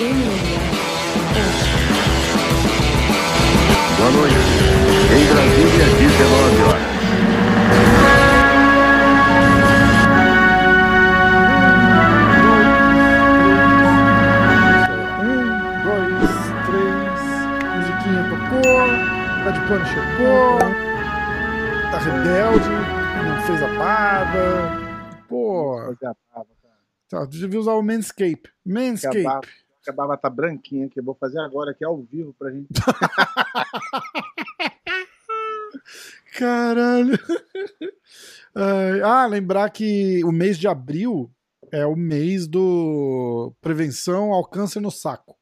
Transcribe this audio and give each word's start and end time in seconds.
Boa 0.00 0.08
noite. 4.12 4.34
Em 5.12 5.24
Brasília, 5.26 5.86
19 5.98 6.62
horas. 6.62 6.88
Um, 15.20 15.44
dois, 15.84 16.32
três. 16.64 17.20
Musiquinha 17.76 18.24
tocou. 18.30 18.80
Bad 19.44 19.58
Bunny 19.68 19.84
chegou. 19.84 20.58
Tá 21.90 21.98
rebelde. 21.98 22.72
Não 23.28 23.36
fez 23.42 23.60
a 23.62 23.68
barba. 23.76 24.48
Pô. 25.28 25.94
Tá, 27.10 27.26
devia 27.26 27.60
usar 27.60 27.74
o 27.74 27.82
Manscape. 27.82 28.48
Manscape. 28.64 29.26
A 29.88 29.92
barba 29.92 30.16
tá 30.16 30.28
branquinha, 30.28 30.88
que 30.88 31.00
eu 31.00 31.04
vou 31.04 31.14
fazer 31.14 31.38
agora 31.40 31.70
aqui 31.70 31.84
ao 31.84 31.96
vivo 31.96 32.34
pra 32.38 32.50
gente. 32.50 32.68
Caralho. 36.36 37.18
Ah, 39.04 39.26
lembrar 39.26 39.70
que 39.70 40.22
o 40.24 40.32
mês 40.32 40.58
de 40.58 40.68
abril 40.68 41.30
é 41.72 41.86
o 41.86 41.96
mês 41.96 42.46
do 42.46 43.52
prevenção 43.60 44.32
ao 44.32 44.44
câncer 44.44 44.80
no 44.80 44.90
saco. 44.90 45.36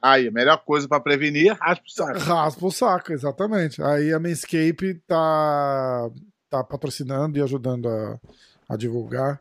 Aí, 0.00 0.28
a 0.28 0.30
melhor 0.30 0.62
coisa 0.64 0.86
pra 0.86 1.00
prevenir, 1.00 1.56
raspa 1.58 1.84
o 1.86 1.90
saco. 1.90 2.18
Raspa 2.18 2.66
o 2.66 2.70
saco, 2.70 3.12
exatamente. 3.12 3.82
Aí 3.82 4.12
a 4.12 4.20
Manscape 4.20 5.02
tá, 5.06 6.10
tá 6.50 6.62
patrocinando 6.62 7.38
e 7.38 7.42
ajudando 7.42 7.88
a, 7.88 8.20
a 8.68 8.76
divulgar. 8.76 9.40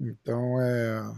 Então 0.00 0.60
é. 0.60 1.12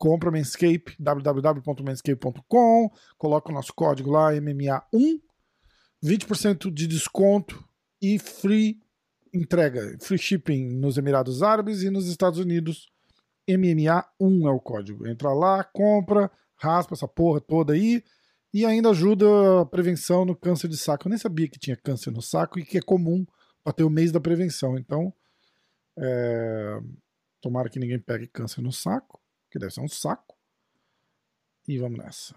Compra 0.00 0.30
Manscape, 0.30 0.96
www.manscape.com. 0.98 2.90
Coloca 3.18 3.50
o 3.50 3.54
nosso 3.54 3.74
código 3.74 4.10
lá, 4.10 4.32
MMA1. 4.32 5.20
20% 6.02 6.72
de 6.72 6.86
desconto 6.86 7.62
e 8.00 8.18
free 8.18 8.80
entrega, 9.32 9.98
free 10.00 10.16
shipping 10.16 10.70
nos 10.78 10.96
Emirados 10.96 11.42
Árabes 11.42 11.82
e 11.82 11.90
nos 11.90 12.08
Estados 12.08 12.38
Unidos. 12.38 12.90
MMA1 13.46 14.48
é 14.48 14.50
o 14.50 14.58
código. 14.58 15.06
Entra 15.06 15.34
lá, 15.34 15.62
compra, 15.62 16.30
raspa 16.56 16.94
essa 16.94 17.06
porra 17.06 17.38
toda 17.38 17.74
aí 17.74 18.02
e 18.54 18.64
ainda 18.64 18.88
ajuda 18.88 19.26
a 19.60 19.66
prevenção 19.66 20.24
no 20.24 20.34
câncer 20.34 20.68
de 20.68 20.78
saco. 20.78 21.08
Eu 21.08 21.10
nem 21.10 21.18
sabia 21.18 21.46
que 21.46 21.58
tinha 21.58 21.76
câncer 21.76 22.10
no 22.10 22.22
saco 22.22 22.58
e 22.58 22.64
que 22.64 22.78
é 22.78 22.82
comum 22.82 23.26
para 23.62 23.74
ter 23.74 23.84
o 23.84 23.90
mês 23.90 24.10
da 24.10 24.18
prevenção. 24.18 24.78
Então, 24.78 25.12
é, 25.98 26.80
tomara 27.42 27.68
que 27.68 27.78
ninguém 27.78 27.98
pegue 27.98 28.26
câncer 28.26 28.62
no 28.62 28.72
saco, 28.72 29.19
que 29.50 29.58
deve 29.58 29.72
ser 29.72 29.80
um 29.80 29.88
saco. 29.88 30.36
E 31.68 31.78
vamos 31.78 31.98
nessa. 31.98 32.34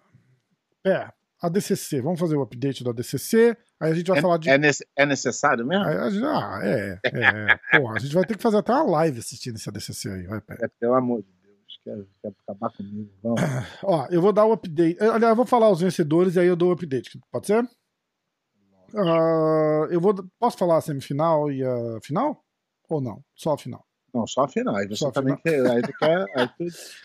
É, 0.85 1.11
a 1.41 1.49
DCC. 1.49 2.01
Vamos 2.01 2.19
fazer 2.19 2.35
o 2.35 2.41
update 2.41 2.83
da 2.83 2.91
DCC. 2.91 3.55
Aí 3.79 3.91
a 3.91 3.95
gente 3.95 4.07
vai 4.07 4.19
É, 4.19 4.21
falar 4.21 4.37
de. 4.37 4.49
é 4.49 4.57
nece- 4.57 4.87
é 4.95 5.05
necessário 5.05 5.65
mesmo? 5.65 5.83
Aí 5.85 5.95
ah, 5.97 6.59
é, 6.63 6.99
é. 7.05 7.79
Porra, 7.79 7.95
a 7.95 7.99
gente 7.99 8.13
vai 8.13 8.25
ter 8.25 8.35
que 8.37 8.43
fazer 8.43 8.57
até 8.57 8.71
uma 8.73 8.83
live 8.91 9.19
assistindo 9.19 9.55
esse 9.55 9.67
ADCC 9.69 10.09
aí. 10.09 10.23
Vai, 10.27 10.41
pera. 10.41 10.65
É, 10.65 10.67
pelo 10.79 10.93
amor 10.93 11.21
de 11.23 11.31
Deus, 11.41 11.79
quer, 11.83 11.97
quer 12.21 12.33
acabar 12.47 12.71
comigo. 12.75 13.11
Vamos. 13.21 13.39
Ó, 13.83 14.07
eu 14.09 14.21
vou 14.21 14.31
dar 14.33 14.45
o 14.45 14.53
update. 14.53 14.97
eh, 15.01 15.07
Aliás, 15.07 15.31
eu 15.31 15.35
vou 15.35 15.45
falar 15.45 15.69
os 15.71 15.81
vencedores 15.81 16.35
e 16.35 16.39
aí 16.39 16.47
eu 16.47 16.55
dou 16.55 16.69
o 16.69 16.73
update. 16.73 17.19
Pode 17.31 17.47
ser? 17.47 17.67
Ah, 18.95 19.87
eu 19.89 19.99
vou. 19.99 20.13
Posso 20.39 20.57
falar 20.57 20.77
a 20.77 20.81
semifinal 20.81 21.51
e 21.51 21.63
a 21.63 21.99
final? 22.03 22.43
Ou 22.89 23.01
não? 23.01 23.23
Só 23.35 23.53
a 23.53 23.57
final. 23.57 23.83
Não, 24.13 24.27
só 24.27 24.41
a 24.43 24.47
final. 24.47 24.75
Aí 24.75 24.87
você 24.87 24.97
Só 24.97 25.09
também 25.11 25.35
quer. 25.37 25.65
Aí 25.65 25.81
tu, 25.81 25.91
quer, 25.97 26.25
aí 26.37 26.47
tu, 26.57 26.63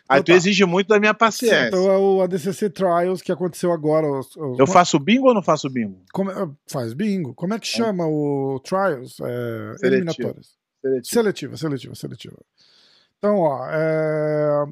aí 0.09 0.23
tu 0.23 0.27
tá. 0.27 0.33
exige 0.34 0.64
muito 0.67 0.89
da 0.89 1.01
minha 1.01 1.14
paciência. 1.14 1.69
Então 1.69 1.91
é 1.91 1.97
o 1.97 2.20
ADCC 2.20 2.69
Trials 2.70 3.23
que 3.23 3.33
aconteceu 3.33 3.73
agora. 3.73 4.06
os- 4.06 4.37
os- 4.37 4.59
Eu 4.59 4.67
faço 4.67 4.98
bingo 4.98 5.29
ou 5.29 5.34
não 5.34 5.42
faço 5.42 5.70
bingo? 5.70 5.98
como 6.12 6.31
é- 6.31 6.51
faz 6.70 6.92
bingo. 6.92 7.33
Como 7.34 7.55
é 7.55 7.59
que 7.59 7.67
chama 7.67 8.06
o 8.06 8.61
Trials? 8.61 9.17
É, 9.20 9.86
eliminatórias. 9.86 10.57
Seletivo. 10.83 11.07
Seletiva, 11.07 11.57
seletiva, 11.57 11.95
seletiva. 11.95 12.36
Então, 13.19 13.39
ó, 13.39 13.67
é, 13.70 14.64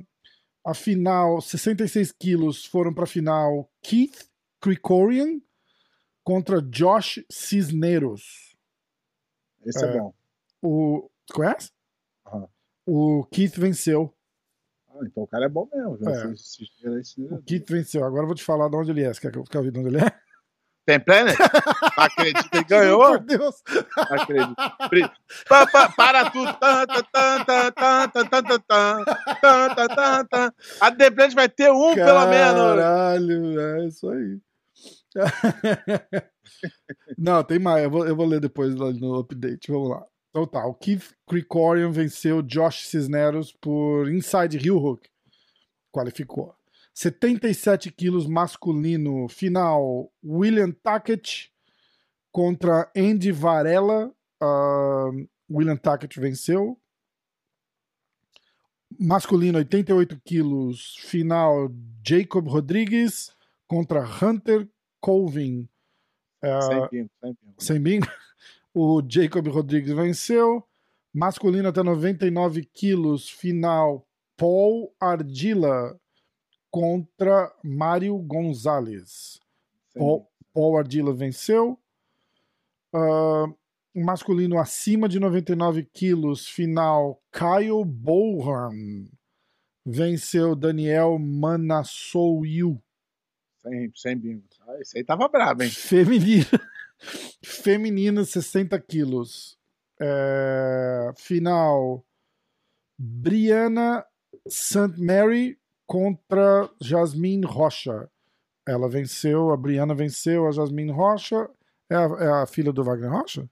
a 0.65 0.75
final, 0.75 1.41
66 1.41 2.13
quilos 2.13 2.65
foram 2.67 2.93
para 2.95 3.05
a 3.05 3.09
final 3.09 3.69
Keith 3.83 4.29
Krikorian 4.61 5.41
contra 6.23 6.61
Josh 6.61 7.25
Cisneros. 7.31 8.55
Esse 9.65 9.85
é, 9.85 9.89
É. 9.89 9.99
bom. 9.99 10.15
O, 10.63 11.11
conhece? 11.33 11.71
O 12.87 13.27
Keith 13.33 13.57
venceu. 13.59 14.15
Ah, 14.89 15.01
então 15.03 15.25
o 15.25 15.27
cara 15.27 15.47
é 15.47 15.49
bom 15.49 15.69
mesmo. 15.73 16.09
É. 16.09 16.37
Se, 16.37 16.65
se, 16.65 17.05
se, 17.05 17.21
o 17.23 17.43
Keith 17.43 17.69
venceu. 17.69 18.05
Agora 18.05 18.23
eu 18.23 18.29
vou 18.29 18.35
te 18.37 18.45
falar 18.45 18.69
de 18.69 18.77
onde 18.77 18.93
ele 18.93 19.03
é. 19.03 19.13
Você 19.13 19.21
quer 19.21 19.33
que 19.33 19.39
eu 19.39 19.45
fique 19.45 19.71
de 19.71 19.79
onde 19.79 19.89
ele 19.89 19.99
é? 19.99 20.27
Tem 20.87 21.01
Planet? 21.01 21.37
Acredita, 21.97 22.49
ele 22.53 22.65
ganhou. 22.65 23.01
Por 23.01 23.19
Deus. 23.19 23.57
Acredito. 23.97 24.55
Pa, 25.49 25.67
pa, 25.67 25.89
para 25.89 26.31
tudo. 26.31 26.53
Tan, 26.55 26.87
tan, 26.87 27.45
tan, 30.31 30.53
A 30.81 30.93
The 30.93 31.11
Planet 31.11 31.35
vai 31.35 31.49
ter 31.49 31.73
um, 31.73 31.93
Caralho, 31.93 32.05
pelo 32.07 32.27
menos. 32.29 32.77
Caralho, 32.77 33.61
é 33.61 33.87
isso 33.87 34.09
aí. 34.09 34.41
Não, 37.19 37.43
tem 37.43 37.59
mais. 37.59 37.83
Eu 37.83 37.91
vou, 37.91 38.07
eu 38.07 38.15
vou 38.15 38.27
ler 38.27 38.39
depois 38.39 38.73
no 38.77 39.19
update. 39.19 39.73
Vamos 39.73 39.91
lá. 39.91 40.07
Então 40.37 40.47
tá. 40.47 40.67
O 40.67 40.75
Keith 40.75 41.15
Krikorian 41.27 41.91
venceu 41.91 42.43
Josh 42.43 42.89
Cisneros 42.89 43.53
por 43.53 44.07
Inside 44.13 44.59
Heel 44.59 44.77
Hook. 44.77 45.09
Qualificou. 45.91 46.55
77 46.93 47.91
quilos 47.91 48.27
masculino. 48.27 49.29
Final. 49.31 50.13
William 50.23 50.71
Tackett 50.71 51.51
contra 52.31 52.93
Andy 52.95 53.33
Varela. 53.33 54.13
Ah, 54.39 55.09
William 55.51 55.75
Tackett 55.77 56.21
venceu. 56.21 56.79
Masculino, 59.01 59.57
88 59.57 60.21
quilos. 60.23 60.97
Final, 60.99 61.71
Jacob 62.07 62.47
Rodrigues 62.47 63.35
contra 63.67 64.05
Hunter 64.05 64.69
Colvin. 65.01 65.67
Ah, 66.43 66.61
Sem 66.61 66.89
bingo, 66.91 67.11
sem 67.23 67.33
bingo. 67.33 67.55
sem 67.59 67.81
bingo. 67.81 68.26
O 68.79 69.03
Jacob 69.09 69.49
Rodrigues 69.49 69.91
venceu. 69.91 70.63
Masculino 71.11 71.69
até 71.69 71.83
99 71.83 72.63
quilos. 72.75 73.31
Final, 73.31 74.07
Paul 74.37 74.95
Ardila 75.01 75.99
contra 76.71 77.51
Mário 77.65 78.19
Gonzalez. 78.19 79.41
Paul. 79.95 80.29
Paul 80.53 80.77
Ardila 80.77 81.15
venceu. 81.15 81.79
Ah, 82.93 83.47
masculino 83.95 84.59
acima 84.59 85.09
de 85.09 85.19
99 85.19 85.83
quilos, 85.93 86.47
final, 86.47 87.23
Kyle 87.33 87.83
Bohan 87.85 89.09
venceu 89.85 90.55
Daniel 90.55 91.19
Manassouiu. 91.19 92.83
Sem, 93.63 93.91
sem. 93.95 94.43
Ah, 94.67 94.81
esse 94.81 94.99
aí 94.99 95.05
tava 95.05 95.29
brabo, 95.29 95.63
hein? 95.63 95.71
Feminino, 95.71 96.45
feminino 97.45 98.25
60 98.25 98.79
quilos. 98.81 99.59
É, 100.01 101.13
final, 101.17 102.05
Brianna 102.99 104.05
St. 104.49 104.99
Mary 104.99 105.59
contra 105.87 106.69
Jasmine 106.81 107.47
Rocha. 107.47 108.11
Ela 108.67 108.89
venceu, 108.89 109.51
a 109.53 109.57
Brianna 109.57 109.95
venceu 109.95 110.47
a 110.47 110.51
Jasmine 110.51 110.91
Rocha. 110.91 111.49
É 111.89 111.95
a, 111.95 112.01
é 112.01 112.43
a 112.43 112.47
filha 112.47 112.73
do 112.73 112.83
Wagner 112.83 113.11
Rocha? 113.11 113.49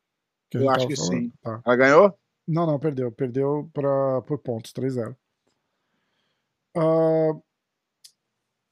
a 0.53 0.59
Eu 0.59 0.69
acho 0.71 0.87
que 0.89 0.97
falando? 0.97 1.13
sim. 1.13 1.33
Tá. 1.41 1.63
Ela 1.65 1.77
ganhou? 1.77 2.19
Não, 2.47 2.67
não, 2.67 2.79
perdeu. 2.79 3.11
Perdeu 3.13 3.71
pra, 3.73 4.23
por 4.23 4.39
pontos, 4.39 4.73
3-0. 4.73 5.17
Ah, 6.77 7.33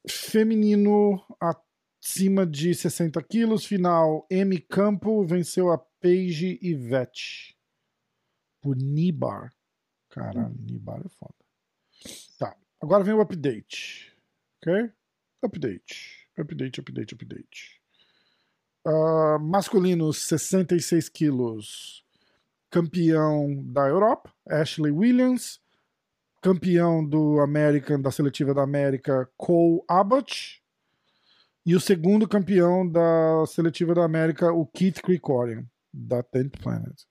feminino 0.08 1.22
acima 2.02 2.44
de 2.44 2.74
60 2.74 3.22
quilos, 3.22 3.64
final. 3.64 4.26
M 4.28 4.58
Campo 4.58 5.24
venceu 5.24 5.70
a 5.70 5.78
Paige 5.78 6.58
Ivete 6.60 7.56
por 8.60 8.76
Nibar. 8.76 9.52
Caralho, 10.10 10.54
Nibar 10.58 11.00
é 11.04 11.08
foda. 11.08 11.34
Tá, 12.38 12.56
agora 12.80 13.04
vem 13.04 13.14
o 13.14 13.20
update. 13.20 14.12
Ok? 14.58 14.90
Update. 15.42 16.28
Update, 16.36 16.80
update, 16.80 17.14
update. 17.14 17.82
Ah, 18.84 19.38
masculino, 19.40 20.12
66 20.12 21.08
quilos 21.08 22.04
campeão 22.72 23.62
da 23.66 23.86
Europa, 23.86 24.32
Ashley 24.48 24.90
Williams, 24.90 25.60
campeão 26.40 27.06
do 27.06 27.38
American, 27.38 28.00
da 28.00 28.10
seletiva 28.10 28.54
da 28.54 28.62
América, 28.62 29.30
Cole 29.36 29.82
Abbott, 29.86 30.61
e 31.64 31.76
o 31.76 31.80
segundo 31.80 32.28
campeão 32.28 32.88
da 32.88 33.44
seletiva 33.46 33.94
da 33.94 34.04
América, 34.04 34.52
o 34.52 34.66
Keith 34.66 35.00
Krikorian, 35.00 35.64
da 35.92 36.22
Tenth 36.22 36.58
Planet. 36.60 37.04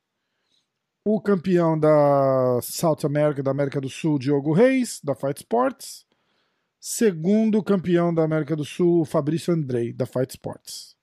O 1.06 1.22
campeão 1.22 1.80
da 1.80 2.60
South 2.62 3.06
America, 3.06 3.42
da 3.42 3.52
América 3.52 3.80
do 3.80 3.90
Sul, 3.90 4.20
Diogo 4.20 4.54
Reis, 4.54 5.00
da 5.04 5.16
Fight 5.16 5.40
Sports. 5.40 6.06
Segundo 6.80 7.64
campeão 7.64 8.14
da 8.14 8.24
América 8.24 8.56
do 8.56 8.66
Sul, 8.66 9.06
Fabrício 9.06 9.54
Andrei, 9.54 9.94
da 9.94 10.06
Fight 10.06 10.32
Sports. 10.32 10.96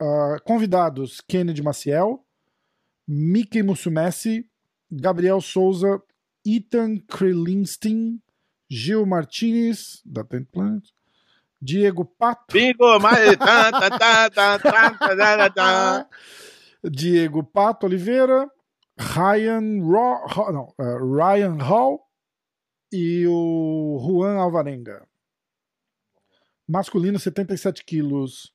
Uh, 0.00 0.42
convidados: 0.44 1.20
Kennedy 1.20 1.62
Maciel, 1.62 2.24
Mickey 3.06 3.62
Musumessi, 3.62 4.48
Gabriel 4.90 5.40
Souza, 5.40 6.02
Ethan 6.44 6.98
Krelinstein, 7.06 8.20
Gil 8.68 9.06
Martinez, 9.06 10.00
da 10.04 10.24
Tent 10.24 10.48
Planet, 10.50 10.84
Diego 11.60 12.04
Pato. 12.04 12.52
Bingo, 12.52 12.98
tá. 15.54 16.08
Diego 16.84 17.42
Pato 17.42 17.86
Oliveira, 17.86 18.50
Ryan, 18.98 19.82
Ro, 19.82 20.52
não, 20.52 20.74
uh, 20.78 21.14
Ryan 21.16 21.56
Hall 21.62 22.00
e 22.92 23.26
o 23.26 23.98
Juan 24.00 24.36
Alvarenga. 24.36 25.06
Masculino, 26.68 27.18
77 27.18 27.84
quilos, 27.84 28.52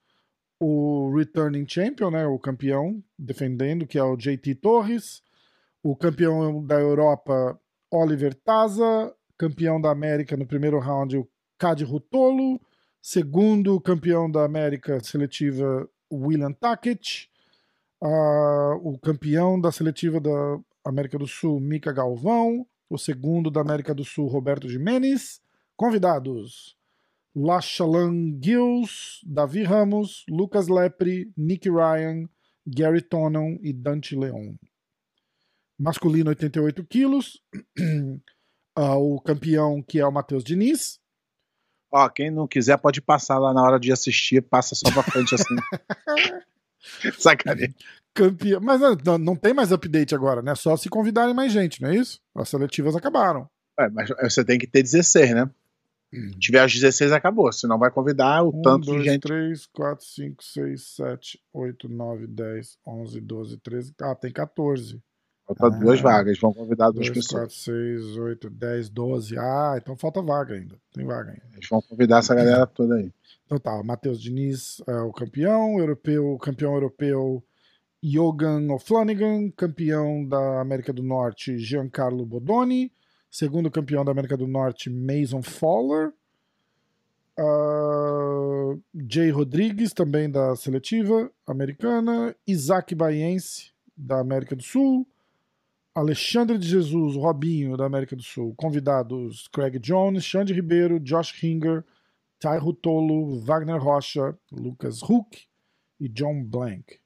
o 0.59 1.11
returning 1.15 1.67
champion, 1.67 2.11
né, 2.11 2.25
o 2.27 2.37
campeão, 2.37 3.03
defendendo, 3.17 3.87
que 3.87 3.97
é 3.97 4.03
o 4.03 4.15
JT 4.15 4.55
Torres. 4.55 5.23
O 5.83 5.95
campeão 5.95 6.63
da 6.63 6.79
Europa, 6.79 7.59
Oliver 7.89 8.35
Taza. 8.35 9.13
Campeão 9.37 9.81
da 9.81 9.89
América 9.89 10.37
no 10.37 10.45
primeiro 10.45 10.77
round, 10.77 11.17
o 11.17 11.27
Cade 11.57 11.83
Rutolo. 11.83 12.61
Segundo 13.01 13.81
campeão 13.81 14.29
da 14.29 14.45
América 14.45 15.03
seletiva, 15.03 15.89
William 16.13 16.53
Takic. 16.53 17.27
Uh, 17.99 18.75
o 18.83 18.99
campeão 18.99 19.59
da 19.59 19.71
seletiva 19.71 20.19
da 20.19 20.59
América 20.85 21.17
do 21.17 21.25
Sul, 21.25 21.59
Mika 21.59 21.91
Galvão. 21.91 22.65
O 22.87 22.99
segundo 22.99 23.49
da 23.49 23.61
América 23.61 23.95
do 23.95 24.05
Sul, 24.05 24.27
Roberto 24.27 24.69
Jimenez. 24.69 25.41
Convidados: 25.75 26.77
Lachalan 27.35 28.39
Gills, 28.39 29.19
Davi 29.25 29.63
Ramos, 29.63 30.23
Lucas 30.29 30.67
Lepre, 30.67 31.33
Nick 31.35 31.67
Ryan, 31.69 32.29
Gary 32.67 33.01
Tonon 33.01 33.57
e 33.63 33.73
Dante 33.73 34.15
Leon. 34.15 34.53
Masculino, 35.79 36.29
88 36.29 36.83
quilos. 36.85 37.41
Uh, 38.77 38.93
o 39.15 39.19
campeão, 39.21 39.81
que 39.81 39.99
é 39.99 40.05
o 40.05 40.11
Matheus 40.11 40.43
Diniz. 40.43 41.00
Ó, 41.91 42.07
quem 42.09 42.31
não 42.31 42.47
quiser 42.47 42.77
pode 42.77 43.01
passar 43.01 43.37
lá 43.37 43.53
na 43.53 43.61
hora 43.61 43.79
de 43.79 43.91
assistir, 43.91 44.41
passa 44.41 44.75
só 44.75 44.89
pra 44.91 45.03
frente 45.03 45.35
assim. 45.35 45.55
Sacanagem. 47.19 47.75
Campeão. 48.13 48.61
Mas 48.61 48.79
não, 49.03 49.17
não 49.17 49.35
tem 49.35 49.53
mais 49.53 49.71
update 49.71 50.15
agora, 50.15 50.41
né? 50.41 50.55
Só 50.55 50.75
se 50.77 50.89
convidarem 50.89 51.33
mais 51.33 51.51
gente, 51.51 51.81
não 51.81 51.89
é 51.89 51.95
isso? 51.95 52.19
As 52.35 52.49
seletivas 52.49 52.95
acabaram. 52.95 53.49
É, 53.79 53.89
mas 53.89 54.09
você 54.21 54.43
tem 54.43 54.57
que 54.57 54.67
ter 54.67 54.83
16, 54.83 55.31
né? 55.35 55.49
Se 56.13 56.39
tiver 56.39 56.59
as 56.59 56.73
16, 56.73 57.13
acabou. 57.13 57.51
Se 57.53 57.65
não 57.67 57.79
vai 57.79 57.89
convidar 57.89 58.43
o 58.43 58.49
Um, 58.49 58.61
tanto 58.61 58.87
dois, 58.87 59.03
de 59.03 59.09
gente. 59.09 59.21
3, 59.21 59.65
4, 59.67 60.05
5, 60.05 60.43
6, 60.43 60.81
7, 60.95 61.39
8, 61.53 61.87
9, 61.87 62.27
10, 62.27 62.77
11, 62.85 63.21
12, 63.21 63.57
13. 63.57 63.93
Ah, 64.01 64.15
tem 64.15 64.31
14. 64.31 65.01
Falta 65.45 65.65
Ah. 65.67 65.79
duas 65.79 65.99
vagas. 66.01 66.39
Vão 66.39 66.53
convidar 66.53 66.91
duas 66.91 67.07
2, 67.07 67.09
pessoas. 67.09 67.41
4, 67.43 67.55
6, 67.55 68.17
8, 68.17 68.49
10, 68.49 68.89
12. 68.89 69.37
Ah, 69.37 69.75
então 69.77 69.97
falta 69.97 70.21
vaga 70.21 70.53
ainda. 70.55 70.75
Tem 70.93 71.05
vaga 71.05 71.31
ainda. 71.31 71.43
Eles 71.53 71.67
vão 71.69 71.81
convidar 71.81 72.19
essa 72.19 72.33
galera 72.35 72.65
toda 72.67 72.95
aí. 72.95 73.11
Então 73.45 73.59
tá, 73.59 73.83
Matheus 73.83 74.21
Diniz 74.21 74.81
é 74.87 75.01
o 75.01 75.11
campeão, 75.11 75.77
europeu, 75.77 76.37
campeão 76.37 76.73
europeu 76.73 77.43
Jogan 78.01 78.71
O'Flanagan, 78.71 79.51
campeão 79.51 80.25
da 80.25 80.61
América 80.61 80.93
do 80.93 81.03
Norte 81.03 81.57
Giancarlo 81.57 82.25
Bodoni, 82.25 82.91
segundo 83.29 83.69
campeão 83.69 84.05
da 84.05 84.11
América 84.11 84.37
do 84.37 84.47
Norte 84.47 84.89
Mason 84.89 85.41
Fowler, 85.43 86.13
ah, 87.37 88.75
Jay 89.09 89.29
Rodrigues, 89.29 89.93
também 89.93 90.29
da 90.29 90.55
seletiva 90.55 91.29
americana, 91.45 92.35
Isaac 92.47 92.95
Baiense, 92.95 93.71
da 93.95 94.19
América 94.19 94.55
do 94.55 94.63
Sul, 94.63 95.05
Alexandre 95.93 96.57
de 96.57 96.67
Jesus, 96.67 97.15
Robinho, 97.15 97.75
da 97.75 97.85
América 97.85 98.15
do 98.15 98.23
Sul, 98.23 98.53
convidados 98.55 99.47
Craig 99.49 99.77
Jones, 99.79 100.23
Xande 100.23 100.53
Ribeiro, 100.53 100.99
Josh 100.99 101.43
Hinger, 101.43 101.83
Ty 102.39 102.57
Rutolo, 102.59 103.39
Wagner 103.41 103.77
Rocha, 103.77 104.37
Lucas 104.51 105.01
Huck 105.03 105.45
e 105.99 106.07
John 106.07 106.43
Blank. 106.43 106.99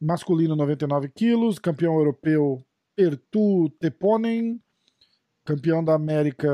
Masculino 0.00 0.54
99 0.54 1.08
quilos, 1.08 1.58
campeão 1.58 1.94
europeu 1.94 2.62
Pertu 2.94 3.70
Teponen, 3.80 4.60
campeão 5.44 5.82
da 5.82 5.94
América 5.94 6.48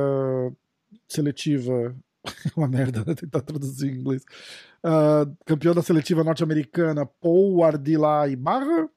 seletiva, 1.08 1.94
uma 2.56 2.68
merda, 2.68 3.04
né? 3.04 3.14
tentar 3.14 3.40
traduzir 3.40 3.90
em 3.90 3.96
inglês. 3.96 4.24
Ah, 4.82 5.26
campeão 5.44 5.74
da 5.74 5.82
seletiva 5.82 6.22
norte-americana 6.22 7.04
Paul 7.04 7.64
Ardila 7.64 8.28
Ibarra. 8.28 8.88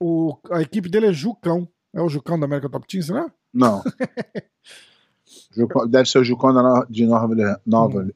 O, 0.00 0.36
a 0.50 0.62
equipe 0.62 0.88
dele 0.88 1.06
é 1.06 1.12
Jucão. 1.12 1.68
É 1.92 2.00
o 2.00 2.08
Jucão 2.08 2.38
da 2.38 2.46
América 2.46 2.68
Top 2.68 2.86
Team, 2.86 3.02
será? 3.02 3.32
Não. 3.52 3.82
Deve 5.88 6.08
ser 6.08 6.18
o 6.18 6.24
Jucão 6.24 6.52
de 6.88 7.06
Nova, 7.06 7.60
Nova 7.66 8.02
Hum. 8.02 8.10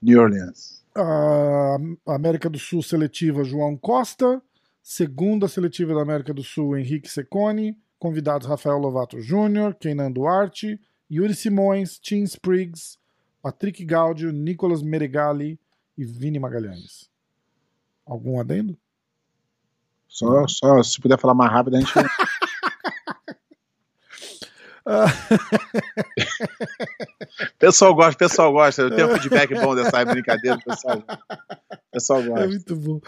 New 0.00 0.20
Orleans. 0.20 0.84
a 0.94 1.76
América 2.06 2.48
do 2.48 2.58
Sul 2.58 2.82
seletiva 2.82 3.44
João 3.44 3.76
Costa, 3.76 4.40
segunda 4.82 5.48
seletiva 5.48 5.94
da 5.94 6.02
América 6.02 6.32
do 6.32 6.42
Sul 6.42 6.76
Henrique 6.76 7.10
Secone, 7.10 7.78
convidados 7.98 8.46
Rafael 8.46 8.78
Lovato 8.78 9.20
Júnior, 9.20 9.74
Kenan 9.74 10.12
Duarte, 10.12 10.80
Yuri 11.10 11.34
Simões, 11.34 11.98
Tim 11.98 12.22
Spriggs, 12.22 12.98
Patrick 13.42 13.84
Gaudio, 13.84 14.32
Nicolas 14.32 14.82
Meregali 14.82 15.58
e 15.96 16.04
Vini 16.04 16.38
Magalhães. 16.38 17.08
Algum 18.04 18.38
adendo? 18.38 18.76
Só, 20.08 20.46
só 20.48 20.82
se 20.82 21.00
puder 21.00 21.18
falar 21.18 21.34
mais 21.34 21.52
rápido, 21.52 21.76
a 21.76 21.80
gente. 21.80 21.92
pessoal 27.58 27.94
gosta, 27.94 28.16
pessoal 28.16 28.52
gosta. 28.52 28.82
Eu 28.82 28.94
tenho 28.94 29.12
um 29.12 29.16
feedback 29.16 29.54
bom 29.54 29.74
dessa 29.74 30.04
brincadeira, 30.04 30.58
pessoal. 30.64 31.02
Pessoal 31.92 32.20
É 32.20 32.26
gosta. 32.28 32.48
muito 32.48 32.76
bom. 32.76 33.00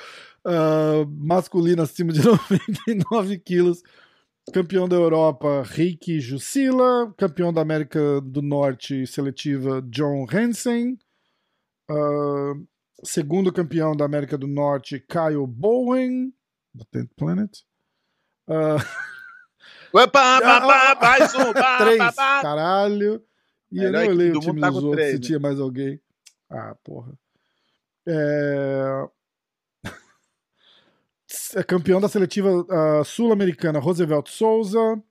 Ah, 0.44 1.04
masculino 1.08 1.82
acima 1.82 2.12
de 2.12 2.22
99 2.24 3.38
quilos. 3.38 3.82
Campeão 4.52 4.88
da 4.88 4.96
Europa, 4.96 5.62
Reiki 5.66 6.20
Jussila. 6.20 7.12
Campeão 7.16 7.52
da 7.52 7.60
América 7.60 8.20
do 8.22 8.42
Norte, 8.42 9.06
seletiva, 9.06 9.82
John 9.82 10.26
Hansen. 10.32 10.98
Ah, 11.90 12.54
segundo 13.04 13.52
campeão 13.52 13.94
da 13.94 14.04
América 14.04 14.36
do 14.36 14.46
Norte, 14.46 15.04
Kyle 15.08 15.46
Bowen, 15.46 16.32
da 16.74 16.84
Tenth 16.90 17.10
Planet. 17.16 17.50
Ah, 18.48 18.76
Opa, 19.92 20.08
pá, 20.40 20.40
pá, 20.40 20.98
mais 21.00 21.34
um. 21.34 21.52
Três, 21.78 22.14
caralho. 22.14 23.22
E 23.70 23.82
eu 23.82 23.92
não 23.92 24.06
olhei 24.06 24.30
o 24.30 24.34
do 24.34 24.40
time 24.40 24.60
tá 24.60 24.70
dos 24.70 24.82
outros 24.82 24.96
três, 24.96 25.10
se 25.10 25.16
né? 25.16 25.26
tinha 25.26 25.38
mais 25.38 25.60
alguém. 25.60 26.00
Ah, 26.50 26.74
porra. 26.82 27.12
É... 28.06 29.08
é 31.56 31.62
campeão 31.62 32.00
da 32.00 32.08
seletiva 32.08 32.66
ah, 32.70 33.04
sul-americana 33.04 33.78
Roosevelt 33.78 34.28
Souza. 34.28 35.02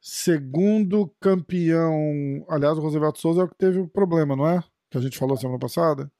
Segundo 0.00 1.10
campeão. 1.20 2.44
Aliás, 2.48 2.76
o 2.76 2.80
Roosevelt 2.80 3.16
Souza 3.18 3.42
é 3.42 3.44
o 3.44 3.48
que 3.48 3.56
teve 3.56 3.78
o 3.78 3.88
problema, 3.88 4.36
não 4.36 4.46
é? 4.46 4.62
Que 4.90 4.98
a 4.98 5.00
gente 5.00 5.18
falou 5.18 5.36
semana 5.36 5.58
passada. 5.58 6.10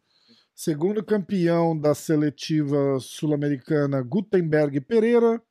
Segundo 0.55 1.03
campeão 1.03 1.77
da 1.77 1.95
seletiva 1.95 3.01
sul-americana 3.01 4.01
Gutenberg 4.01 4.81
Pereira. 4.81 5.43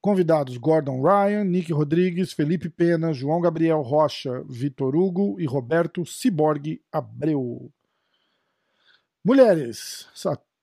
Convidados: 0.00 0.56
Gordon 0.56 1.02
Ryan, 1.02 1.44
Nick 1.44 1.72
Rodrigues, 1.72 2.32
Felipe 2.32 2.70
Pena, 2.70 3.12
João 3.12 3.40
Gabriel 3.40 3.82
Rocha, 3.82 4.44
Vitor 4.48 4.94
Hugo 4.94 5.40
e 5.40 5.46
Roberto 5.46 6.06
Ciborgue 6.06 6.80
Abreu. 6.92 7.72
Mulheres, 9.24 10.06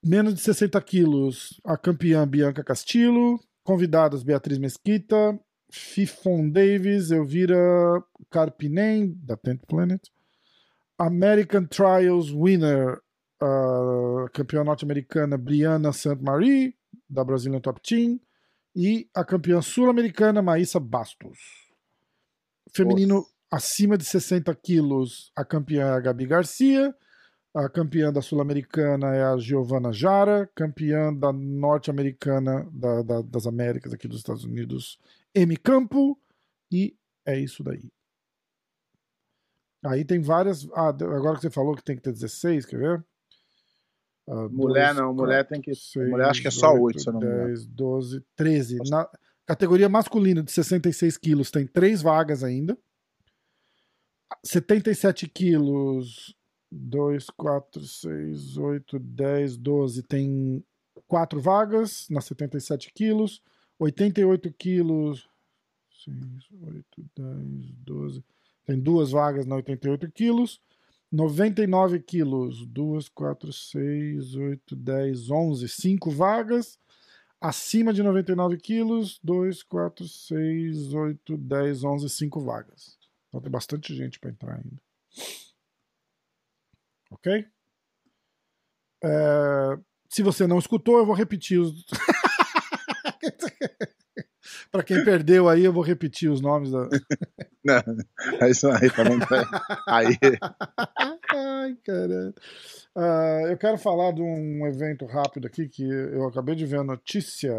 menos 0.04 0.34
de 0.34 0.40
60 0.40 0.82
quilos, 0.82 1.60
a 1.66 1.78
campeã 1.78 2.26
Bianca 2.26 2.64
Castillo. 2.64 3.38
Convidadas: 3.66 4.24
Beatriz 4.24 4.58
Mesquita, 4.58 5.38
Fifon 5.70 6.50
Davis, 6.50 7.12
Elvira 7.12 8.02
Carpinem, 8.32 9.14
da 9.22 9.36
Tenth 9.36 9.66
Planet. 9.68 10.10
American 10.98 11.66
Trials 11.66 12.32
winner, 12.32 13.02
a 13.42 14.30
campeã 14.34 14.64
norte-americana 14.64 15.38
Brianna 15.38 15.92
St. 15.94 16.22
Marie, 16.22 16.76
da 17.10 17.24
Brazilian 17.24 17.60
Top 17.60 17.80
Team 17.82 18.20
e 18.76 19.10
a 19.14 19.24
campeã 19.24 19.62
sul-americana 19.62 20.42
Maísa 20.42 20.80
Bastos. 20.80 21.38
Feminino 22.72 23.26
acima 23.50 23.98
de 23.98 24.04
60 24.06 24.54
quilos, 24.56 25.32
a 25.36 25.46
campeã 25.46 25.88
é 25.88 25.90
a 25.92 26.00
Gabi 26.00 26.26
Garcia, 26.26 26.94
a 27.56 27.70
campeã 27.70 28.12
da 28.12 28.22
sul-americana 28.22 29.16
é 29.16 29.24
a 29.24 29.38
Giovana 29.38 29.92
Jara, 29.92 30.50
campeã 30.54 31.14
da 31.14 31.32
norte-americana 31.32 32.68
da- 32.72 33.02
da- 33.02 33.22
das 33.22 33.48
Américas, 33.48 33.94
aqui 33.94 34.08
dos 34.08 34.18
Estados 34.18 34.44
Unidos, 34.44 35.00
M. 35.34 35.56
Campo, 35.58 36.20
e 36.72 36.96
é 37.26 37.40
isso 37.40 37.64
daí. 37.64 37.90
Aí 39.86 40.04
tem 40.04 40.22
várias. 40.22 40.68
Ah, 40.74 40.90
agora 40.90 41.36
que 41.36 41.42
você 41.42 41.50
falou 41.50 41.76
que 41.76 41.84
tem 41.84 41.96
que 41.96 42.02
ter 42.02 42.12
16, 42.12 42.66
quer 42.66 42.78
ver? 42.78 43.06
Ah, 44.30 44.48
Mulher 44.50 44.94
dois, 44.94 44.98
não, 44.98 45.14
mulher 45.14 45.38
quatro, 45.46 45.50
tem 45.54 45.62
que- 45.62 45.74
seis, 45.76 46.10
mulher 46.10 46.28
acho 46.30 46.42
que 46.42 46.48
é 46.48 46.52
só 46.52 46.72
oito, 46.74 46.84
oito, 46.84 47.00
se 47.02 47.08
eu 47.10 47.14
não 47.14 47.20
me 47.22 47.26
engano. 47.28 47.48
10, 47.48 47.66
12, 47.66 48.24
13. 48.36 48.78
Na 48.90 49.10
categoria 49.46 49.88
masculina 49.88 50.44
de 50.44 50.52
66 50.52 51.18
quilos 51.18 51.50
tem 51.50 51.66
três 51.66 52.02
vagas 52.02 52.44
ainda. 52.44 52.78
77 54.44 55.28
quilos, 55.28 56.36
2, 56.72 57.30
4, 57.30 57.82
6, 57.84 58.58
8, 58.58 59.00
10, 59.00 59.58
12 59.58 60.04
tem 60.04 60.64
quatro 61.08 61.40
vagas 61.40 62.08
na 62.10 62.22
77 62.22 62.92
quilos. 62.94 63.42
88 63.80 64.52
quilos, 64.54 65.28
6, 66.04 66.16
8, 66.62 67.06
10, 67.16 67.72
12. 67.86 68.24
Tem 68.66 68.78
duas 68.80 69.12
vagas 69.12 69.46
na 69.46 69.56
88 69.56 70.12
quilos. 70.12 70.60
99 71.12 72.00
quilos, 72.00 72.66
2, 72.66 73.10
4, 73.10 73.54
6, 73.54 74.36
8, 74.36 74.76
10, 74.76 75.30
11, 75.30 75.70
5 75.70 76.12
vagas. 76.12 76.80
Acima 77.40 77.94
de 77.94 78.02
99 78.02 78.58
quilos, 78.58 79.20
2, 79.24 79.64
4, 79.64 80.08
6, 80.08 80.94
8, 80.94 81.38
10, 81.38 81.84
11, 81.84 82.10
5 82.10 82.42
vagas. 82.42 82.98
Então 83.30 83.42
tem 83.42 83.52
bastante 83.52 83.96
gente 83.96 84.20
para 84.20 84.32
entrar 84.32 84.56
ainda. 84.56 84.82
Ok? 87.12 87.48
É, 89.04 89.80
se 90.10 90.24
você 90.24 90.48
não 90.48 90.58
escutou, 90.58 90.98
eu 90.98 91.06
vou 91.06 91.16
repetir 91.16 91.60
os. 91.60 91.86
para 94.72 94.84
quem 94.84 95.04
perdeu 95.04 95.48
aí, 95.50 95.64
eu 95.66 95.74
vou 95.74 95.84
repetir 95.84 96.30
os 96.32 96.42
nomes 96.42 96.72
da. 96.72 96.88
Não, 97.66 98.48
isso 98.50 98.68
aí 98.70 98.90
tá- 98.90 99.04
Aí, 99.88 100.18
Ai, 101.36 101.76
caralho. 101.84 102.34
Ah, 102.96 103.42
eu 103.50 103.58
quero 103.58 103.78
falar 103.78 104.14
de 104.14 104.22
um 104.22 104.66
evento 104.66 105.06
rápido 105.06 105.48
aqui 105.48 105.68
que 105.68 105.84
eu 105.84 106.26
acabei 106.28 106.56
de 106.56 106.66
ver 106.66 106.80
a 106.80 106.84
notícia. 106.84 107.58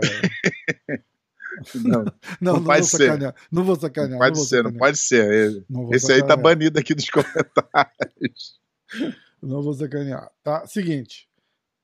não, 1.75 2.05
Não, 2.41 2.55
não, 2.55 2.65
pode 2.65 2.81
vou 2.81 2.88
ser. 2.88 3.07
sacanear. 3.07 3.35
Não 3.53 3.65
vou 3.65 3.77
sacanear. 3.77 4.11
não 4.12 4.19
pode 4.19 4.37
vou 4.37 4.47
ser, 4.47 4.65
não 4.65 4.73
pode 4.73 4.97
ser. 4.99 5.65
Não 5.69 5.91
Esse 5.93 6.12
aí 6.12 6.27
tá 6.27 6.37
banido 6.37 6.79
aqui 6.79 6.95
dos 6.95 7.09
comentários. 7.11 8.59
Não 9.41 9.62
vou 9.62 9.73
sacanear. 9.73 10.29
Tá? 10.43 10.67
Seguinte. 10.67 11.29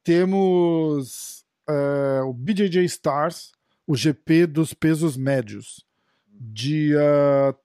Temos 0.03 1.45
é, 1.69 2.21
o 2.23 2.33
BJJ 2.33 2.85
Stars, 2.87 3.53
o 3.87 3.97
GP 3.97 4.47
dos 4.47 4.73
pesos 4.73 5.17
médios, 5.17 5.85
dia 6.29 7.01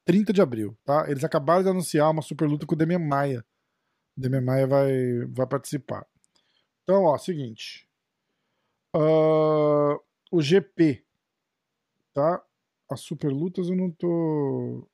30 0.05 0.33
de 0.33 0.41
abril. 0.41 0.77
Tá? 0.85 1.09
Eles 1.09 1.23
acabaram 1.23 1.63
de 1.63 1.69
anunciar 1.69 2.11
uma 2.11 2.21
super 2.21 2.47
luta 2.47 2.65
com 2.65 2.75
o 2.75 2.77
Demian 2.77 2.99
Maia. 2.99 3.45
O 4.17 4.21
Demian 4.21 4.41
Maia 4.41 4.67
vai, 4.67 5.25
vai 5.27 5.47
participar. 5.47 6.05
Então, 6.83 7.03
ó, 7.03 7.17
seguinte. 7.17 7.87
Ah, 8.93 9.97
o 10.31 10.41
GP, 10.41 11.03
tá? 12.13 12.43
As 12.89 13.01
super 13.01 13.31
lutas 13.31 13.69
eu 13.69 13.75
não 13.75 13.91
tô. 13.91 14.87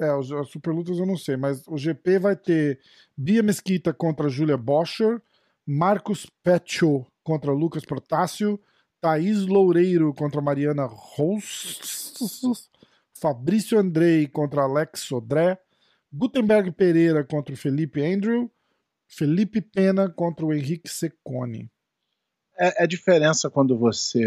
É, 0.00 0.10
as 0.10 0.48
super 0.48 0.70
lutas 0.72 0.98
eu 0.98 1.06
não 1.06 1.16
sei, 1.16 1.36
mas 1.36 1.66
o 1.66 1.76
GP 1.76 2.18
vai 2.18 2.36
ter 2.36 2.80
Bia 3.16 3.42
Mesquita 3.42 3.92
contra 3.92 4.28
Julia 4.28 4.56
Boscher, 4.56 5.22
Marcos 5.66 6.26
Pecho 6.42 7.06
contra 7.22 7.52
Lucas 7.52 7.84
Protássio, 7.84 8.60
Thaís 9.02 9.44
Loureiro 9.46 10.14
contra 10.14 10.40
Mariana 10.40 10.84
Rous, 10.86 12.14
Fabrício 13.20 13.76
Andrei 13.76 14.28
contra 14.28 14.62
Alex 14.62 15.00
Sodré, 15.00 15.58
Gutenberg 16.12 16.70
Pereira 16.70 17.24
contra 17.24 17.52
o 17.52 17.56
Felipe 17.56 18.00
Andrew, 18.00 18.48
Felipe 19.08 19.60
Pena 19.60 20.08
contra 20.08 20.46
o 20.46 20.54
Henrique 20.54 20.88
Secone. 20.88 21.68
É, 22.56 22.84
é 22.84 22.86
diferença 22.86 23.50
quando 23.50 23.76
você. 23.76 24.24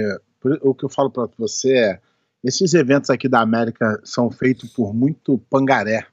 O 0.62 0.76
que 0.76 0.84
eu 0.84 0.90
falo 0.90 1.10
pra 1.10 1.26
você 1.38 1.78
é. 1.78 2.02
Esses 2.44 2.74
eventos 2.74 3.10
aqui 3.10 3.30
da 3.30 3.40
América 3.40 4.00
são 4.04 4.30
feitos 4.30 4.72
por 4.74 4.94
muito 4.94 5.38
pangaré. 5.50 6.06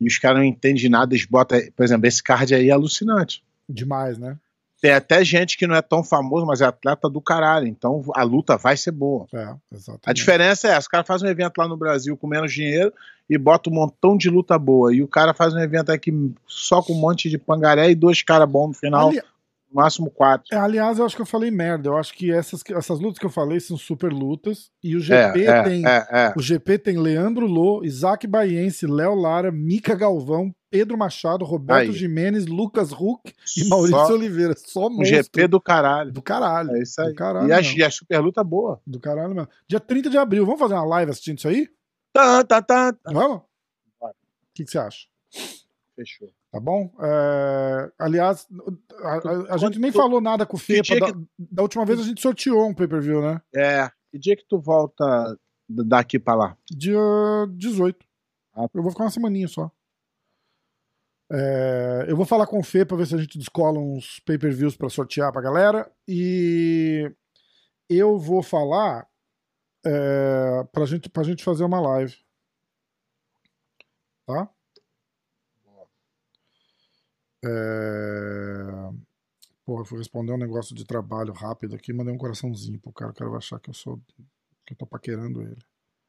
E 0.00 0.06
os 0.06 0.18
caras 0.18 0.38
não 0.38 0.44
entendem 0.44 0.88
nada, 0.88 1.12
eles 1.12 1.26
botam. 1.26 1.58
Por 1.74 1.84
exemplo, 1.84 2.06
esse 2.06 2.22
card 2.22 2.54
aí 2.54 2.70
é 2.70 2.72
alucinante. 2.72 3.44
Demais, 3.68 4.18
né? 4.18 4.38
Tem 4.84 4.92
até 4.92 5.24
gente 5.24 5.56
que 5.56 5.66
não 5.66 5.74
é 5.74 5.80
tão 5.80 6.04
famoso, 6.04 6.44
mas 6.44 6.60
é 6.60 6.66
atleta 6.66 7.08
do 7.08 7.18
caralho. 7.18 7.66
Então 7.66 8.02
a 8.14 8.22
luta 8.22 8.58
vai 8.58 8.76
ser 8.76 8.90
boa. 8.90 9.24
É, 9.32 9.54
exatamente. 9.72 10.02
A 10.04 10.12
diferença 10.12 10.68
é 10.68 10.72
essa: 10.72 10.86
o 10.86 10.90
cara 10.90 11.02
faz 11.04 11.22
um 11.22 11.26
evento 11.26 11.56
lá 11.56 11.66
no 11.66 11.74
Brasil 11.74 12.14
com 12.18 12.26
menos 12.26 12.52
dinheiro 12.52 12.92
e 13.30 13.38
bota 13.38 13.70
um 13.70 13.72
montão 13.72 14.14
de 14.14 14.28
luta 14.28 14.58
boa. 14.58 14.94
E 14.94 15.00
o 15.02 15.08
cara 15.08 15.32
faz 15.32 15.54
um 15.54 15.58
evento 15.58 15.90
aqui 15.90 16.12
só 16.46 16.82
com 16.82 16.92
um 16.92 17.00
monte 17.00 17.30
de 17.30 17.38
pangaré 17.38 17.90
e 17.90 17.94
dois 17.94 18.20
caras 18.20 18.46
bons 18.46 18.68
no 18.68 18.74
final, 18.74 19.08
Ali- 19.08 19.22
no 19.72 19.80
máximo 19.80 20.10
quatro. 20.10 20.54
É, 20.54 20.58
aliás, 20.58 20.98
eu 20.98 21.06
acho 21.06 21.16
que 21.16 21.22
eu 21.22 21.26
falei 21.26 21.50
merda. 21.50 21.88
Eu 21.88 21.96
acho 21.96 22.12
que 22.12 22.30
essas, 22.30 22.62
essas 22.68 23.00
lutas 23.00 23.18
que 23.18 23.24
eu 23.24 23.30
falei 23.30 23.58
são 23.60 23.78
super 23.78 24.12
lutas. 24.12 24.70
E 24.82 24.94
o 24.96 25.00
GP 25.00 25.46
é, 25.46 25.62
tem. 25.62 25.86
é, 25.86 26.06
é. 26.10 26.32
O 26.36 26.42
GP 26.42 26.76
tem 26.78 26.98
Leandro 26.98 27.46
Lô, 27.46 27.82
Isaac 27.82 28.26
Baiense, 28.26 28.86
Léo 28.86 29.14
Lara, 29.14 29.50
Mica 29.50 29.94
Galvão, 29.94 30.54
Pedro 30.74 30.98
Machado, 30.98 31.44
Roberto 31.44 31.90
Aí. 31.90 31.92
Jimenez, 31.92 32.46
Lucas 32.46 32.90
Huck 32.90 33.32
e 33.56 33.68
Maurício 33.68 33.96
Só 34.06 34.12
Oliveira. 34.14 34.54
Só 34.56 34.86
um 34.88 34.90
monstro. 34.90 35.16
GP 35.22 35.46
do 35.46 35.60
caralho. 35.60 36.10
do 36.12 36.20
caralho. 36.20 36.74
É 36.74 36.82
isso 36.82 37.00
aí. 37.00 37.10
Do 37.10 37.14
caralho. 37.14 37.48
e, 37.48 37.52
a, 37.52 37.60
e 37.60 37.84
a 37.84 37.90
super 37.90 38.18
luta 38.18 38.42
boa. 38.42 38.80
Do 38.84 38.98
caralho 38.98 39.32
mesmo. 39.32 39.48
Dia 39.68 39.78
30 39.78 40.10
de 40.10 40.18
abril. 40.18 40.44
Vamos 40.44 40.58
fazer 40.58 40.74
uma 40.74 40.84
live 40.84 41.12
assistindo 41.12 41.38
isso 41.38 41.46
aí? 41.46 41.68
Tá, 42.12 42.42
tá, 42.42 42.60
tá. 42.60 42.92
tá. 42.92 43.12
Vamos? 43.12 43.36
O 44.00 44.10
que, 44.52 44.64
que 44.64 44.70
você 44.72 44.78
acha? 44.78 45.06
Fechou. 45.94 46.28
Tá 46.50 46.58
bom? 46.58 46.92
É, 47.00 47.92
aliás, 47.98 48.48
a, 49.00 49.08
a- 49.16 49.54
a 49.54 49.56
gente 49.56 49.78
nem 49.78 49.92
tu- 49.92 49.96
falou 49.98 50.20
nada 50.20 50.44
com 50.44 50.56
o 50.56 50.60
dia 50.60 50.82
Da, 51.00 51.12
da 51.38 51.62
última 51.62 51.84
vez 51.84 52.00
a 52.00 52.02
gente 52.02 52.20
sorteou 52.20 52.66
um 52.68 52.74
pay-per-view, 52.74 53.20
né? 53.22 53.40
É. 53.54 53.88
Que 54.10 54.18
dia 54.18 54.36
que 54.36 54.44
tu 54.48 54.58
volta 54.60 55.36
daqui 55.68 56.18
pra 56.18 56.34
lá? 56.34 56.56
Dia 56.70 56.98
18. 57.50 58.04
Ah. 58.56 58.66
Eu 58.74 58.82
vou 58.82 58.90
ficar 58.90 59.04
uma 59.04 59.10
semaninha 59.10 59.46
só. 59.48 59.70
É, 61.32 62.04
eu 62.08 62.16
vou 62.16 62.26
falar 62.26 62.46
com 62.46 62.58
o 62.58 62.62
Fê 62.62 62.84
pra 62.84 62.96
ver 62.96 63.06
se 63.06 63.14
a 63.14 63.18
gente 63.18 63.38
descola 63.38 63.78
uns 63.78 64.20
pay-per-views 64.20 64.76
pra 64.76 64.88
sortear 64.88 65.32
pra 65.32 65.42
galera. 65.42 65.90
E 66.06 67.10
eu 67.88 68.18
vou 68.18 68.42
falar 68.42 69.06
é, 69.84 70.64
pra, 70.72 70.86
gente, 70.86 71.08
pra 71.08 71.22
gente 71.22 71.44
fazer 71.44 71.64
uma 71.64 71.80
live. 71.80 72.16
Tá? 74.26 74.48
É... 77.44 78.74
Pô, 79.64 79.80
eu 79.80 79.84
fui 79.84 79.98
responder 79.98 80.32
um 80.32 80.38
negócio 80.38 80.74
de 80.74 80.84
trabalho 80.84 81.32
rápido 81.32 81.74
aqui, 81.74 81.92
mandei 81.92 82.12
um 82.12 82.18
coraçãozinho 82.18 82.78
pro 82.78 82.92
cara, 82.92 83.10
o 83.10 83.14
cara 83.14 83.30
vai 83.30 83.38
achar 83.38 83.58
que 83.58 83.70
eu 83.70 83.74
sou. 83.74 83.98
que 84.66 84.72
eu 84.72 84.76
tô 84.76 84.86
paquerando 84.86 85.42
ele. 85.42 85.62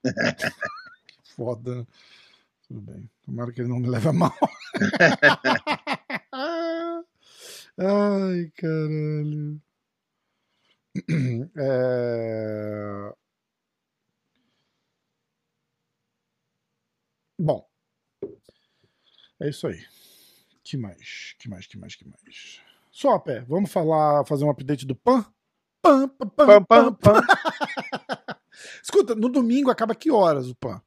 Foda. 1.36 1.88
Tudo 2.67 2.81
bem. 2.81 3.10
Tomara 3.24 3.51
que 3.51 3.62
ele 3.62 3.69
não 3.69 3.79
me 3.79 3.88
leve 3.88 4.07
a 4.07 4.13
mal. 4.13 4.34
Ai, 7.77 8.51
caralho. 8.55 9.62
É... 11.57 13.13
Bom. 17.38 17.67
É 19.39 19.50
isso 19.50 19.67
aí. 19.67 19.86
Que 20.63 20.77
mais? 20.77 21.36
Que 21.38 21.50
mais? 21.50 21.67
Que 21.67 21.77
mais? 21.77 21.95
Que 21.95 22.07
mais? 22.07 22.62
Só, 22.89 23.19
pé. 23.19 23.41
Vamos 23.41 23.72
falar, 23.72 24.25
fazer 24.25 24.45
um 24.45 24.50
update 24.50 24.86
do 24.86 24.95
PAN? 24.95 25.25
PAN, 25.81 26.07
PAN, 26.07 26.29
PAN, 26.29 26.48
PAN, 26.48 26.63
pam, 26.63 26.93
PAN. 26.95 27.22
Escuta, 28.81 29.13
no 29.13 29.29
domingo 29.29 29.69
acaba 29.69 29.93
que 29.93 30.10
horas 30.10 30.50
o 30.50 30.55
PAN? 30.55 30.81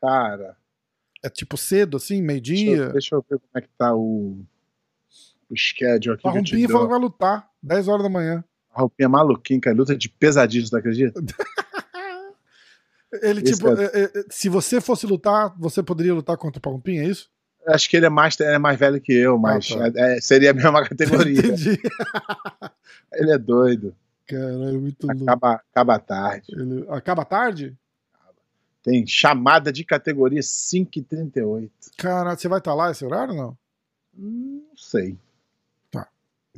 Cara, 0.00 0.56
É 1.22 1.28
tipo 1.28 1.56
cedo, 1.56 1.96
assim, 1.96 2.14
deixa 2.16 2.26
meio-dia? 2.26 2.76
eu, 2.76 2.92
deixa 2.92 3.14
eu 3.14 3.24
ver 3.28 3.38
como 3.38 3.50
é 3.56 3.60
que 3.60 3.68
tá 3.76 3.94
o, 3.94 4.38
o 5.50 5.56
schedule 5.56 6.14
aqui. 6.14 6.26
A 6.28 6.30
dou. 6.68 6.72
falou 6.72 6.86
que 6.86 6.92
vai 6.92 7.00
lutar, 7.00 7.50
10 7.62 7.88
horas 7.88 8.02
da 8.04 8.08
manhã. 8.08 8.44
A 8.72 8.80
roupinha 8.82 9.08
maluquinha, 9.08 9.60
cara. 9.60 9.76
Luta 9.76 9.96
de 9.96 10.08
pesadíssimo, 10.08 10.70
tu 10.70 10.76
acredita? 10.76 11.20
Ele, 13.22 13.40
Esse 13.42 13.54
tipo, 13.54 13.68
é- 13.70 13.84
é- 13.86 14.04
é- 14.20 14.24
se 14.30 14.48
você 14.50 14.80
fosse 14.82 15.06
lutar, 15.06 15.54
você 15.58 15.82
poderia 15.82 16.12
lutar 16.14 16.36
contra 16.36 16.58
o 16.58 16.62
Palmpinha, 16.62 17.02
é 17.02 17.06
isso? 17.06 17.30
Acho 17.66 17.88
que 17.88 17.96
ele 17.96 18.06
é 18.06 18.10
mais, 18.10 18.38
ele 18.38 18.50
é 18.50 18.58
mais 18.58 18.78
velho 18.78 19.00
que 19.00 19.12
eu, 19.12 19.38
mas 19.38 19.68
tá. 19.68 19.88
é- 19.94 20.16
é- 20.16 20.20
seria 20.20 20.50
a 20.50 20.54
mesma 20.54 20.82
categoria. 20.86 21.38
Entendi. 21.38 21.78
ele 23.14 23.30
é 23.32 23.38
doido. 23.38 23.94
Caralho, 24.26 24.80
muito 24.80 25.06
louco. 25.06 25.22
Acaba, 25.22 25.52
acaba 25.72 25.98
tarde. 25.98 26.46
Ele... 26.52 26.84
Acaba 26.90 27.24
tarde? 27.24 27.76
Tem 28.88 29.06
chamada 29.06 29.70
de 29.72 29.84
categoria 29.84 30.40
5,38. 30.40 31.70
Cara, 31.98 32.34
você 32.36 32.48
vai 32.48 32.58
estar 32.58 32.74
lá 32.74 32.90
esse 32.90 33.04
horário 33.04 33.34
ou 33.34 33.36
não? 33.40 33.58
Não 34.14 34.76
sei. 34.76 35.16
Tá. 35.90 36.08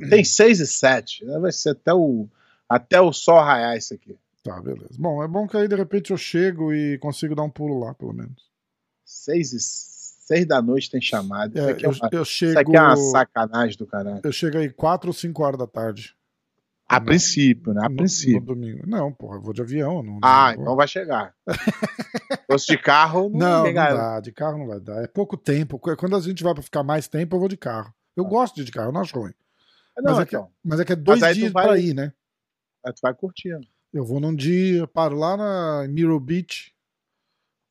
Tem 0.09 0.23
6 0.23 0.59
e 0.61 0.67
7. 0.67 1.25
Vai 1.25 1.51
ser 1.51 1.71
até 1.71 1.93
o, 1.93 2.27
até 2.69 3.01
o 3.01 3.11
sol 3.11 3.41
raiar 3.41 3.75
isso 3.75 3.93
aqui. 3.93 4.17
Tá, 4.43 4.59
beleza. 4.61 4.95
Bom, 4.97 5.21
é 5.23 5.27
bom 5.27 5.45
que 5.47 5.57
aí 5.57 5.67
de 5.67 5.75
repente 5.75 6.11
eu 6.11 6.17
chego 6.17 6.73
e 6.73 6.97
consigo 6.99 7.35
dar 7.35 7.43
um 7.43 7.49
pulo 7.49 7.79
lá, 7.79 7.93
pelo 7.93 8.13
menos. 8.13 8.49
6 9.03 9.53
e 9.53 9.59
seis 9.59 10.45
da 10.45 10.61
noite 10.61 10.89
tem 10.89 11.01
chamada. 11.01 11.59
Isso, 11.59 11.67
É, 11.67 11.71
aqui 11.73 11.85
é 11.85 11.87
eu, 11.87 11.91
uma, 11.91 12.09
eu 12.13 12.21
isso 12.23 12.31
chego. 12.31 12.59
aqui 12.59 12.75
é 12.75 12.81
uma 12.81 12.95
sacanagem 12.95 13.77
do 13.77 13.85
caralho. 13.85 14.21
Eu 14.23 14.31
chego 14.31 14.57
aí 14.57 14.69
4 14.69 15.09
ou 15.09 15.13
5 15.13 15.43
horas 15.43 15.59
da 15.59 15.67
tarde. 15.67 16.15
A 16.91 16.99
Não. 16.99 17.05
princípio, 17.05 17.73
né? 17.73 17.81
A 17.85 17.89
no- 17.89 17.95
princípio. 17.95 18.39
No 18.41 18.45
domingo. 18.47 18.83
Não, 18.85 19.11
porra, 19.13 19.37
eu 19.37 19.41
vou 19.41 19.53
de 19.53 19.61
avião. 19.61 20.03
Não, 20.03 20.19
Ah, 20.21 20.53
não 20.55 20.61
então 20.63 20.75
vai 20.75 20.87
chegar. 20.87 21.33
Se 21.49 22.37
fosse 22.47 22.67
de 22.67 22.77
carro, 22.77 23.29
não, 23.29 23.39
Não, 23.39 23.63
não 23.65 23.73
dá. 23.73 24.19
De 24.19 24.31
carro 24.31 24.57
não 24.57 24.67
vai 24.67 24.79
dar. 24.79 25.03
É 25.03 25.07
pouco 25.07 25.37
tempo. 25.37 25.79
Quando 25.79 26.15
a 26.15 26.19
gente 26.19 26.43
vai 26.43 26.53
pra 26.53 26.61
ficar 26.63 26.83
mais 26.83 27.07
tempo, 27.07 27.35
eu 27.35 27.39
vou 27.39 27.47
de 27.47 27.57
carro. 27.57 27.93
Eu 28.15 28.25
gosto 28.25 28.55
de 28.55 28.61
ir 28.61 28.65
de 28.65 28.71
carro, 28.71 28.89
eu 28.89 28.91
não 28.93 29.01
acho 29.01 29.17
ruim. 29.17 29.31
Não, 29.97 30.11
mas, 30.13 30.19
é 30.19 30.25
que, 30.25 30.35
então. 30.35 30.49
mas 30.63 30.79
é 30.79 30.85
que 30.85 30.93
é 30.93 30.95
dois 30.95 31.19
dias 31.35 31.51
vai- 31.51 31.65
pra 31.67 31.77
ir, 31.77 31.93
né? 31.93 32.11
Aí 32.85 32.91
tu 32.93 32.99
vai 33.01 33.13
curtindo. 33.13 33.65
Eu 33.93 34.05
vou 34.05 34.19
num 34.19 34.35
dia, 34.35 34.87
paro 34.87 35.15
lá 35.17 35.35
na 35.37 35.87
Miro 35.87 36.19
Beach, 36.19 36.73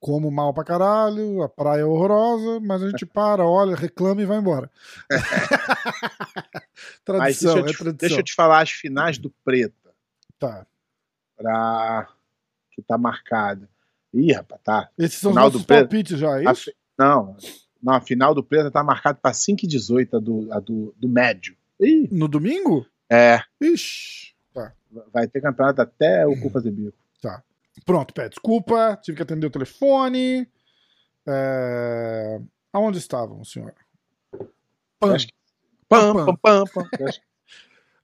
como 0.01 0.31
mal 0.31 0.53
pra 0.55 0.65
caralho, 0.65 1.43
a 1.43 1.49
praia 1.49 1.83
é 1.83 1.85
horrorosa, 1.85 2.59
mas 2.61 2.83
a 2.83 2.89
gente 2.91 3.05
para, 3.07 3.45
olha, 3.47 3.77
reclama 3.77 4.23
e 4.23 4.27
vai 4.27 4.39
embora. 4.39 4.71
Tradição, 7.05 7.55
deixa 7.55 7.59
eu, 7.61 7.67
é 7.67 7.73
te, 7.73 7.79
tradição. 7.79 7.93
deixa 8.09 8.21
eu 8.21 8.25
te 8.25 8.35
falar 8.35 8.63
as 8.63 8.71
finais 8.71 9.19
do 9.19 9.31
Preta, 9.45 9.75
Tá. 10.39 10.67
pra... 11.37 12.09
que 12.73 12.83
tá 12.83 12.97
marcada. 12.97 13.69
Ih, 14.13 14.33
rapaz, 14.33 14.61
tá. 14.65 14.89
Esses 14.99 15.19
são 15.21 15.31
Final 15.33 15.47
os 15.49 15.53
nossos 15.55 15.67
palpites 15.67 16.19
já, 16.19 16.41
é 16.41 16.49
A 16.49 16.55
Não, 16.99 17.37
não, 17.83 17.95
a 17.95 18.01
final 18.01 18.35
do 18.35 18.43
Preta 18.43 18.71
tá 18.71 18.83
marcada 18.83 19.19
pra 19.21 19.33
5 19.33 19.65
e 19.65 19.69
18, 19.69 20.17
a 20.17 20.21
do, 20.21 20.53
a 20.53 20.59
do, 20.61 20.95
do 20.99 21.09
médio. 21.09 21.57
Ih, 21.79 22.09
No 22.11 22.27
domingo? 22.29 22.87
é, 23.11 23.41
Ixi. 23.61 24.35
Tá. 24.55 24.73
vai 25.13 25.29
ter 25.29 25.41
campeonato 25.41 25.81
até 25.83 26.27
o 26.27 26.39
cu 26.41 26.51
fazer 26.51 26.71
bico. 26.73 26.97
Pronto, 27.85 28.13
pede 28.13 28.31
desculpa, 28.31 28.99
tive 29.03 29.17
que 29.17 29.23
atender 29.23 29.47
o 29.47 29.51
telefone. 29.51 30.49
É... 31.27 32.41
Aonde 32.73 32.99
estavam, 32.99 33.45
senhor? 33.45 33.75
Pam. 34.99 35.17
Pam, 35.89 36.15
Pam. 36.15 36.37
pam, 36.37 36.65
pam, 36.67 36.89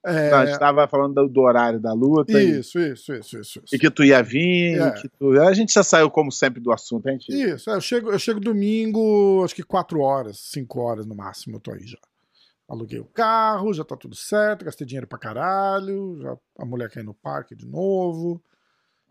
É, 0.08 0.30
Não, 0.30 0.38
a 0.38 0.46
gente 0.46 0.58
tava 0.60 0.86
falando 0.86 1.26
do, 1.28 1.40
horário 1.40 1.80
da 1.80 1.92
luta 1.92 2.40
e, 2.40 2.60
Isso, 2.60 2.78
isso, 2.78 3.12
isso, 3.12 3.38
isso. 3.40 3.60
isso. 3.64 3.74
e 3.74 3.76
que 3.78 3.90
tu 3.90 4.04
ia 4.04 4.22
vir, 4.22 4.80
É. 4.80 4.94
e 5.04 5.08
tu... 5.08 5.32
A 5.40 5.52
gente 5.52 5.74
já 5.74 5.82
saiu, 5.82 6.08
como 6.08 6.30
sempre, 6.30 6.60
do 6.60 6.70
assunto, 6.70 7.10
gente... 7.10 7.28
Isso, 7.32 7.68
é, 7.68 7.74
eu 7.74 7.80
chego, 7.80 8.12
eu 8.12 8.18
chego 8.18 8.38
domingo, 8.38 9.42
acho 9.44 9.52
que 9.52 9.64
4 9.64 9.98
horas, 10.00 10.38
5 10.38 10.80
horas 10.80 11.06
no 11.06 11.16
máximo, 11.16 11.56
eu 11.56 11.60
tô 11.60 11.72
aí 11.72 11.84
já. 11.84 11.98
Aluguei 12.68 13.00
o 13.00 13.04
carro, 13.04 13.74
já 13.74 13.82
tá 13.82 13.96
tudo 13.96 14.14
certo, 14.14 14.64
gastei 14.64 14.86
dinheiro 14.86 15.08
pra 15.08 15.18
caralho, 15.18 16.20
já, 16.20 16.36
a 16.56 16.64
mulher 16.64 16.88
ir 16.96 17.02
no 17.02 17.14
parque 17.14 17.56
de 17.56 17.66
novo. 17.66 18.40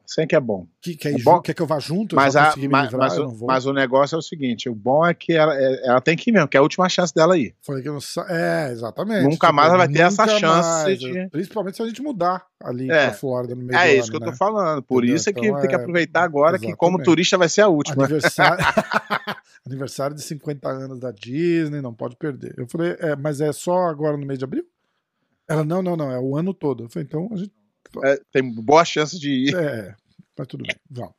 Sem 0.07 0.27
que 0.27 0.35
é 0.35 0.39
bom. 0.39 0.67
Que, 0.81 0.95
quer, 0.95 1.11
ir 1.11 1.15
É 1.15 1.17
ju- 1.17 1.23
bom. 1.25 1.41
quer 1.41 1.53
que 1.53 1.61
eu 1.61 1.65
vá 1.67 1.79
junto? 1.79 2.15
Mas, 2.15 2.35
a, 2.35 2.43
mas, 2.45 2.55
livrar, 2.55 2.91
mas 2.97 3.13
eu 3.17 3.23
o, 3.23 3.25
não 3.27 3.35
vou. 3.35 3.47
mas 3.47 3.65
o 3.65 3.73
negócio 3.73 4.15
é 4.15 4.19
o 4.19 4.21
seguinte: 4.21 4.69
o 4.69 4.75
bom 4.75 5.05
é 5.05 5.13
que 5.13 5.33
ela, 5.33 5.55
é- 5.55 5.87
ela 5.87 5.99
tem 6.01 6.15
que 6.15 6.29
ir 6.29 6.33
mesmo, 6.33 6.47
que 6.47 6.55
é 6.55 6.59
a 6.59 6.63
última 6.63 6.87
chance 6.89 7.13
dela 7.13 7.37
ir. 7.37 7.55
Falei 7.61 7.81
que 7.81 7.89
eu 7.89 7.93
não 7.93 8.25
É, 8.29 8.71
exatamente. 8.71 9.19
Tipo, 9.19 9.29
Nunca 9.31 9.51
mais 9.51 9.69
ela 9.69 9.77
vai 9.79 9.87
ter 9.87 10.01
essa 10.01 10.27
chance 10.27 10.69
mais, 10.83 10.99
de- 10.99 11.29
Principalmente 11.29 11.77
se 11.77 11.83
a 11.83 11.87
gente 11.87 12.01
mudar 12.01 12.45
ali 12.63 12.89
É. 12.91 13.05
pra 13.07 13.13
Flórida 13.13 13.55
no 13.55 13.63
meio 13.63 13.77
É 13.77 13.95
isso 13.95 14.09
que 14.09 14.15
eu 14.15 14.17
ano, 14.17 14.25
tô 14.27 14.31
né? 14.31 14.37
falando. 14.37 14.83
Por 14.83 14.99
Entendeu? 15.03 15.15
isso 15.15 15.29
é 15.29 15.33
que 15.33 15.45
Então, 15.47 15.59
tem 15.59 15.69
que 15.69 15.75
é- 15.75 15.77
aproveitar 15.79 16.23
agora 16.23 16.57
que, 16.59 16.65
como 16.75 16.97
exatamente. 16.97 17.05
turista, 17.05 17.37
vai 17.37 17.49
ser 17.49 17.61
a 17.61 17.67
última. 17.67 18.03
Aniversário... 18.03 18.57
Aniversário 19.65 20.15
de 20.15 20.21
50 20.21 20.69
anos 20.69 20.99
da 20.99 21.11
Disney, 21.11 21.81
não 21.81 21.93
pode 21.93 22.15
perder. 22.15 22.53
Eu 22.57 22.67
falei, 22.67 22.95
é, 22.99 23.15
mas 23.15 23.41
é 23.41 23.51
só 23.51 23.85
agora 23.87 24.15
no 24.15 24.25
mês 24.25 24.37
de 24.37 24.45
abril? 24.45 24.63
Ela, 25.47 25.63
não, 25.63 25.81
não, 25.81 25.95
não, 25.95 26.11
é 26.11 26.19
o 26.19 26.35
ano 26.37 26.53
todo. 26.53 26.83
Eu 26.83 26.89
falei, 26.89 27.07
então 27.07 27.29
a 27.31 27.35
gente. 27.37 27.51
É, 28.03 28.19
tem 28.31 28.43
boa 28.51 28.83
chance 28.85 29.19
de 29.19 29.29
ir. 29.49 29.55
É, 29.55 29.95
mas 30.37 30.47
tudo 30.47 30.63
bem, 30.63 30.75
vamos. 30.89 31.13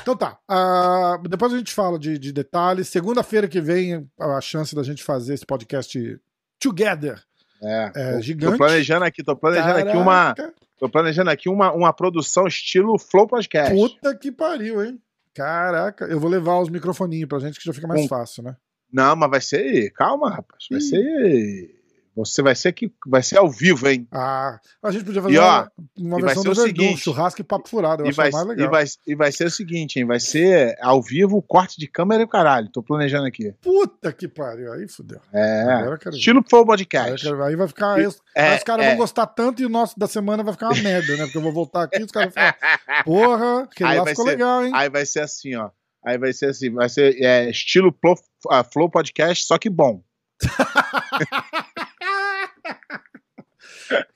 Então 0.00 0.16
tá. 0.16 0.38
ah, 0.48 1.18
depois 1.28 1.52
a 1.52 1.58
gente 1.58 1.72
fala 1.72 1.98
de, 1.98 2.18
de 2.18 2.32
detalhes. 2.32 2.88
Segunda-feira 2.88 3.48
que 3.48 3.60
vem, 3.60 4.08
a 4.18 4.40
chance 4.40 4.74
da 4.74 4.82
gente 4.82 5.02
fazer 5.02 5.34
esse 5.34 5.44
podcast 5.44 6.20
together 6.60 7.20
É, 7.60 7.92
é 8.16 8.22
gigante. 8.22 8.52
Tô 8.52 8.58
planejando 8.58 9.04
aqui, 9.04 9.24
tô 9.24 9.34
planejando 9.36 9.78
aqui 9.78 9.96
uma. 9.96 10.34
Caraca, 10.34 10.54
Tô 10.78 10.88
planejando 10.88 11.28
aqui 11.30 11.48
uma, 11.48 11.72
uma 11.72 11.92
produção 11.92 12.46
estilo 12.46 12.96
Flow 12.98 13.26
Podcast. 13.26 13.74
Puta 13.74 14.16
que 14.16 14.30
pariu, 14.30 14.84
hein? 14.84 15.00
Caraca, 15.34 16.04
eu 16.04 16.20
vou 16.20 16.30
levar 16.30 16.60
os 16.60 16.68
microfoninhos 16.68 17.28
pra 17.28 17.40
gente 17.40 17.58
que 17.58 17.64
já 17.64 17.72
fica 17.72 17.88
mais 17.88 18.02
Com- 18.02 18.08
fácil, 18.08 18.44
né? 18.44 18.56
Não, 18.92 19.16
mas 19.16 19.30
vai 19.30 19.40
ser. 19.40 19.90
Calma, 19.90 20.30
rapaz. 20.30 20.66
Vai 20.70 20.78
Ih. 20.78 20.82
ser. 20.82 21.77
Você 22.18 22.42
vai 22.42 22.54
ser 22.54 22.72
que 22.72 22.90
vai 23.06 23.22
ser 23.22 23.38
ao 23.38 23.50
vivo, 23.50 23.88
hein? 23.88 24.06
Ah, 24.10 24.58
a 24.82 24.90
gente 24.90 25.04
podia 25.04 25.22
fazer 25.22 25.34
E, 25.34 25.38
ó, 25.38 25.44
uma, 25.44 25.70
uma 25.96 26.18
e 26.18 26.22
versão 26.22 26.42
do 26.42 26.54
Verdun, 26.54 26.66
seguinte, 26.66 27.00
churrasco 27.00 27.40
e 27.40 27.44
papo 27.44 27.68
furado. 27.68 28.02
Eu 28.02 28.06
E 28.06 28.08
acho 28.08 28.16
vai, 28.16 28.30
mais 28.30 28.44
e, 28.44 28.48
legal. 28.48 28.70
vai, 28.70 28.84
e 29.06 29.14
vai 29.14 29.32
ser 29.32 29.44
o 29.46 29.50
seguinte, 29.50 29.98
hein? 29.98 30.04
Vai 30.04 30.18
ser 30.20 30.76
ao 30.80 31.00
vivo, 31.02 31.40
corte 31.42 31.78
de 31.78 31.86
câmera 31.86 32.22
e 32.22 32.24
o 32.24 32.28
caralho. 32.28 32.68
Tô 32.72 32.82
planejando 32.82 33.26
aqui. 33.26 33.52
Puta 33.62 34.12
que 34.12 34.26
pariu, 34.26 34.72
aí 34.72 34.88
fudeu. 34.88 35.20
É. 35.32 35.86
Estilo 36.10 36.44
eu 36.52 36.64
Podcast. 36.66 37.22
quero. 37.24 37.42
Aí 37.44 37.54
vai 37.56 37.68
ficar. 37.68 37.94
Aí, 37.94 38.06
os- 38.06 38.20
É, 38.36 38.48
aí 38.50 38.56
os 38.58 38.64
caras 38.64 38.84
é. 38.86 38.88
vão 38.90 38.98
gostar 38.98 39.26
tanto 39.26 39.62
e 39.62 39.66
o 39.66 39.68
nosso 39.68 39.98
da 39.98 40.06
semana 40.06 40.42
vai 40.42 40.52
ficar 40.52 40.68
uma 40.70 40.82
merda, 40.82 41.16
né? 41.16 41.24
Porque 41.24 41.38
eu 41.38 41.42
vou 41.42 41.52
voltar 41.52 41.84
aqui 41.84 42.00
e 42.00 42.04
os 42.04 42.10
caras 42.10 42.32
vão 42.34 42.42
falar, 42.42 42.56
porra, 43.04 43.62
aquele 43.64 43.90
Aí 43.90 43.98
lá 43.98 44.06
ficou 44.06 44.24
ser- 44.24 44.30
legal, 44.32 44.64
hein? 44.64 44.72
Aí 44.74 44.88
vai 44.90 45.06
ser 45.06 45.20
assim, 45.20 45.54
ó. 45.54 45.70
Aí 46.04 46.16
vai 46.16 46.32
ser 46.32 46.46
assim, 46.46 46.70
vai 46.70 46.88
ser 46.88 47.16
é, 47.22 47.50
estilo 47.50 47.94
Flow, 48.00 48.14
ah, 48.50 48.64
Flow 48.64 48.88
Podcast, 48.90 49.44
só 49.44 49.58
que 49.58 49.68
bom. 49.68 50.02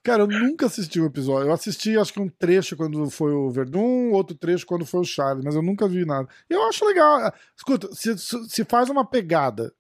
Cara, 0.03 0.23
eu 0.23 0.27
nunca 0.27 0.67
assisti 0.67 1.01
o 1.01 1.07
episódio. 1.07 1.49
Eu 1.49 1.53
assisti, 1.53 1.97
acho 1.99 2.13
que 2.13 2.21
um 2.21 2.29
trecho 2.29 2.77
quando 2.77 3.09
foi 3.11 3.33
o 3.33 3.51
Verdun, 3.51 4.11
outro 4.13 4.37
trecho 4.37 4.67
quando 4.67 4.87
foi 4.87 5.01
o 5.01 5.05
Charles, 5.05 5.45
mas 5.45 5.55
eu 5.55 5.63
nunca 5.63 5.89
vi 5.89 6.05
nada. 6.05 6.29
Eu 6.49 6.63
acho 6.65 6.85
legal. 6.85 7.33
Escuta, 7.57 7.89
se, 7.93 8.17
se 8.17 8.65
faz 8.65 8.89
uma 8.91 9.05
pegada 9.05 9.73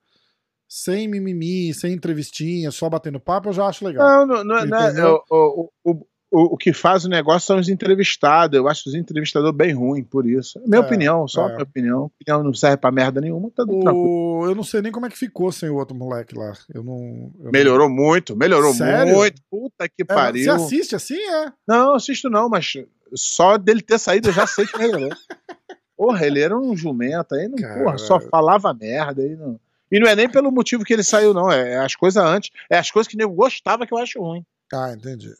sem 0.68 1.06
mimimi, 1.06 1.74
sem 1.74 1.92
entrevistinha, 1.92 2.70
só 2.70 2.88
batendo 2.88 3.20
papo, 3.20 3.50
eu 3.50 3.52
já 3.52 3.66
acho 3.66 3.85
legal. 3.85 4.26
Não, 4.26 4.26
não, 4.26 4.44
não, 4.44 4.66
não 4.66 4.87
Entendeu? 4.87 5.22
o, 5.30 5.70
o, 5.85 6.06
o, 6.32 6.54
o, 6.54 6.56
que 6.56 6.72
faz 6.72 7.04
o 7.04 7.08
negócio 7.08 7.46
são 7.46 7.58
os 7.58 7.68
entrevistados. 7.68 8.56
Eu 8.56 8.66
acho 8.68 8.88
os 8.88 8.94
entrevistadores 8.94 9.56
bem 9.56 9.72
ruins 9.72 10.06
por 10.08 10.26
isso. 10.26 10.60
Minha 10.66 10.80
É, 10.80 10.84
opinião, 10.84 11.28
só 11.28 11.46
é. 11.48 11.52
minha 11.52 11.62
opinião. 11.62 12.04
Opinião 12.18 12.42
não 12.42 12.54
serve 12.54 12.78
pra 12.78 12.90
merda 12.90 13.20
nenhuma, 13.20 13.50
tá. 13.50 13.64
O... 13.66 14.44
Eu 14.46 14.54
não 14.54 14.62
sei 14.64 14.80
nem 14.82 14.90
como 14.90 15.06
é 15.06 15.10
que 15.10 15.18
ficou 15.18 15.52
sem 15.52 15.68
o 15.68 15.76
outro 15.76 15.94
moleque 15.94 16.34
lá. 16.34 16.52
Eu 16.74 16.82
não. 16.82 17.30
eu 17.38 17.44
não- 17.44 17.50
Melhorou 17.52 17.88
muito, 17.88 18.34
melhorou 18.34 18.72
Sério? 18.72 19.14
muito. 19.14 19.40
Puta 19.50 19.88
que 19.88 20.02
É, 20.02 20.04
pariu. 20.04 20.44
Você 20.44 20.50
assiste 20.50 20.94
assim, 20.96 21.18
é? 21.20 21.52
Não, 21.68 21.86
não 21.86 21.94
assisto 21.94 22.28
não, 22.30 22.48
mas 22.48 22.72
só 23.14 23.56
dele 23.58 23.82
ter 23.82 23.98
saído 23.98 24.28
eu 24.28 24.32
já 24.32 24.46
sei 24.46 24.66
que 24.66 24.78
melhorou. 24.78 25.10
Porra, 25.96 26.26
ele 26.26 26.40
era 26.40 26.58
um 26.58 26.76
jumento 26.76 27.34
aí, 27.34 27.46
não, 27.46 27.56
Cara. 27.56 27.84
porra, 27.84 27.98
só 27.98 28.18
falava 28.18 28.74
merda 28.74 29.22
aí. 29.22 29.36
Não. 29.36 29.60
E 29.90 30.00
não 30.00 30.08
é 30.08 30.16
nem 30.16 30.28
pelo 30.28 30.50
motivo 30.50 30.84
que 30.84 30.92
ele 30.92 31.04
saiu, 31.04 31.32
não. 31.34 31.52
É 31.52 31.76
as 31.76 31.94
coisas 31.94 32.24
antes. 32.24 32.50
É 32.68 32.78
as 32.78 32.90
coisas 32.90 33.06
que 33.08 33.14
o 33.14 33.18
nego 33.18 33.34
gostava 33.34 33.86
que 33.86 33.92
eu 33.94 33.98
acho 33.98 34.18
ruim. 34.20 34.42
Ah, 34.72 34.94
entendi. 34.96 35.30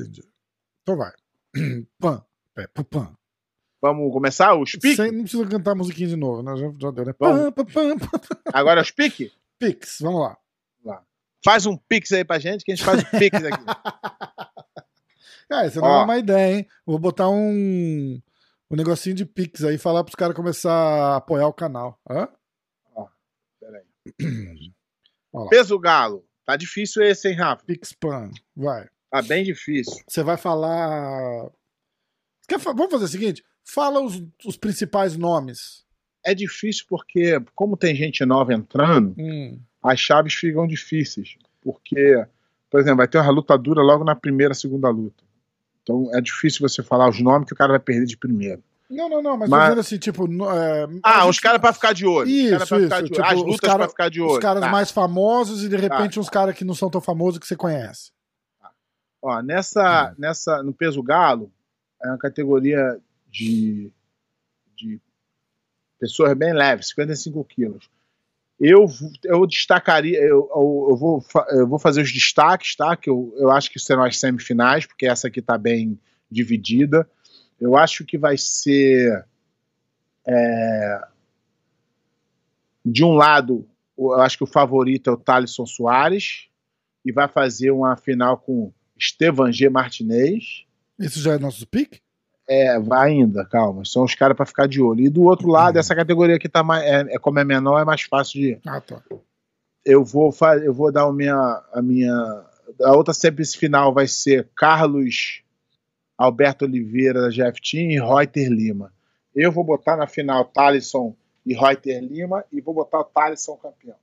Entendi. 0.00 0.22
Então 0.82 0.96
vai. 0.96 1.12
Pan. 1.98 2.24
É, 2.56 2.66
pan. 2.66 3.16
Vamos 3.80 4.12
começar? 4.12 4.56
Os 4.56 4.72
piques? 4.72 4.96
Sem, 4.96 5.12
não 5.12 5.22
precisa 5.22 5.46
cantar 5.46 5.72
a 5.72 5.74
musiquinha 5.76 6.08
de 6.08 6.16
novo, 6.16 6.42
né? 6.42 6.56
Já, 6.56 6.72
já 6.80 6.90
deu, 6.90 7.04
né? 7.04 7.14
Vamos. 7.18 7.54
Pam, 7.54 7.64
pam, 7.64 7.98
pam, 7.98 8.18
pam. 8.18 8.40
Agora 8.52 8.80
os 8.80 8.90
piques? 8.92 9.30
Pix, 9.58 9.98
vamos 10.00 10.22
lá. 10.22 10.36
Faz 11.44 11.66
um 11.66 11.76
pix 11.76 12.10
aí 12.12 12.24
pra 12.24 12.40
gente, 12.40 12.64
que 12.64 12.72
a 12.72 12.74
gente 12.74 12.84
faz 12.84 13.00
um 13.00 13.18
pix 13.18 13.36
aqui. 13.44 13.64
É, 15.50 15.66
isso 15.66 15.80
não 15.80 15.88
Ó. 15.88 16.00
é 16.02 16.04
uma 16.04 16.18
ideia, 16.18 16.58
hein? 16.58 16.68
Vou 16.84 16.98
botar 16.98 17.30
um, 17.30 18.20
um 18.70 18.76
negocinho 18.76 19.16
de 19.16 19.24
Pix 19.24 19.64
aí 19.64 19.76
e 19.76 19.78
falar 19.78 20.04
pros 20.04 20.14
caras 20.14 20.36
começar 20.36 20.70
a 20.70 21.16
apoiar 21.16 21.48
o 21.48 21.54
canal. 21.54 21.98
Hã? 22.06 22.28
Peraí. 23.58 23.82
Olha 25.32 25.44
lá. 25.44 25.48
Peso 25.48 25.78
galo. 25.78 26.22
Tá 26.44 26.54
difícil 26.54 27.02
esse, 27.02 27.28
hein, 27.30 27.34
Rafa? 27.34 27.64
Pix 27.64 27.94
Pan. 27.94 28.30
Vai. 28.54 28.90
Tá 29.10 29.22
bem 29.22 29.42
difícil. 29.44 29.96
Você 30.06 30.22
vai 30.22 30.36
falar. 30.36 31.50
Quer 32.48 32.58
Vamos 32.58 32.90
fazer 32.90 33.04
o 33.04 33.08
seguinte? 33.08 33.44
Fala 33.64 34.00
os, 34.00 34.22
os 34.46 34.56
principais 34.56 35.16
nomes. 35.16 35.84
É 36.24 36.34
difícil 36.34 36.84
porque, 36.88 37.38
como 37.54 37.76
tem 37.76 37.94
gente 37.94 38.24
nova 38.24 38.52
entrando, 38.52 39.14
Hum. 39.18 39.58
as 39.82 40.00
chaves 40.00 40.34
ficam 40.34 40.66
difíceis. 40.66 41.36
Porque, 41.62 42.24
por 42.70 42.80
exemplo, 42.80 42.98
vai 42.98 43.08
ter 43.08 43.18
uma 43.18 43.30
luta 43.30 43.56
dura 43.56 43.82
logo 43.82 44.04
na 44.04 44.14
primeira, 44.16 44.54
segunda 44.54 44.88
luta. 44.90 45.22
Então 45.82 46.10
é 46.14 46.20
difícil 46.20 46.66
você 46.66 46.82
falar 46.82 47.08
os 47.08 47.20
nomes 47.20 47.46
que 47.46 47.54
o 47.54 47.56
cara 47.56 47.72
vai 47.72 47.80
perder 47.80 48.06
de 48.06 48.16
primeiro. 48.16 48.62
Não, 48.90 49.06
não, 49.08 49.22
não, 49.22 49.36
mas, 49.36 49.50
Mas- 49.50 49.62
fazendo 49.64 49.80
assim, 49.80 49.98
tipo. 49.98 50.24
é, 50.50 50.86
Ah, 51.02 51.20
a 51.22 51.26
os 51.26 51.36
gente- 51.36 51.42
caras 51.42 51.60
pra 51.60 51.72
ficar 51.74 51.92
de 51.92 52.06
olho. 52.06 52.26
os 52.26 52.32
Isso, 52.34 52.58
ficar 52.58 52.62
isso, 52.78 52.88
de 52.88 52.94
olho. 52.94 53.08
tipo, 53.10 53.22
As 53.26 53.34
os 53.38 53.42
lutas 53.44 53.60
cara- 53.60 53.78
pra 53.80 53.88
ficar 53.88 54.08
de 54.08 54.20
olho. 54.22 54.32
Os 54.32 54.38
caras 54.38 54.62
Tá. 54.62 54.70
mais 54.70 54.90
famosos 54.90 55.62
e 55.62 55.68
de 55.68 55.76
repente 55.76 56.18
uns 56.18 56.30
caras 56.30 56.54
que 56.54 56.64
não 56.64 56.74
são 56.74 56.88
tão 56.88 57.00
famosos 57.00 57.38
que 57.38 57.46
você 57.46 57.56
conhece. 57.56 58.10
Ó, 59.20 59.42
nessa, 59.42 60.10
Hum. 60.10 60.14
nessa, 60.18 60.62
no 60.62 60.72
peso 60.72 61.02
galo, 61.02 61.50
é 62.02 62.08
uma 62.08 62.18
categoria 62.18 62.98
de, 63.28 63.90
de 64.76 65.00
pessoas 65.98 66.32
bem 66.36 66.52
leves, 66.52 66.88
55 66.88 67.44
quilos. 67.44 67.90
Eu, 68.60 68.86
eu 69.24 69.46
destacaria, 69.46 70.18
eu, 70.20 70.48
eu, 70.50 70.96
vou, 70.96 71.24
eu 71.50 71.66
vou 71.66 71.78
fazer 71.78 72.02
os 72.02 72.12
destaques, 72.12 72.74
tá? 72.74 72.96
Que 72.96 73.08
eu, 73.08 73.32
eu 73.36 73.50
acho 73.50 73.70
que 73.70 73.78
serão 73.78 74.02
as 74.04 74.18
semifinais, 74.18 74.84
porque 74.86 75.06
essa 75.06 75.28
aqui 75.28 75.40
tá 75.40 75.56
bem 75.56 75.98
dividida. 76.30 77.08
Eu 77.60 77.76
acho 77.76 78.04
que 78.04 78.18
vai 78.18 78.36
ser. 78.36 79.24
é, 80.26 81.00
De 82.84 83.04
um 83.04 83.12
lado, 83.12 83.68
eu 83.96 84.14
acho 84.14 84.36
que 84.38 84.44
o 84.44 84.46
favorito 84.46 85.10
é 85.10 85.12
o 85.12 85.16
Thalisson 85.16 85.66
Soares, 85.66 86.48
e 87.04 87.12
vai 87.12 87.28
fazer 87.28 87.70
uma 87.70 87.96
final 87.96 88.38
com 88.38 88.72
Estevan 88.98 89.52
G. 89.52 89.68
Martinez. 89.68 90.64
Isso 90.98 91.20
já 91.20 91.34
é 91.34 91.38
nosso 91.38 91.66
pique? 91.66 92.00
É, 92.48 92.78
vai 92.80 93.10
ainda, 93.10 93.44
calma. 93.44 93.84
São 93.84 94.04
os 94.04 94.14
caras 94.14 94.36
para 94.36 94.46
ficar 94.46 94.66
de 94.66 94.80
olho. 94.80 95.00
E 95.00 95.10
do 95.10 95.22
outro 95.22 95.48
lado, 95.48 95.74
uhum. 95.74 95.80
essa 95.80 95.94
categoria 95.94 96.36
aqui 96.36 96.48
tá 96.48 96.62
mais, 96.62 96.82
é, 96.82 97.14
é, 97.14 97.18
como 97.18 97.38
é 97.38 97.44
menor, 97.44 97.78
é 97.78 97.84
mais 97.84 98.02
fácil 98.02 98.40
de. 98.40 98.58
Ah, 98.66 98.80
tá. 98.80 99.02
Eu 99.84 100.04
vou 100.04 100.34
eu 100.64 100.72
vou 100.72 100.90
dar 100.90 101.04
a 101.04 101.12
minha, 101.12 101.62
a 101.72 101.82
minha, 101.82 102.12
a 102.82 102.96
outra 102.96 103.14
final 103.44 103.92
vai 103.92 104.08
ser 104.08 104.48
Carlos 104.56 105.42
Alberto 106.16 106.64
Oliveira 106.64 107.22
da 107.22 107.28
Jeff 107.28 107.60
Team 107.60 107.90
e 107.90 108.00
Reuter 108.00 108.50
Lima. 108.50 108.92
Eu 109.34 109.52
vou 109.52 109.62
botar 109.62 109.96
na 109.96 110.06
final 110.06 110.44
Thalisson 110.46 111.14
e 111.46 111.54
Reuter 111.54 112.02
Lima 112.02 112.44
e 112.50 112.60
vou 112.60 112.74
botar 112.74 113.00
o 113.00 113.04
Thalisson 113.04 113.56
campeão. 113.56 113.96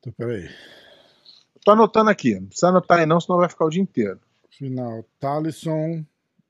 Então, 0.00 0.12
peraí. 0.16 0.48
Tô 1.66 1.72
anotando 1.72 2.10
aqui. 2.10 2.38
Não 2.38 2.46
precisa 2.46 2.68
anotar 2.68 3.00
aí 3.00 3.06
não, 3.06 3.20
senão 3.20 3.40
vai 3.40 3.48
ficar 3.48 3.64
o 3.64 3.70
dia 3.70 3.82
inteiro. 3.82 4.20
Final, 4.50 5.04
Thalisson 5.18 6.04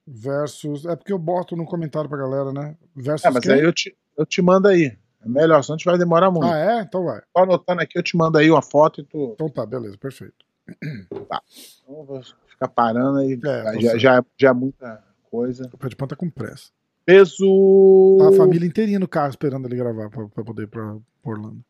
versus... 0.07 0.85
É 0.85 0.95
porque 0.95 1.11
eu 1.11 1.19
boto 1.19 1.57
no 1.57 1.65
comentário 1.65 2.07
pra 2.07 2.19
galera, 2.19 2.53
né? 2.53 2.77
Versus 2.95 3.25
é, 3.25 3.31
mas 3.31 3.43
quem? 3.43 3.55
aí 3.55 3.63
eu 3.63 3.73
te, 3.73 3.97
eu 4.15 4.27
te 4.27 4.43
mando 4.43 4.69
aí. 4.69 4.95
É 5.25 5.27
melhor, 5.27 5.65
senão 5.65 5.75
a 5.75 5.79
gente 5.79 5.87
vai 5.87 5.97
demorar 5.97 6.31
muito. 6.31 6.47
Ah, 6.47 6.59
é? 6.59 6.83
Então 6.83 7.03
vai. 7.03 7.23
Tô 7.33 7.43
anotando 7.43 7.81
aqui, 7.81 7.99
eu 7.99 8.03
te 8.03 8.15
mando 8.15 8.37
aí 8.37 8.51
uma 8.51 8.61
foto 8.61 9.01
e 9.01 9.05
tu... 9.05 9.33
Então 9.33 9.49
tá, 9.49 9.65
beleza, 9.65 9.97
perfeito. 9.97 10.45
Tá. 11.31 11.41
Então 11.83 12.05
vou 12.05 12.23
ficar 12.47 12.69
parando 12.69 13.19
aí. 13.19 13.41
É, 13.43 13.81
já, 13.81 13.97
já, 13.97 14.25
já 14.39 14.51
é 14.51 14.53
muita 14.53 15.03
coisa. 15.31 15.67
O 15.73 15.79
pé 15.79 15.89
de 15.89 15.97
pão 15.97 16.07
tá 16.07 16.15
com 16.15 16.29
pressa. 16.29 16.69
Peso... 17.07 18.19
Tá 18.21 18.29
a 18.29 18.33
família 18.33 18.67
inteirinha 18.67 18.99
no 18.99 19.09
carro 19.09 19.31
esperando 19.31 19.67
ele 19.67 19.77
gravar 19.77 20.11
pra, 20.11 20.29
pra 20.29 20.45
poder 20.45 20.65
ir 20.65 20.67
pra 20.67 20.95
Orlando. 21.25 21.65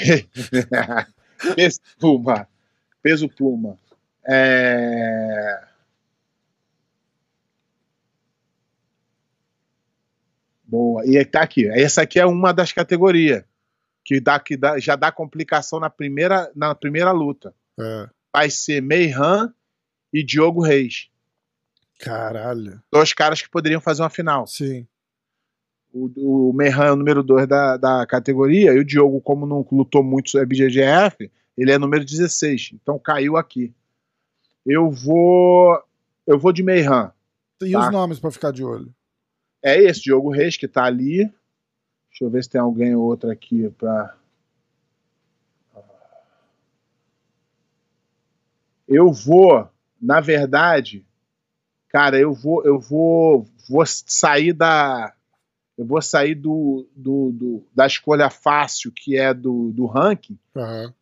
Peso. 1.54 1.78
Peso 3.02 3.28
Pluma. 3.28 3.78
É... 4.26 5.64
Boa. 10.64 11.04
E 11.04 11.22
tá 11.24 11.42
aqui. 11.42 11.68
Essa 11.68 12.02
aqui 12.02 12.18
é 12.18 12.24
uma 12.24 12.52
das 12.52 12.72
categorias 12.72 13.44
que, 14.04 14.20
dá, 14.20 14.38
que 14.38 14.56
dá, 14.56 14.78
já 14.78 14.96
dá 14.96 15.12
complicação 15.12 15.78
na 15.78 15.90
primeira, 15.90 16.50
na 16.54 16.74
primeira 16.74 17.12
luta. 17.12 17.54
É. 17.78 18.08
Vai 18.32 18.48
ser 18.48 18.80
Meihan 18.80 19.52
e 20.12 20.24
Diogo 20.24 20.62
Reis. 20.62 21.10
Caralho. 21.98 22.82
Dois 22.90 23.12
caras 23.12 23.42
que 23.42 23.50
poderiam 23.50 23.80
fazer 23.80 24.02
uma 24.02 24.10
final. 24.10 24.46
Sim. 24.46 24.86
O, 25.92 26.50
o 26.50 26.62
é 26.62 26.90
o 26.90 26.96
número 26.96 27.22
2 27.22 27.46
da, 27.46 27.76
da 27.76 28.06
categoria, 28.06 28.72
e 28.72 28.78
o 28.78 28.84
Diogo, 28.84 29.20
como 29.20 29.46
não 29.46 29.66
lutou 29.70 30.02
muito 30.02 30.38
é 30.38 30.46
BJJF, 30.46 31.30
ele 31.62 31.72
é 31.72 31.78
número 31.78 32.04
16, 32.04 32.72
então 32.74 32.98
caiu 32.98 33.36
aqui. 33.36 33.72
Eu 34.66 34.90
vou. 34.90 35.82
Eu 36.26 36.38
vou 36.38 36.52
de 36.52 36.62
Meihan. 36.62 37.12
E 37.62 37.72
tá? 37.72 37.80
os 37.80 37.92
nomes 37.92 38.18
para 38.18 38.30
ficar 38.30 38.52
de 38.52 38.64
olho? 38.64 38.92
É 39.62 39.80
esse, 39.80 40.02
Diogo 40.02 40.30
Reis, 40.30 40.56
que 40.56 40.66
tá 40.66 40.84
ali. 40.84 41.18
Deixa 42.10 42.24
eu 42.24 42.30
ver 42.30 42.42
se 42.42 42.50
tem 42.50 42.60
alguém 42.60 42.94
ou 42.94 43.04
outro 43.04 43.30
aqui 43.30 43.70
para. 43.70 44.16
Eu 48.88 49.12
vou, 49.12 49.68
na 50.00 50.20
verdade, 50.20 51.06
cara, 51.88 52.18
eu 52.18 52.34
vou, 52.34 52.62
eu 52.64 52.78
vou, 52.78 53.46
vou 53.68 53.84
sair 53.86 54.52
da, 54.52 55.14
eu 55.78 55.86
vou 55.86 56.02
sair 56.02 56.34
do, 56.34 56.86
do, 56.94 57.32
do 57.32 57.66
da 57.74 57.86
escolha 57.86 58.28
fácil 58.28 58.92
que 58.92 59.16
é 59.16 59.32
do, 59.32 59.72
do 59.72 59.86
ranking 59.86 60.38
uhum. 60.54 60.92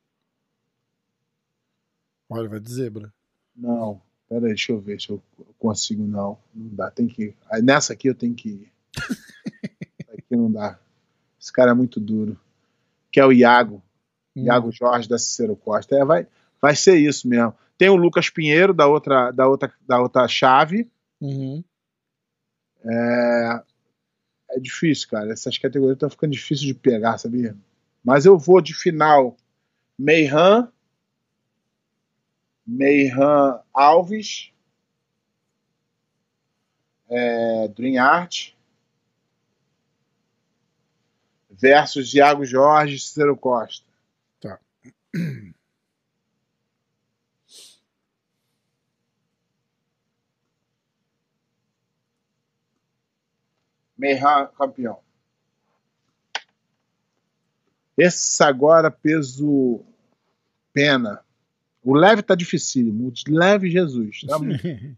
Olha, 2.31 2.49
vai 2.49 2.61
de 2.61 2.73
zebra. 2.73 3.13
Não, 3.57 4.01
pera 4.29 4.47
aí, 4.47 4.53
deixa 4.53 4.71
eu 4.71 4.81
ver 4.81 5.01
se 5.01 5.11
eu 5.11 5.21
consigo. 5.59 6.07
Não, 6.07 6.39
não 6.55 6.75
dá, 6.75 6.91
tem 6.91 7.09
que. 7.09 7.35
Nessa 7.63 7.93
aqui 7.93 8.09
eu 8.09 8.15
tenho 8.15 8.35
que 8.35 8.49
ir. 8.49 8.73
aqui 10.17 10.37
não 10.37 10.51
dá. 10.51 10.79
Esse 11.41 11.53
cara 11.53 11.73
é 11.73 11.75
muito 11.75 11.99
duro. 11.99 12.39
Que 13.11 13.19
é 13.19 13.27
o 13.27 13.33
Iago. 13.33 13.83
Hum. 14.37 14.45
Iago 14.45 14.71
Jorge 14.71 15.09
da 15.09 15.19
Cicero 15.19 15.57
Costa. 15.57 15.97
É, 15.97 16.05
vai, 16.05 16.27
vai 16.63 16.77
ser 16.77 16.97
isso 16.97 17.27
mesmo. 17.27 17.53
Tem 17.77 17.89
o 17.89 17.97
Lucas 17.97 18.31
Pinheiro 18.31 18.73
da 18.73 18.87
outra, 18.87 19.33
da 19.33 19.49
outra, 19.49 19.73
da 19.87 20.01
outra 20.01 20.29
chave. 20.29 20.89
Uhum. 21.21 21.65
É, 22.85 23.63
é 24.51 24.61
difícil, 24.61 25.09
cara. 25.09 25.33
Essas 25.33 25.59
categorias 25.59 25.97
estão 25.97 26.11
ficando 26.11 26.33
difíceis 26.33 26.61
de 26.61 26.75
pegar, 26.75 27.19
sabia? 27.19 27.57
Mas 28.05 28.25
eu 28.25 28.39
vou 28.39 28.61
de 28.61 28.75
final 28.75 29.37
Meihan 29.99 30.71
Meihan 32.71 33.61
Alves, 33.75 34.53
é, 37.09 37.67
Dream 37.67 38.01
Art, 38.01 38.55
versus 41.51 42.15
Iago 42.15 42.45
Jorge 42.45 42.95
e 42.95 42.99
Cícero 43.01 43.37
Costa. 43.37 43.85
Tá. 44.39 44.61
Meihan 53.99 54.47
campeão. 54.57 55.03
Esse 57.99 58.45
agora 58.45 58.93
peso 58.93 59.85
pena. 60.73 61.25
O 61.83 61.95
leve 61.95 62.23
tá 62.23 62.35
dificílimo. 62.35 63.09
O 63.09 63.13
leve 63.29 63.71
Jesus. 63.71 64.21
Tá 64.27 64.39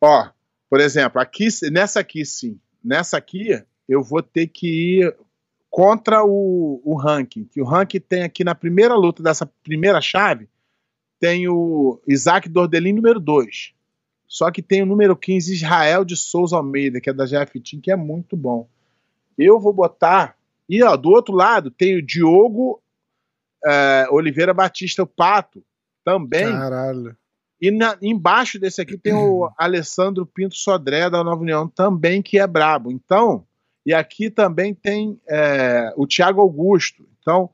Ó, 0.00 0.30
por 0.68 0.80
exemplo, 0.80 1.20
aqui, 1.20 1.48
nessa 1.70 2.00
aqui 2.00 2.24
sim. 2.24 2.58
Nessa 2.82 3.18
aqui, 3.18 3.62
eu 3.88 4.02
vou 4.02 4.22
ter 4.22 4.46
que 4.46 5.00
ir 5.00 5.16
contra 5.70 6.24
o, 6.24 6.80
o 6.84 6.96
ranking. 6.96 7.44
Que 7.44 7.60
o 7.60 7.64
ranking 7.64 8.00
tem 8.00 8.22
aqui 8.22 8.42
na 8.42 8.54
primeira 8.54 8.94
luta 8.94 9.22
dessa 9.22 9.46
primeira 9.62 10.00
chave, 10.00 10.48
tem 11.18 11.48
o 11.48 12.00
Isaac 12.08 12.48
Dordelin 12.48 12.92
número 12.92 13.20
2. 13.20 13.74
Só 14.26 14.50
que 14.50 14.62
tem 14.62 14.82
o 14.82 14.86
número 14.86 15.16
15, 15.16 15.52
Israel 15.54 16.04
de 16.04 16.16
Souza 16.16 16.56
Almeida, 16.56 17.00
que 17.00 17.10
é 17.10 17.12
da 17.12 17.26
GF 17.26 17.60
Team, 17.60 17.82
que 17.82 17.90
é 17.90 17.96
muito 17.96 18.36
bom. 18.36 18.68
Eu 19.36 19.58
vou 19.58 19.72
botar. 19.72 20.36
E 20.68 20.82
ó, 20.82 20.96
do 20.96 21.10
outro 21.10 21.34
lado 21.34 21.70
tem 21.70 21.96
o 21.96 22.02
Diogo 22.02 22.80
é, 23.64 24.06
Oliveira 24.10 24.54
Batista, 24.54 25.02
o 25.02 25.06
Pato, 25.06 25.64
também. 26.04 26.50
Caralho. 26.52 27.16
E 27.60 27.70
na, 27.70 27.96
embaixo 28.00 28.58
desse 28.58 28.80
aqui 28.80 28.96
tem 28.96 29.12
o 29.12 29.50
Alessandro 29.58 30.24
Pinto 30.24 30.56
Sodré, 30.56 31.10
da 31.10 31.22
Nova 31.22 31.42
União, 31.42 31.68
também, 31.68 32.22
que 32.22 32.38
é 32.38 32.46
brabo. 32.46 32.90
Então, 32.90 33.46
e 33.84 33.92
aqui 33.92 34.30
também 34.30 34.74
tem 34.74 35.20
é, 35.28 35.92
o 35.96 36.06
Thiago 36.06 36.40
Augusto. 36.40 37.06
Então, 37.20 37.50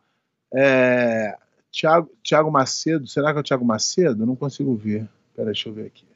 é, 0.55 1.37
Thiago, 1.73 2.11
Thiago 2.23 2.51
Macedo, 2.51 3.07
será 3.07 3.33
que 3.33 3.39
é 3.39 3.41
o 3.41 3.45
Thiago 3.45 3.65
Macedo? 3.65 4.25
Não 4.25 4.37
consigo 4.37 4.75
ver. 4.75 5.09
Pera, 5.35 5.47
deixa 5.47 5.69
eu 5.69 5.73
ver 5.73 5.87
aqui. 5.87 6.07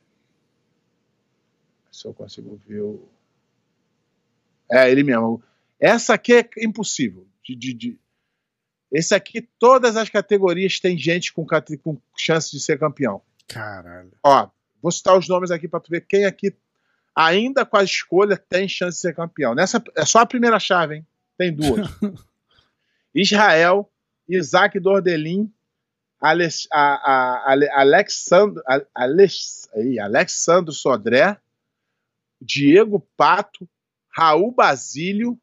Se 1.90 2.06
eu 2.06 2.14
consigo 2.14 2.58
ver 2.66 2.80
o. 2.80 3.02
É, 4.70 4.90
ele 4.90 5.02
mesmo. 5.02 5.42
Essa 5.78 6.14
aqui 6.14 6.34
é 6.34 6.48
impossível 6.58 7.26
de, 7.42 7.54
de, 7.54 7.74
de 7.74 7.98
esse 8.92 9.14
aqui, 9.14 9.48
todas 9.58 9.96
as 9.96 10.08
categorias 10.08 10.80
tem 10.80 10.98
gente 10.98 11.32
com, 11.32 11.46
com 11.82 12.00
chance 12.16 12.50
de 12.50 12.60
ser 12.60 12.78
campeão. 12.78 13.22
Caralho. 13.46 14.12
Ó, 14.24 14.48
vou 14.82 14.90
citar 14.90 15.16
os 15.16 15.28
nomes 15.28 15.50
aqui 15.50 15.68
para 15.68 15.80
tu 15.80 15.90
ver 15.90 16.06
quem 16.06 16.24
aqui, 16.24 16.54
ainda 17.14 17.64
com 17.64 17.76
a 17.76 17.84
escolha, 17.84 18.36
tem 18.36 18.68
chance 18.68 18.96
de 18.96 19.02
ser 19.02 19.14
campeão. 19.14 19.54
Nessa, 19.54 19.82
é 19.96 20.04
só 20.04 20.20
a 20.20 20.26
primeira 20.26 20.58
chave, 20.58 20.96
hein? 20.96 21.06
Tem 21.38 21.54
duas. 21.54 21.88
Israel, 23.14 23.90
Isaac 24.28 24.78
Dordelin, 24.78 25.52
Alex, 26.20 26.68
a, 26.70 26.80
a, 26.80 27.54
a, 27.54 27.80
Alexandro, 27.80 28.62
Alex, 28.94 29.68
aí, 29.74 29.98
Alexandro 29.98 30.72
Sodré, 30.72 31.36
Diego 32.40 33.00
Pato, 33.16 33.68
Raul 34.14 34.52
Basílio, 34.52 35.40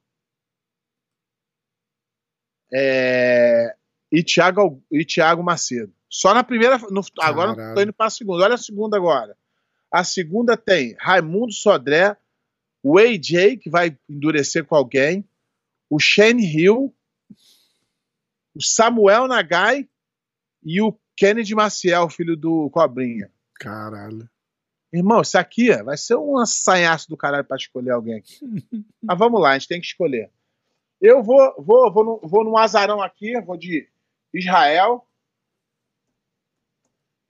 é, 2.74 3.76
e, 4.12 4.24
Thiago, 4.24 4.84
e 4.92 5.06
Thiago 5.06 5.44
Macedo. 5.44 5.94
Só 6.10 6.34
na 6.34 6.44
primeira. 6.44 6.78
No, 6.90 7.02
agora 7.20 7.52
estou 7.52 7.84
indo 7.84 7.94
para 7.94 8.08
a 8.08 8.12
segunda. 8.12 8.44
Olha 8.44 8.56
a 8.56 8.60
segunda 8.60 8.98
agora. 8.98 9.36
A 9.92 10.04
segunda 10.04 10.58
tem 10.58 10.96
Raimundo 11.00 11.54
Sodré, 11.54 12.18
o 12.84 12.98
AJ, 12.98 13.58
que 13.62 13.70
vai 13.70 13.98
endurecer 14.10 14.66
com 14.66 14.76
alguém, 14.76 15.24
o 15.90 16.00
Shane 16.00 16.46
Hill, 16.46 16.94
o 18.54 18.62
Samuel 18.62 19.28
Nagai 19.28 19.88
e 20.64 20.82
o 20.82 20.98
Kennedy 21.16 21.56
Maciel, 21.56 22.10
filho 22.10 22.36
do 22.36 22.70
Cobrinha. 22.70 23.32
Caralho. 23.56 24.30
Irmão, 24.92 25.22
isso 25.22 25.38
aqui 25.38 25.72
vai 25.84 25.98
ser 25.98 26.16
um 26.16 26.38
assanhaço 26.38 27.10
do 27.10 27.18
caralho 27.18 27.44
para 27.44 27.58
escolher 27.58 27.92
alguém 27.92 28.16
aqui. 28.16 28.40
Mas 29.02 29.18
vamos 29.18 29.42
lá, 29.42 29.52
a 29.52 29.54
gente 29.58 29.68
tem 29.68 29.80
que 29.80 29.88
escolher. 29.88 30.32
Eu 31.00 31.24
vou, 31.24 31.54
vou, 31.62 31.92
vou, 31.92 32.20
vou 32.24 32.44
no 32.44 32.58
azarão 32.58 33.02
aqui, 33.02 33.40
vou 33.42 33.56
de 33.56 33.88
Israel. 34.34 35.08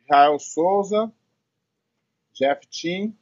Israel 0.04 0.40
Souza. 0.40 1.12
Jeff 2.34 2.66
Team. 2.68 3.14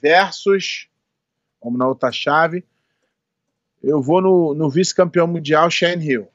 Versus. 0.00 0.88
Vamos 1.62 1.78
na 1.78 1.88
outra 1.88 2.12
chave. 2.12 2.64
Eu 3.82 4.00
vou 4.00 4.20
no, 4.20 4.54
no 4.54 4.70
vice-campeão 4.70 5.26
mundial, 5.26 5.70
Shane 5.70 6.04
Hill. 6.04 6.28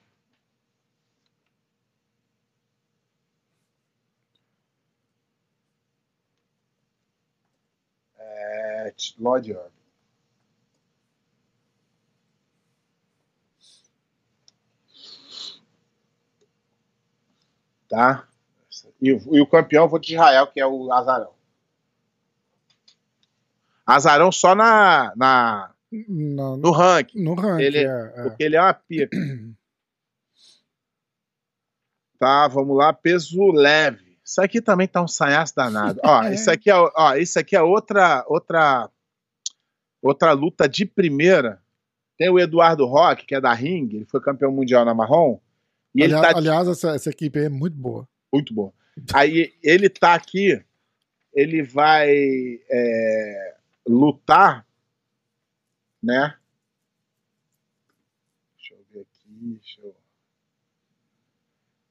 É, 8.18 8.94
Lloyd 9.20 9.52
Irving. 9.52 9.81
Tá? 17.92 18.26
E, 19.02 19.12
o- 19.12 19.36
e 19.36 19.42
o 19.42 19.46
campeão 19.46 19.88
vou 19.88 20.00
de 20.00 20.14
Israel, 20.14 20.48
que 20.48 20.60
é 20.60 20.66
o 20.66 20.92
Azarão. 20.94 21.34
Azarão 23.86 24.32
só 24.32 24.56
na, 24.56 25.12
na, 25.16 25.72
No, 26.08 26.56
no 26.56 26.72
ranking. 26.72 27.22
no 27.22 27.34
ranking, 27.34 27.64
Ele- 27.64 27.80
é, 27.86 28.14
é. 28.16 28.24
Porque 28.24 28.44
ele 28.44 28.56
é 28.56 28.62
uma 28.62 28.74
pica. 28.74 29.10
tá, 32.18 32.48
vamos 32.48 32.78
lá, 32.78 32.94
peso 32.94 33.52
leve. 33.52 34.18
Isso 34.24 34.42
aqui 34.42 34.62
também 34.62 34.88
tá 34.88 35.02
um 35.02 35.08
sanhaço 35.08 35.54
danado. 35.56 36.00
Ó, 36.04 36.24
isso 36.30 36.50
aqui 36.50 36.70
é, 36.72 36.76
ó, 36.76 37.16
isso 37.16 37.38
aqui 37.40 37.56
é 37.56 37.62
outra, 37.62 38.24
outra, 38.28 38.90
outra 40.02 40.32
luta 40.32 40.70
de 40.70 40.86
primeira. 40.86 41.62
Tem 42.18 42.30
o 42.30 42.40
Eduardo 42.40 42.86
Roque, 42.86 43.26
que 43.26 43.36
é 43.36 43.42
da 43.42 43.52
Ring, 43.52 43.90
ele 43.94 44.06
foi 44.06 44.22
campeão 44.22 44.52
mundial 44.52 44.86
na 44.86 44.94
marrom. 44.94 45.40
E 45.94 46.04
ele 46.04 46.14
aliás, 46.14 46.34
tá 46.34 46.40
aliás, 46.40 46.68
essa, 46.68 46.96
essa 46.96 47.10
equipe 47.10 47.40
aí 47.40 47.46
é 47.46 47.50
muito 47.50 47.76
boa. 47.76 48.08
muito 48.32 48.54
bom. 48.54 48.74
Aí 49.14 49.54
ele 49.64 49.90
tá 49.90 50.14
aqui, 50.14 50.64
ele 51.34 51.64
vai 51.64 52.10
é, 52.70 53.56
lutar, 53.88 54.66
né? 56.02 56.36
Deixa 58.58 58.74
eu 58.74 58.86
ver 58.92 59.02
aqui. 59.02 59.30
Deixa 59.30 59.82
eu... 59.82 59.96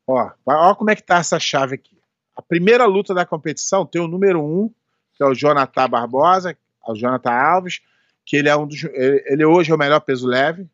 Ó, 0.07 0.31
ó 0.47 0.75
como 0.75 0.91
é 0.91 0.97
que 0.97 1.03
tá 1.03 1.19
essa 1.19 1.39
chave 1.39 1.75
aqui. 1.75 1.99
A 2.37 2.43
primeira 2.43 2.87
luta 2.87 3.13
da 3.13 3.27
competição 3.27 3.85
tem 3.85 4.01
o 4.01 4.09
número 4.09 4.43
um, 4.43 4.73
que 5.15 5.23
é 5.23 5.27
o 5.27 5.35
Jonathan 5.35 5.89
Barbosa, 5.89 6.57
o 6.87 6.95
Jonathan 6.95 7.31
Alves, 7.31 7.81
que 8.25 8.37
ele 8.37 8.49
é 8.49 8.57
um 8.57 8.67
dos. 8.67 8.83
Ele, 8.85 9.25
ele 9.27 9.45
hoje 9.45 9.71
é 9.71 9.75
o 9.75 9.79
melhor 9.79 10.01
peso 10.01 10.27
leve. 10.27 10.69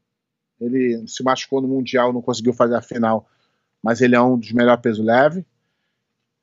Ele 0.60 1.06
se 1.06 1.22
machucou 1.22 1.60
no 1.60 1.68
Mundial, 1.68 2.12
não 2.12 2.22
conseguiu 2.22 2.52
fazer 2.52 2.74
a 2.76 2.82
final, 2.82 3.28
mas 3.82 4.00
ele 4.00 4.14
é 4.16 4.20
um 4.20 4.38
dos 4.38 4.52
melhores 4.52 4.80
peso 4.80 5.02
leve. 5.02 5.44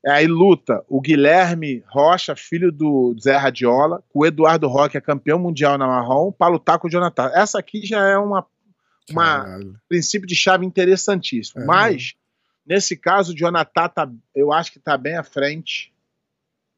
Aí 0.05 0.27
luta 0.27 0.83
o 0.89 0.99
Guilherme 0.99 1.81
Rocha, 1.87 2.35
filho 2.35 2.71
do 2.71 3.15
Zé 3.19 3.37
Radiola, 3.37 4.03
com 4.09 4.19
o 4.19 4.25
Eduardo 4.25 4.67
Roque, 4.67 4.91
que 4.91 4.97
é 4.97 5.01
campeão 5.01 5.39
mundial 5.39 5.77
na 5.77 5.87
marrom, 5.87 6.31
para 6.31 6.51
lutar 6.51 6.77
com 6.77 6.87
o 6.87 6.91
Jonathan. 6.91 7.31
Essa 7.33 7.57
aqui 7.59 7.85
já 7.85 8.05
é 8.07 8.17
uma 8.17 8.45
Uma- 9.09 9.43
Caralho. 9.43 9.75
princípio 9.89 10.25
de 10.27 10.33
chave 10.35 10.65
interessantíssimo. 10.65 11.61
É. 11.63 11.65
Mas, 11.65 12.13
nesse 12.65 12.95
caso, 12.95 13.33
o 13.33 13.35
Jonathan 13.35 13.89
tá, 13.89 14.11
eu 14.33 14.51
acho 14.53 14.71
que 14.71 14.77
está 14.77 14.97
bem 14.97 15.15
à 15.17 15.23
frente 15.23 15.93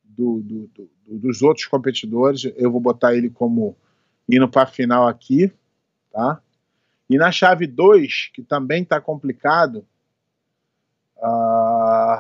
do- 0.04 0.42
do- 0.42 0.68
do- 0.68 0.90
do- 1.08 1.20
dos 1.20 1.42
outros 1.44 1.68
competidores. 1.68 2.44
Eu 2.58 2.72
vou 2.72 2.80
botar 2.82 3.14
ele 3.16 3.30
como 3.30 3.76
indo 4.30 4.48
para 4.50 4.64
a 4.64 4.68
final 4.68 5.08
aqui. 5.08 5.52
Tá? 6.12 6.42
E 7.10 7.18
na 7.18 7.32
chave 7.32 7.68
2, 7.68 8.32
que 8.34 8.42
também 8.42 8.84
está 8.84 9.00
complicado, 9.00 9.86
ah, 11.22 12.20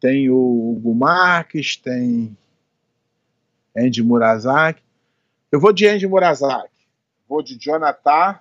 tem 0.00 0.30
o 0.30 0.72
Hugo 0.72 0.94
Marques, 0.94 1.76
tem 1.76 2.36
Andy 3.76 4.02
Murazaki. 4.02 4.82
Eu 5.50 5.58
vou 5.58 5.72
de 5.72 5.86
Andy 5.86 6.06
Murazaki. 6.06 6.86
Vou 7.28 7.42
de 7.42 7.56
Jonathan 7.58 8.38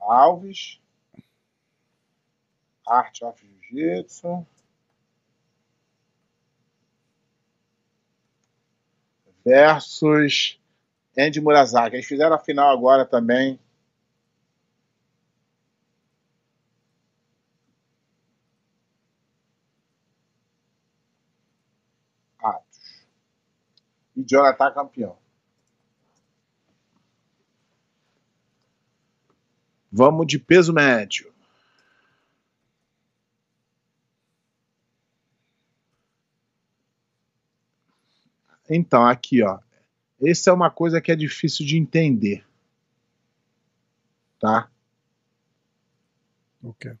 Alves. 0.00 0.80
Art 2.86 3.22
of 3.22 3.42
Jiu-Jitsu. 3.70 4.46
Versus 9.44 10.58
Andy 11.18 11.40
Murazaki. 11.40 11.96
Eles 11.96 12.06
fizeram 12.06 12.34
a 12.34 12.38
final 12.38 12.70
agora 12.70 13.04
também. 13.04 13.58
Atos. 22.42 23.06
E 24.16 24.22
Jonathan 24.24 24.72
campeão. 24.72 25.16
Vamos 29.90 30.26
de 30.26 30.38
peso 30.40 30.72
médio. 30.72 31.32
Então, 38.68 39.06
aqui, 39.06 39.42
ó. 39.42 39.58
Essa 40.26 40.50
é 40.50 40.52
uma 40.52 40.70
coisa 40.70 41.00
que 41.00 41.12
é 41.12 41.16
difícil 41.16 41.64
de 41.66 41.76
entender. 41.76 42.44
Tá? 44.40 44.68
Ok. 46.62 46.92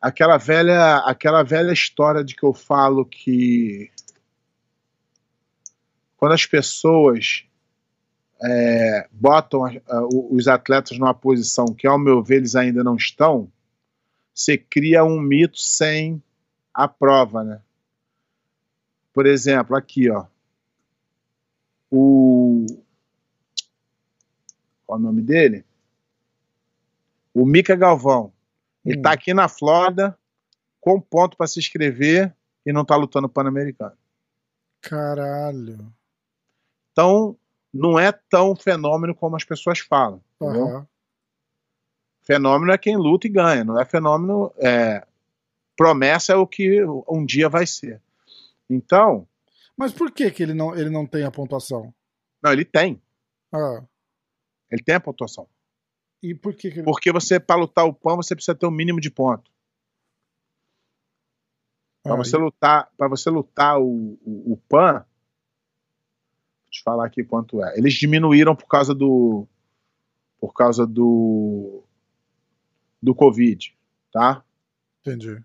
Aquela 0.00 0.36
velha, 0.36 0.98
aquela 0.98 1.42
velha 1.42 1.72
história 1.72 2.22
de 2.22 2.34
que 2.36 2.44
eu 2.44 2.54
falo 2.54 3.04
que 3.04 3.90
quando 6.16 6.32
as 6.32 6.46
pessoas 6.46 7.44
é, 8.40 9.08
botam 9.10 9.64
a- 9.64 9.70
a- 9.88 10.06
os 10.30 10.46
atletas 10.46 10.96
numa 10.96 11.12
posição 11.14 11.74
que, 11.74 11.86
ao 11.88 11.98
meu 11.98 12.22
ver, 12.22 12.36
eles 12.36 12.54
ainda 12.54 12.84
não 12.84 12.94
estão, 12.94 13.50
você 14.32 14.56
cria 14.56 15.04
um 15.04 15.20
mito 15.20 15.58
sem 15.60 16.22
a 16.72 16.86
prova, 16.86 17.42
né? 17.42 17.60
Por 19.12 19.26
exemplo, 19.26 19.74
aqui, 19.74 20.08
ó. 20.08 20.26
O. 21.90 22.66
Qual 24.86 24.98
é 24.98 25.00
o 25.00 25.04
nome 25.04 25.22
dele? 25.22 25.64
O 27.34 27.44
Mica 27.46 27.76
Galvão. 27.76 28.32
Ele 28.84 28.98
Hum. 28.98 29.02
tá 29.02 29.12
aqui 29.12 29.34
na 29.34 29.48
Flórida, 29.48 30.18
com 30.80 31.00
ponto 31.00 31.36
para 31.36 31.46
se 31.46 31.58
inscrever 31.58 32.34
e 32.64 32.72
não 32.72 32.84
tá 32.84 32.96
lutando 32.96 33.28
Pan-Americano. 33.28 33.96
Caralho. 34.80 35.92
Então, 36.92 37.36
não 37.72 37.98
é 37.98 38.10
tão 38.12 38.56
fenômeno 38.56 39.14
como 39.14 39.36
as 39.36 39.44
pessoas 39.44 39.78
falam. 39.78 40.22
Aham. 40.40 40.86
Fenômeno 42.22 42.72
é 42.72 42.78
quem 42.78 42.96
luta 42.96 43.26
e 43.26 43.30
ganha, 43.30 43.62
não 43.64 43.78
é 43.78 43.84
fenômeno. 43.84 44.52
É, 44.56 45.06
promessa 45.76 46.32
é 46.32 46.36
o 46.36 46.46
que 46.46 46.82
um 47.08 47.24
dia 47.24 47.48
vai 47.48 47.66
ser. 47.66 48.00
Então, 48.70 49.27
Mas 49.78 49.92
por 49.92 50.10
que, 50.10 50.30
que 50.30 50.42
ele, 50.42 50.54
não, 50.54 50.74
ele 50.76 50.90
não 50.90 51.06
tem 51.06 51.22
a 51.24 51.30
pontuação? 51.30 51.94
não, 52.42 52.52
ele 52.52 52.64
tem. 52.64 53.00
Ah, 53.52 53.82
Ele 54.70 54.82
tem 54.82 54.94
a 54.96 55.00
pontuação. 55.00 55.48
e 56.22 56.34
por 56.34 56.52
que, 56.54 56.70
que 56.70 56.78
ele. 56.80 56.84
Porque 56.84 57.10
você, 57.12 57.38
para 57.40 57.60
lutar 57.60 57.86
o 57.86 57.94
PAN, 57.94 58.16
você 58.16 58.34
precisa 58.34 58.54
ter 58.56 58.66
um 58.66 58.70
mínimo 58.70 59.00
de 59.00 59.10
ponto. 59.10 59.50
Para 62.02 62.14
Ah, 62.14 62.16
você 62.16 62.36
lutar, 62.36 62.90
para 62.96 63.08
você 63.08 63.30
lutar 63.30 63.80
o, 63.80 64.18
o, 64.24 64.52
o 64.52 64.56
PAN, 64.68 64.92
vou 66.64 66.70
te 66.70 66.82
falar 66.82 67.06
aqui 67.06 67.24
quanto 67.24 67.62
é. 67.62 67.76
Eles 67.78 67.94
diminuíram 67.94 68.54
por 68.56 68.66
causa 68.66 68.94
do 68.94 69.46
por 70.40 70.52
causa 70.52 70.86
do 70.86 71.82
do 73.02 73.14
Covid, 73.14 73.76
tá? 74.12 74.44
Entendi. 75.00 75.40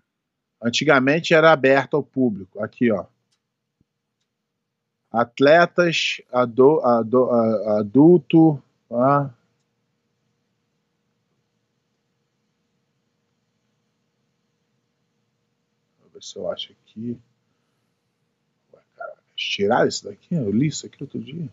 Antigamente 0.62 1.34
era 1.34 1.52
aberto 1.52 1.94
ao 1.96 2.02
público. 2.02 2.60
Aqui, 2.62 2.90
ó. 2.90 3.06
Atletas, 5.14 6.20
ado, 6.32 6.80
ado, 6.80 7.30
adulto, 7.78 8.60
tá? 8.88 9.32
Vou 16.00 16.10
ver 16.12 16.20
se 16.20 16.36
eu 16.36 16.50
acho 16.50 16.72
aqui. 16.72 17.16
Tiraram 19.36 19.86
isso 19.86 20.04
daqui? 20.04 20.34
Eu 20.34 20.50
li 20.50 20.66
isso 20.66 20.84
aqui 20.84 21.00
outro 21.00 21.20
dia. 21.20 21.48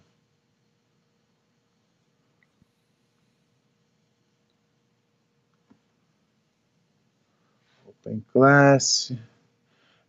Open 7.88 8.26
Class. 8.34 9.14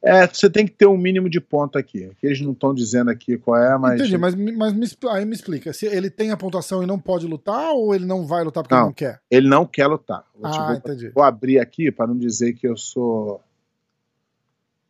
É, 0.04 0.26
você 0.26 0.50
tem 0.50 0.66
que 0.66 0.72
ter 0.72 0.86
um 0.86 0.96
mínimo 0.96 1.30
de 1.30 1.40
ponto 1.40 1.78
aqui. 1.78 2.10
Eles 2.20 2.40
não 2.40 2.50
estão 2.50 2.74
dizendo 2.74 3.08
aqui 3.10 3.38
qual 3.38 3.56
é, 3.56 3.78
mas. 3.78 4.00
Entendi, 4.00 4.18
mas, 4.18 4.34
mas 4.34 4.72
me, 4.72 4.86
aí 5.10 5.24
me 5.24 5.32
explica. 5.34 5.72
Se 5.72 5.86
ele 5.86 6.10
tem 6.10 6.32
a 6.32 6.36
pontuação 6.36 6.82
e 6.82 6.86
não 6.86 6.98
pode 6.98 7.24
lutar, 7.26 7.70
ou 7.70 7.94
ele 7.94 8.04
não 8.04 8.26
vai 8.26 8.42
lutar 8.42 8.64
porque 8.64 8.74
Não. 8.74 8.80
ele 8.82 8.86
não 8.88 8.92
quer? 8.94 9.20
Ele 9.30 9.48
não 9.48 9.64
quer 9.64 9.86
lutar. 9.86 10.24
Vou, 10.34 10.50
te- 10.50 10.58
Ah, 10.58 10.66
vou- 10.66 10.74
entendi. 10.76 11.08
vou 11.10 11.22
abrir 11.22 11.60
aqui 11.60 11.92
para 11.92 12.08
não 12.08 12.18
dizer 12.18 12.52
que 12.54 12.66
eu 12.66 12.76
sou. 12.76 13.40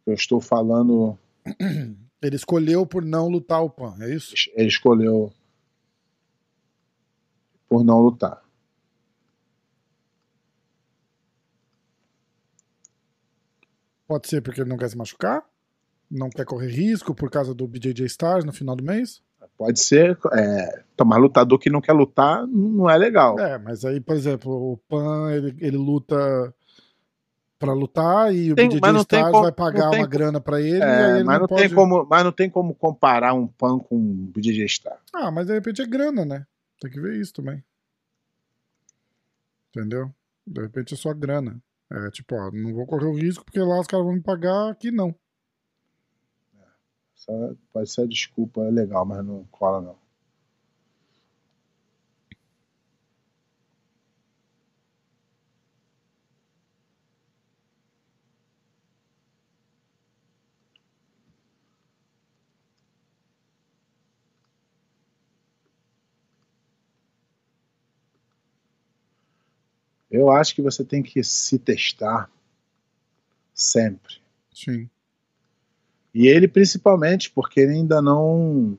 Eu 0.06 0.14
estou 0.14 0.40
falando. 0.40 1.16
Ele 2.22 2.36
escolheu 2.36 2.86
por 2.86 3.04
não 3.04 3.28
lutar 3.28 3.62
o 3.62 3.68
Pan, 3.68 3.94
é 4.00 4.14
isso? 4.14 4.32
Ele 4.54 4.68
escolheu 4.68 5.32
por 7.68 7.84
não 7.84 8.00
lutar. 8.00 8.41
Pode 14.12 14.28
ser 14.28 14.42
porque 14.42 14.60
ele 14.60 14.68
não 14.68 14.76
quer 14.76 14.90
se 14.90 14.96
machucar? 14.98 15.42
Não 16.10 16.28
quer 16.28 16.44
correr 16.44 16.68
risco 16.68 17.14
por 17.14 17.30
causa 17.30 17.54
do 17.54 17.66
BJJ 17.66 18.04
Stars 18.04 18.44
no 18.44 18.52
final 18.52 18.76
do 18.76 18.84
mês? 18.84 19.22
Pode 19.56 19.80
ser. 19.80 20.18
É, 20.34 20.82
tomar 20.94 21.16
lutador 21.16 21.58
que 21.58 21.70
não 21.70 21.80
quer 21.80 21.94
lutar 21.94 22.46
não 22.46 22.90
é 22.90 22.98
legal. 22.98 23.38
É, 23.40 23.56
mas 23.56 23.86
aí, 23.86 24.02
por 24.02 24.14
exemplo, 24.14 24.52
o 24.72 24.76
Pan 24.76 25.32
ele, 25.32 25.56
ele 25.60 25.78
luta 25.78 26.54
pra 27.58 27.72
lutar 27.72 28.34
e 28.34 28.52
o 28.52 28.54
Tem- 28.54 28.68
BJJ 28.68 28.80
mas 28.82 28.92
não 28.92 29.04
tem 29.04 29.18
Stars 29.20 29.32
como- 29.32 29.42
vai 29.44 29.52
pagar 29.52 29.84
não 29.84 29.90
tem 29.92 30.00
uma 30.00 30.06
grana 30.06 30.40
pra 30.42 30.60
ele 30.60 30.82
É, 30.82 31.14
ele 31.16 31.24
mas, 31.24 31.34
não, 31.36 31.40
não 31.40 31.48
pode... 31.48 31.62
tem 31.62 31.74
como, 31.74 32.04
mas 32.04 32.24
não 32.24 32.32
tem 32.32 32.50
como 32.50 32.74
comparar 32.74 33.32
um 33.32 33.46
pan 33.46 33.78
com 33.78 33.96
um 33.96 34.30
BJJ 34.36 34.68
Star. 34.68 34.98
Ah, 35.14 35.30
mas 35.30 35.46
de 35.46 35.54
repente 35.54 35.80
é 35.80 35.86
grana, 35.86 36.22
né? 36.26 36.46
Tem 36.78 36.90
que 36.90 37.00
ver 37.00 37.18
isso 37.18 37.32
também. 37.32 37.64
Entendeu? 39.70 40.12
De 40.46 40.60
repente 40.60 40.92
é 40.92 40.96
só 40.98 41.14
grana. 41.14 41.58
É 41.94 42.10
tipo, 42.10 42.34
ó, 42.34 42.50
não 42.50 42.72
vou 42.72 42.86
correr 42.86 43.06
o 43.06 43.14
risco 43.14 43.44
porque 43.44 43.60
lá 43.60 43.78
os 43.78 43.86
caras 43.86 44.06
vão 44.06 44.14
me 44.14 44.22
pagar, 44.22 44.70
aqui 44.70 44.90
não. 44.90 45.14
Essa 47.14 47.56
pode 47.70 47.90
ser 47.90 48.02
a 48.02 48.06
desculpa, 48.06 48.62
é 48.62 48.70
legal, 48.70 49.04
mas 49.04 49.22
não 49.24 49.44
cola 49.44 49.80
não. 49.80 50.01
Eu 70.12 70.30
acho 70.30 70.54
que 70.54 70.60
você 70.60 70.84
tem 70.84 71.02
que 71.02 71.24
se 71.24 71.58
testar 71.58 72.30
sempre. 73.54 74.20
Sim. 74.52 74.90
E 76.12 76.26
ele 76.26 76.46
principalmente, 76.46 77.30
porque 77.30 77.60
ele 77.60 77.72
ainda 77.72 78.02
não. 78.02 78.76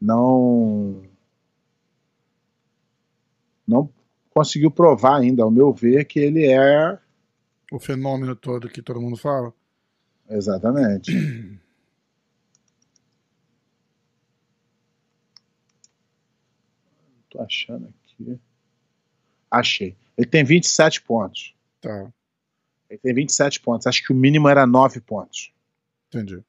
Não. 0.00 1.02
Não 3.66 3.92
conseguiu 4.30 4.70
provar 4.70 5.16
ainda, 5.18 5.42
ao 5.42 5.50
meu 5.50 5.72
ver, 5.72 6.04
que 6.04 6.20
ele 6.20 6.46
é. 6.46 6.96
O 7.72 7.80
fenômeno 7.80 8.36
todo 8.36 8.68
que 8.68 8.80
todo 8.80 9.00
mundo 9.00 9.16
fala. 9.16 9.52
Exatamente. 10.30 11.10
Tô 17.28 17.42
achando 17.42 17.88
aqui. 17.88 18.38
Achei. 19.50 19.96
Ele 20.16 20.26
tem 20.26 20.44
27 20.44 21.00
pontos. 21.02 21.54
Tá, 21.80 22.06
Ele 22.90 22.98
tem 22.98 23.14
27 23.14 23.60
pontos. 23.60 23.86
Acho 23.86 24.02
que 24.04 24.12
o 24.12 24.16
mínimo 24.16 24.48
era 24.48 24.66
9 24.66 25.00
pontos. 25.00 25.52
entendi. 26.08 26.42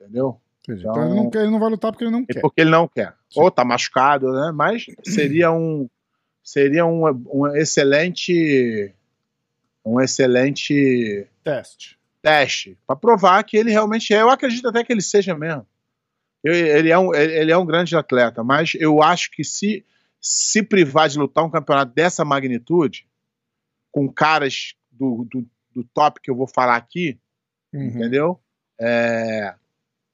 Entendeu? 0.00 0.40
entendi. 0.62 0.80
Então- 0.80 0.92
Então, 0.92 1.06
ele, 1.06 1.14
não 1.14 1.30
quer, 1.30 1.42
ele 1.42 1.50
não 1.50 1.58
vai 1.60 1.70
lutar 1.70 1.90
porque 1.92 2.04
ele 2.04 2.10
não 2.12 2.24
É 2.28 2.32
quer. 2.34 2.40
porque 2.40 2.60
ele 2.60 2.70
não 2.70 2.86
quer. 2.88 3.14
Sim. 3.30 3.40
Ou 3.40 3.50
tá 3.50 3.64
machucado, 3.64 4.30
né? 4.32 4.52
Mas 4.54 4.86
seria 5.04 5.50
um 5.52 5.88
seria 6.42 6.86
um, 6.86 7.02
um 7.32 7.46
excelente 7.56 8.92
um 9.84 10.00
excelente 10.00 11.26
Teste. 11.42 11.98
teste 12.22 12.76
para 12.86 12.96
provar 12.96 13.42
que 13.44 13.56
ele 13.56 13.70
realmente 13.70 14.12
é. 14.14 14.20
Eu 14.20 14.30
acredito 14.30 14.68
até 14.68 14.82
que 14.84 14.92
ele 14.92 15.00
seja 15.02 15.34
mesmo. 15.36 15.66
Eu- 16.44 16.54
ele, 16.54 16.90
é 16.90 16.98
um, 16.98 17.14
ele 17.14 17.50
é 17.52 17.56
um 17.56 17.66
grande 17.66 17.96
atleta, 17.96 18.42
mas 18.44 18.74
eu 18.78 19.02
acho 19.02 19.30
que 19.30 19.42
se 19.44 19.84
se 20.28 20.60
privar 20.62 21.08
de 21.08 21.18
lutar 21.18 21.44
um 21.44 21.50
campeonato 21.50 21.92
dessa 21.94 22.24
magnitude, 22.24 23.08
com 23.92 24.12
caras 24.12 24.74
do, 24.90 25.26
do, 25.30 25.46
do 25.72 25.84
top 25.94 26.20
que 26.20 26.30
eu 26.30 26.34
vou 26.36 26.46
falar 26.48 26.76
aqui, 26.76 27.18
Uhum. 27.72 27.82
entendeu? 27.88 28.40
É, 28.80 29.54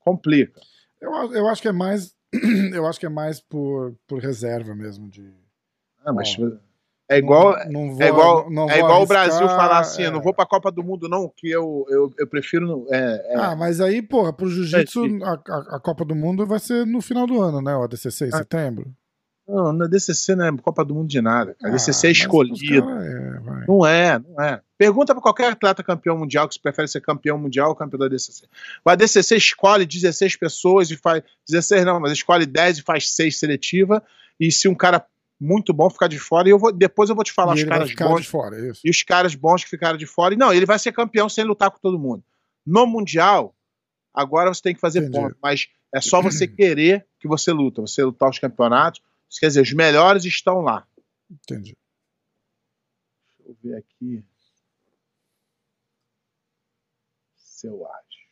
complica. 0.01 0.61
Eu, 1.01 1.11
eu 1.33 1.48
acho 1.48 1.62
que 1.62 1.68
é 1.68 1.72
mais. 1.72 2.14
Eu 2.75 2.87
acho 2.87 2.98
que 2.98 3.05
é 3.07 3.11
mais 3.11 3.40
por, 3.40 3.94
por 4.07 4.18
reserva 4.20 4.75
mesmo. 4.75 5.09
De, 5.09 5.33
Ah, 6.05 6.12
mas 6.12 6.35
Ó, 6.38 6.51
é 7.11 7.18
igual, 7.18 7.53
Não, 7.66 7.87
não 7.87 7.90
vou, 7.94 8.03
É 8.03 8.09
igual, 8.09 8.51
não 8.51 8.70
é 8.70 8.79
igual 8.79 8.92
o 8.92 8.96
arriscar, 8.96 9.27
Brasil 9.27 9.48
falar 9.48 9.81
assim, 9.81 10.03
é. 10.03 10.07
eu 10.07 10.12
não 10.12 10.22
vou 10.22 10.33
pra 10.33 10.46
Copa 10.46 10.72
do 10.72 10.83
Mundo 10.83 11.09
não, 11.09 11.29
que 11.29 11.51
eu, 11.51 11.85
eu, 11.90 12.11
eu 12.18 12.27
prefiro... 12.27 12.87
É, 12.90 13.35
é, 13.35 13.37
Ah, 13.37 13.55
mas 13.55 13.81
aí, 13.83 14.01
porra, 14.01 14.33
pro 14.33 14.48
jiu-jitsu, 14.48 15.05
É, 15.07 15.25
a, 15.25 15.33
a, 15.33 15.77
a 15.77 15.81
Copa 15.81 16.05
do 16.07 16.14
Mundo 16.14 16.46
vai 16.46 16.59
ser 16.59 16.87
no 16.87 17.03
final 17.03 17.27
do 17.27 17.40
ano, 17.42 17.61
né? 17.61 17.77
O 17.77 17.83
ADCC 17.83 18.25
em 18.27 18.29
Ah. 18.33 18.38
setembro. 18.38 18.94
Não, 19.46 19.72
na 19.72 19.87
DCC 19.87 20.35
não 20.37 20.44
é 20.46 20.57
Copa 20.59 20.85
do 20.85 20.94
Mundo 20.94 21.09
de 21.09 21.20
nada. 21.20 21.57
A 21.62 21.68
Ah, 21.68 21.70
DCC 21.70 22.07
é 22.09 22.11
escolhido. 22.11 22.87
cara 22.87 23.05
é. 23.05 23.66
Não 23.66 23.87
é, 23.87 24.18
não 24.18 24.44
é. 24.44 24.61
Pergunta 24.78 25.12
pra 25.14 25.22
qualquer 25.22 25.52
atleta 25.52 25.83
campeão 25.83 26.16
mundial 26.16 26.46
que 26.48 26.55
se 26.55 26.61
prefere 26.61 26.88
ser 26.88 27.00
campeão 27.00 27.37
mundial 27.38 27.70
ou 27.70 27.74
campeão 27.76 27.98
da 27.98 28.09
DCC. 28.09 28.46
O 28.85 28.90
ADCC 28.90 29.37
escolhe 29.37 29.85
16 29.85 30.37
pessoas 30.37 30.90
e 30.90 30.96
faz... 30.96 31.22
16 31.48 31.85
não, 31.85 32.00
mas 32.00 32.12
escolhe 32.12 32.46
10 32.46 32.78
e 32.78 32.83
faz 32.83 33.11
6 33.11 33.38
seletiva. 33.38 34.02
E 34.38 34.50
se 34.50 34.68
um 34.68 34.74
cara 34.74 35.05
muito 35.40 35.72
bom 35.72 35.90
ficar 35.90 36.07
de 36.07 36.20
fora, 36.20 36.46
e 36.48 36.52
eu 36.52 36.59
vou, 36.59 36.72
depois 36.72 37.11
eu 37.11 37.16
vou 37.16 37.24
te 37.24 37.33
falar 37.33 37.57
E 37.57 37.62
os 37.62 37.64
caras 37.64 37.92
bons 37.94 38.26
fora, 38.26 38.57
é 38.57 38.72
e 38.85 38.90
os 38.90 39.02
caras 39.02 39.35
bons 39.35 39.64
que 39.64 39.70
ficaram 39.70 39.98
de 39.98 40.07
fora. 40.07 40.35
E 40.35 40.37
não, 40.37 40.52
ele 40.52 40.64
vai 40.66 40.78
ser 40.78 40.92
campeão 40.92 41.28
sem 41.28 41.44
lutar 41.44 41.70
com 41.70 41.78
todo 41.81 41.98
mundo. 41.98 42.22
No 42.64 42.87
Mundial, 42.87 43.52
agora 44.14 44.55
você 44.55 44.62
tem 44.62 44.74
que 44.74 44.81
fazer 44.81 45.00
Entendi. 45.00 45.18
ponto, 45.18 45.37
mas 45.42 45.66
é 45.92 46.00
só 46.00 46.22
você 46.22 46.46
querer 46.46 47.05
que 47.18 47.26
você 47.26 47.50
luta, 47.52 47.81
você 47.83 48.05
lutar 48.05 48.31
os 48.31 48.38
campeonatos. 48.38 49.00
Quer 49.38 49.49
dizer, 49.49 49.62
os 49.62 49.73
melhores 49.73 50.25
estão 50.25 50.61
lá. 50.61 50.87
Entendi. 51.31 51.77
Deixa 53.38 53.51
eu 53.51 53.57
ver 53.62 53.77
aqui. 53.77 54.25
Se 57.37 57.66
eu 57.66 57.87
acho. 57.87 58.23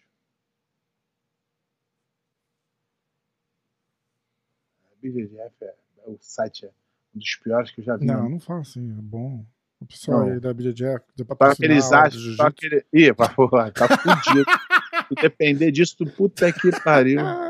A 4.84 4.94
BGF 5.00 5.64
é, 5.64 5.74
o 6.06 6.18
site 6.20 6.66
é 6.66 6.68
um 7.14 7.18
dos 7.18 7.36
piores 7.36 7.70
que 7.70 7.80
eu 7.80 7.84
já 7.84 7.96
vi. 7.96 8.06
Não, 8.06 8.24
né? 8.24 8.28
não 8.28 8.40
fala 8.40 8.60
assim, 8.60 8.90
é 8.90 9.02
bom. 9.02 9.44
O 9.80 9.86
pessoal 9.86 10.26
Não. 10.26 10.32
aí 10.34 10.40
da 10.40 10.52
Só 11.16 11.24
patrocinar 11.24 11.70
aqueles 11.70 11.92
acham, 11.92 12.20
jiu-jitsu. 12.20 12.46
aquele. 12.46 12.86
Ih, 12.92 13.14
tá 13.72 13.88
fudido. 13.96 14.44
Se 15.08 15.14
depender 15.22 15.72
disso, 15.72 15.96
tu 15.96 16.06
puta 16.06 16.52
que 16.52 16.70
pariu. 16.82 17.20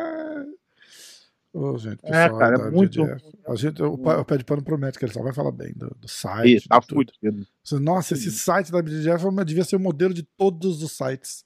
Ô, 1.53 1.77
gente, 1.77 1.99
É, 2.05 2.29
cara, 2.29 2.69
é 2.69 2.71
muito-. 2.71 3.03
A 3.49 3.57
gente, 3.57 3.83
o, 3.83 3.95
o 3.95 4.25
Pé 4.25 4.39
de 4.39 4.45
Pano 4.45 4.63
promete 4.63 4.99
que 4.99 5.05
ele 5.05 5.13
só 5.13 5.23
vai 5.23 5.33
falar 5.33 5.51
bem 5.51 5.73
do, 5.75 5.91
do 5.99 6.07
site. 6.07 6.65
Ih, 6.65 6.69
tá 6.69 6.81
fudido. 6.81 7.47
Nossa, 7.81 8.15
esse 8.15 8.31
site 8.31 8.71
da 8.71 8.81
BJJ 8.81 9.19
foi- 9.19 9.45
devia 9.45 9.65
ser 9.65 9.77
o 9.77 9.81
modelo 9.81 10.15
de 10.15 10.23
todos 10.23 10.83
os 10.83 10.93
sites. 10.93 11.45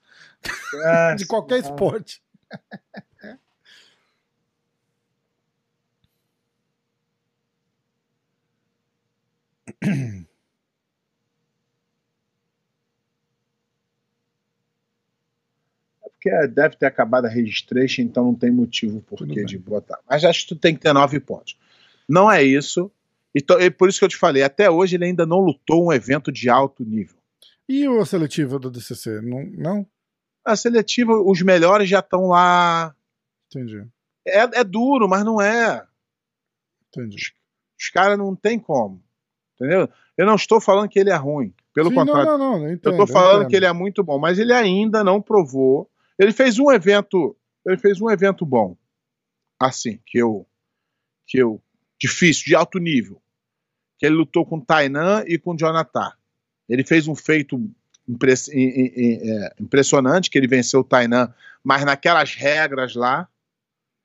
É, 0.74 1.14
De 1.16 1.26
qualquer 1.26 1.56
ah, 1.56 1.58
esporte. 1.58 2.22
porque 16.24 16.48
deve 16.48 16.76
ter 16.76 16.86
acabado 16.86 17.26
a 17.26 17.28
registration, 17.28 18.02
então 18.02 18.24
não 18.24 18.34
tem 18.34 18.50
motivo 18.50 19.02
por 19.02 19.26
que 19.26 19.44
de 19.44 19.58
botar. 19.58 19.98
Mas 20.08 20.24
acho 20.24 20.40
que 20.40 20.54
tu 20.54 20.56
tem 20.56 20.74
que 20.74 20.80
ter 20.80 20.92
nove 20.94 21.20
pontos. 21.20 21.58
Não 22.08 22.30
é 22.30 22.42
isso. 22.42 22.90
Então, 23.34 23.58
é 23.58 23.68
por 23.68 23.88
isso 23.88 23.98
que 23.98 24.04
eu 24.04 24.08
te 24.08 24.16
falei, 24.16 24.42
até 24.42 24.70
hoje 24.70 24.96
ele 24.96 25.04
ainda 25.04 25.26
não 25.26 25.40
lutou 25.40 25.86
um 25.86 25.92
evento 25.92 26.32
de 26.32 26.48
alto 26.48 26.84
nível. 26.84 27.16
E 27.68 27.86
o 27.88 28.04
seletivo 28.06 28.58
do 28.58 28.70
DCC? 28.70 29.20
Não? 29.20 29.44
não? 29.44 29.86
A 30.44 30.56
seletiva, 30.56 31.12
os 31.12 31.42
melhores 31.42 31.88
já 31.88 31.98
estão 31.98 32.28
lá. 32.28 32.94
Entendi. 33.46 33.86
É, 34.26 34.60
é 34.60 34.64
duro, 34.64 35.08
mas 35.08 35.24
não 35.24 35.40
é. 35.40 35.84
Entendi. 36.88 37.34
Os 37.78 37.90
caras 37.90 38.16
não 38.16 38.34
tem 38.34 38.58
como. 38.58 39.02
Entendeu? 39.54 39.88
Eu 40.16 40.26
não 40.26 40.36
estou 40.36 40.60
falando 40.60 40.88
que 40.88 40.98
ele 40.98 41.10
é 41.10 41.16
ruim. 41.16 41.52
Pelo 41.74 41.88
Sim, 41.90 41.96
contrário. 41.96 42.30
Não, 42.30 42.38
não, 42.38 42.58
não. 42.58 42.66
Eu, 42.66 42.74
entendo, 42.74 42.94
eu 42.94 42.98
tô 42.98 43.06
falando 43.06 43.48
que 43.48 43.56
ele 43.56 43.66
é 43.66 43.72
muito 43.72 44.02
bom, 44.02 44.18
mas 44.18 44.38
ele 44.38 44.52
ainda 44.52 45.02
não 45.02 45.20
provou. 45.20 45.90
Ele 46.18 46.32
fez 46.32 46.58
um 46.58 46.70
evento, 46.70 47.36
ele 47.66 47.78
fez 47.78 48.00
um 48.00 48.10
evento 48.10 48.46
bom, 48.46 48.76
assim 49.58 49.98
que 50.06 50.18
eu, 50.18 50.46
que 51.26 51.38
eu 51.38 51.60
difícil, 51.98 52.44
de 52.46 52.54
alto 52.54 52.78
nível, 52.78 53.20
que 53.98 54.06
ele 54.06 54.14
lutou 54.14 54.44
com 54.44 54.60
Tainan 54.60 55.24
e 55.26 55.38
com 55.38 55.56
Jonathan. 55.56 56.12
Ele 56.68 56.84
fez 56.84 57.08
um 57.08 57.14
feito 57.14 57.58
impress, 58.08 58.48
é, 58.52 59.54
impressionante 59.60 60.30
que 60.30 60.38
ele 60.38 60.46
venceu 60.46 60.80
o 60.80 60.84
Tainan, 60.84 61.32
mas 61.62 61.84
naquelas 61.84 62.34
regras 62.34 62.94
lá, 62.94 63.28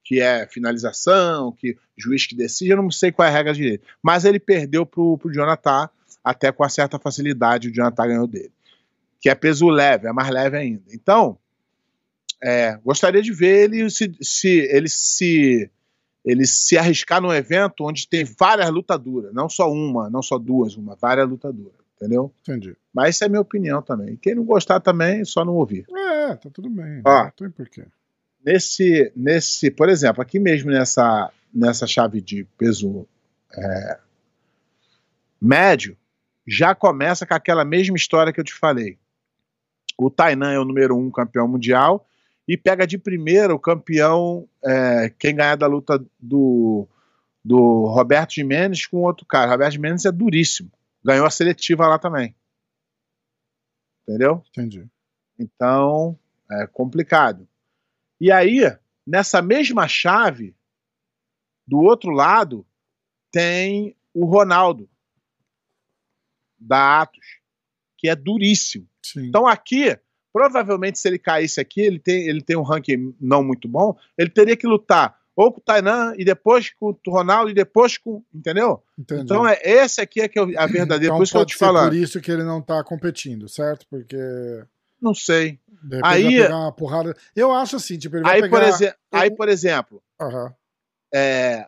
que 0.04 0.20
é 0.22 0.48
finalização, 0.48 1.52
que 1.52 1.78
juiz 1.98 2.26
que 2.26 2.36
decide, 2.36 2.72
eu 2.72 2.78
não 2.78 2.90
sei 2.90 3.12
qual 3.12 3.28
é 3.28 3.30
a 3.30 3.34
regra 3.34 3.54
direito. 3.54 3.86
Mas 4.02 4.26
ele 4.26 4.40
perdeu 4.40 4.86
pro, 4.86 5.18
pro 5.18 5.32
Jonathan, 5.32 5.90
até 6.24 6.52
com 6.52 6.68
certa 6.68 6.98
facilidade, 6.98 7.68
o 7.68 7.74
Jonathan 7.74 8.08
ganhou 8.08 8.28
dele. 8.28 8.52
Que 9.20 9.30
é 9.30 9.36
peso 9.36 9.68
leve, 9.68 10.08
é 10.08 10.14
mais 10.14 10.30
leve 10.30 10.58
ainda. 10.58 10.84
Então, 10.92 11.38
é, 12.44 12.78
gostaria 12.84 13.22
de 13.22 13.34
ver 13.34 13.66
ele 13.66 13.90
se, 13.90 14.16
se, 14.22 14.60
ele 14.72 14.88
se 14.88 15.70
ele 16.24 16.46
se 16.46 16.78
arriscar 16.78 17.22
num 17.22 17.34
evento 17.34 17.86
onde 17.86 18.08
tem 18.08 18.24
várias 18.24 18.70
lutaduras, 18.70 19.34
não 19.34 19.50
só 19.50 19.72
uma, 19.72 20.10
não 20.10 20.22
só 20.22 20.38
duas, 20.38 20.76
uma, 20.76 20.96
várias 20.96 21.28
lutaduras, 21.28 21.74
entendeu? 21.96 22.34
Entendi. 22.42 22.76
Mas 22.94 23.10
essa 23.10 23.26
é 23.26 23.28
a 23.28 23.30
minha 23.30 23.42
opinião 23.42 23.82
também. 23.82 24.18
Quem 24.18 24.36
não 24.36 24.44
gostar 24.44 24.80
também, 24.80 25.24
só 25.24 25.44
não 25.44 25.54
ouvir. 25.54 25.86
É, 25.90 26.36
tá 26.36 26.50
tudo 26.50 26.70
bem. 26.70 27.02
Ó, 27.06 27.24
não 27.24 27.32
tem 27.32 27.50
porquê. 27.50 27.86
Nesse, 28.46 29.12
nesse, 29.16 29.70
por 29.72 29.90
exemplo, 29.90 30.22
aqui 30.22 30.40
mesmo 30.40 30.72
nessa, 30.72 31.32
nessa 31.54 31.86
chave 31.86 32.22
de 32.22 32.46
peso 32.58 33.08
é, 33.54 34.00
médio, 35.42 35.98
já 36.48 36.74
começa 36.74 37.26
com 37.26 37.34
aquela 37.34 37.64
mesma 37.64 37.96
história 37.96 38.32
que 38.34 38.40
eu 38.40 38.46
te 38.46 38.54
falei. 38.54 38.98
O 39.98 40.10
Tainan 40.10 40.52
é 40.52 40.60
o 40.60 40.66
número 40.66 40.98
um 40.98 41.12
campeão 41.12 41.48
mundial 41.48 42.06
e 42.50 42.58
pega 42.58 42.88
de 42.88 42.98
primeira 42.98 43.54
o 43.54 43.60
campeão, 43.60 44.50
é, 44.66 45.14
quem 45.20 45.36
ganhar 45.36 45.56
da 45.56 45.68
luta 45.68 46.04
do, 46.20 46.90
do 47.46 47.86
Roberto 47.86 48.34
Jimenez 48.34 48.88
com 48.88 49.04
outro 49.04 49.24
cara. 49.24 49.52
Roberto 49.52 49.74
Jimenez 49.74 50.04
é 50.04 50.12
duríssimo. 50.12 50.72
Ganhou 51.06 51.28
a 51.28 51.30
seletiva 51.30 51.88
lá 51.88 52.00
também. 52.00 52.36
Entendeu? 54.02 54.44
Entendi. 54.50 54.90
Então, 55.38 56.18
é 56.50 56.66
complicado. 56.66 57.48
E 58.20 58.32
aí, 58.32 58.62
nessa 59.06 59.44
mesma 59.44 59.88
chave, 59.88 60.56
do 61.68 61.78
outro 61.78 62.10
lado, 62.10 62.66
tem 63.32 63.96
o 64.12 64.26
Ronaldo, 64.26 64.90
da 66.58 67.02
Atos, 67.02 67.40
que 67.96 68.10
é 68.10 68.16
duríssimo. 68.16 68.90
Sim. 69.06 69.28
Então 69.28 69.46
aqui, 69.46 69.96
provavelmente 70.34 71.00
se 71.00 71.08
ele 71.08 71.20
caísse 71.20 71.60
aqui, 71.60 71.82
ele 71.82 72.00
tem, 72.00 72.28
ele 72.28 72.42
tem 72.42 72.56
um 72.58 72.62
ranking 72.62 73.16
não 73.20 73.44
muito 73.44 73.68
bom, 73.68 73.96
ele 74.18 74.30
teria 74.30 74.56
que 74.58 74.68
lutar 74.68 75.18
ou 75.36 75.54
com 75.54 75.60
o 75.60 75.64
Tainan 75.64 76.14
e 76.18 76.26
depois 76.26 76.70
com 76.72 76.90
o 76.90 77.12
Ronaldo 77.12 77.50
e 77.50 77.54
depois 77.54 77.98
com, 77.98 78.22
entendeu? 78.34 78.84
Entendi. 78.98 79.22
Então 79.22 79.48
é 79.48 79.58
esse 79.64 80.02
aqui 80.02 80.20
é 80.22 80.28
que 80.28 80.38
é 80.38 80.42
a 80.58 80.68
verdadeira, 80.68 81.06
Então 81.06 81.18
por 81.18 81.24
isso 81.24 81.32
que 81.32 81.38
eu 81.38 81.42
pode 81.42 81.52
te 81.54 81.58
ser 81.58 81.66
falando. 81.66 81.90
por 81.90 81.96
isso 81.96 82.20
que 82.20 82.30
ele 82.32 82.44
não 82.44 82.62
tá 82.62 82.84
competindo, 82.84 83.48
certo? 83.48 83.86
Porque 83.90 84.18
Não 85.02 85.14
sei. 85.16 85.58
Aí- 86.04 86.24
vai 86.24 86.32
pegar 86.44 86.58
uma 86.58 86.74
porrada. 86.74 87.16
Eu 87.34 87.54
acho 87.54 87.78
assim, 87.78 87.98
tipo, 87.98 88.18
ele 88.18 88.24
vai 88.24 88.36
Aí, 88.36 88.42
pegar... 88.42 88.60
por 88.60 88.68
exe- 88.68 88.96
aí, 89.14 89.32
por 89.32 89.48
exemplo, 89.48 90.04
Aham. 90.20 90.54
é, 91.14 91.66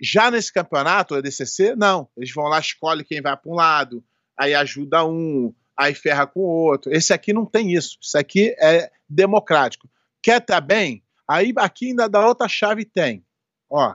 já 0.00 0.30
nesse 0.30 0.52
campeonato, 0.52 1.14
o 1.14 1.18
EDCC, 1.18 1.74
não. 1.74 2.06
Eles 2.16 2.32
vão 2.32 2.44
lá, 2.48 2.58
escolhe 2.60 3.02
quem 3.02 3.20
vai 3.22 3.34
para 3.36 3.50
um 3.50 3.54
lado, 3.54 4.04
aí 4.38 4.54
ajuda 4.54 5.04
um, 5.06 5.54
aí 5.78 5.94
ferra 5.94 6.26
com 6.26 6.40
o 6.40 6.66
outro. 6.70 6.92
Esse 6.92 7.12
aqui 7.12 7.32
não 7.32 7.46
tem 7.46 7.72
isso. 7.72 7.96
Isso 8.02 8.18
aqui 8.18 8.54
é 8.58 8.90
democrático. 9.08 9.88
Quer 10.20 10.40
tá 10.40 10.60
bem? 10.60 11.04
Aí 11.26 11.52
aqui 11.56 11.88
ainda 11.88 12.08
da 12.08 12.26
outra 12.26 12.48
chave 12.48 12.84
tem. 12.84 13.24
Ó. 13.70 13.94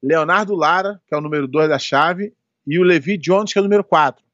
Leonardo 0.00 0.54
Lara, 0.54 1.02
que 1.06 1.14
é 1.14 1.18
o 1.18 1.20
número 1.20 1.48
2 1.48 1.68
da 1.68 1.78
chave, 1.78 2.32
e 2.64 2.78
o 2.78 2.84
Levi 2.84 3.18
Jones, 3.18 3.52
que 3.52 3.58
é 3.58 3.60
o 3.60 3.64
número 3.64 3.82
4. 3.82 4.24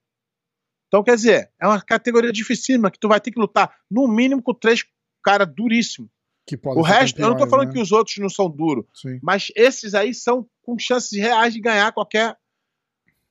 Então, 0.89 1.03
quer 1.03 1.15
dizer, 1.15 1.51
é 1.59 1.67
uma 1.67 1.81
categoria 1.81 2.31
dificílima 2.31 2.91
que 2.91 2.99
tu 2.99 3.09
vai 3.09 3.19
ter 3.21 3.31
que 3.31 3.41
lutar, 3.41 3.75
no 3.91 4.07
mínimo, 4.07 4.43
com 4.43 4.53
três 4.53 4.85
caras 5.25 5.49
duríssimos. 5.49 6.11
Que 6.45 6.57
podem 6.57 6.79
O 6.79 6.85
resto, 6.85 7.23
eu 7.23 7.31
não 7.31 7.37
tô 7.37 7.47
falando 7.47 7.69
né? 7.69 7.75
que 7.75 7.81
os 7.81 7.93
outros 7.93 8.19
não 8.19 8.29
são 8.29 8.51
duros, 8.51 8.85
Sim. 8.93 9.19
mas 9.23 9.51
esses 9.55 9.95
aí 9.95 10.13
são 10.13 10.47
com 10.63 10.77
chances 10.79 11.19
reais 11.19 11.55
de 11.55 11.61
ganhar 11.61 11.93
qualquer, 11.93 12.37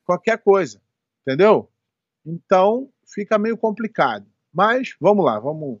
qualquer 0.04 0.38
coisa. 0.38 0.80
Entendeu? 1.22 1.70
Então 2.24 2.90
fica 3.06 3.38
meio 3.38 3.56
complicado. 3.56 4.26
Mas 4.52 4.94
vamos 5.00 5.24
lá, 5.24 5.38
vamos. 5.38 5.80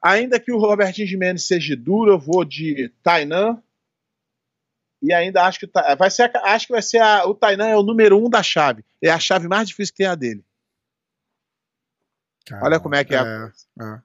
Ainda 0.00 0.40
que 0.40 0.50
o 0.50 0.58
Robertinho 0.58 1.06
Jimenez 1.06 1.44
seja 1.46 1.76
duro, 1.76 2.10
eu 2.12 2.18
vou 2.18 2.44
de 2.44 2.88
Tainan. 3.02 3.62
E 5.00 5.12
ainda 5.12 5.44
acho 5.44 5.58
que 5.60 5.70
vai 5.98 6.10
ser, 6.10 6.30
a- 6.36 6.54
acho 6.54 6.66
que 6.66 6.72
vai 6.72 6.82
ser 6.82 6.98
a- 6.98 7.26
o 7.26 7.34
Tainan 7.34 7.68
é 7.68 7.76
o 7.76 7.82
número 7.82 8.16
um 8.24 8.28
da 8.30 8.42
chave. 8.42 8.84
É 9.02 9.10
a 9.10 9.18
chave 9.18 9.48
mais 9.48 9.68
difícil 9.68 9.92
que 9.92 9.98
tem 9.98 10.06
a 10.06 10.14
dele. 10.14 10.44
Olha 12.62 12.80
como 12.80 12.94
é 12.94 13.04
que 13.04 13.14
é. 13.14 13.18
É, 13.18 13.52
é. 13.84 14.02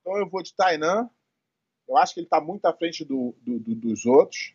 Então 0.00 0.16
eu 0.18 0.28
vou 0.28 0.42
de 0.42 0.54
Tainan. 0.54 1.08
Eu 1.88 1.96
acho 1.96 2.14
que 2.14 2.20
ele 2.20 2.26
está 2.26 2.40
muito 2.40 2.64
à 2.66 2.72
frente 2.72 3.04
do, 3.04 3.34
do- 3.42 3.58
do- 3.60 3.74
dos 3.74 4.04
outros. 4.06 4.52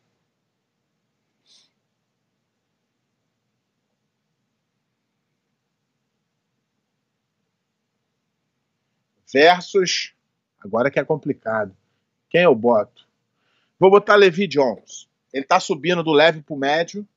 Versus. 9.32 10.14
Agora 10.60 10.92
que 10.92 11.00
é 11.00 11.06
complicado. 11.06 11.76
Quem 12.30 12.44
eu 12.44 12.56
boto? 12.56 13.08
Vou 13.80 13.90
botar 13.90 14.16
Levi 14.16 14.48
Jones. 14.48 15.10
Ele 15.34 15.46
tá 15.46 15.60
subindo 15.60 16.04
do 16.04 16.12
leve 16.12 16.42
pro 16.42 16.56
médio. 16.56 17.08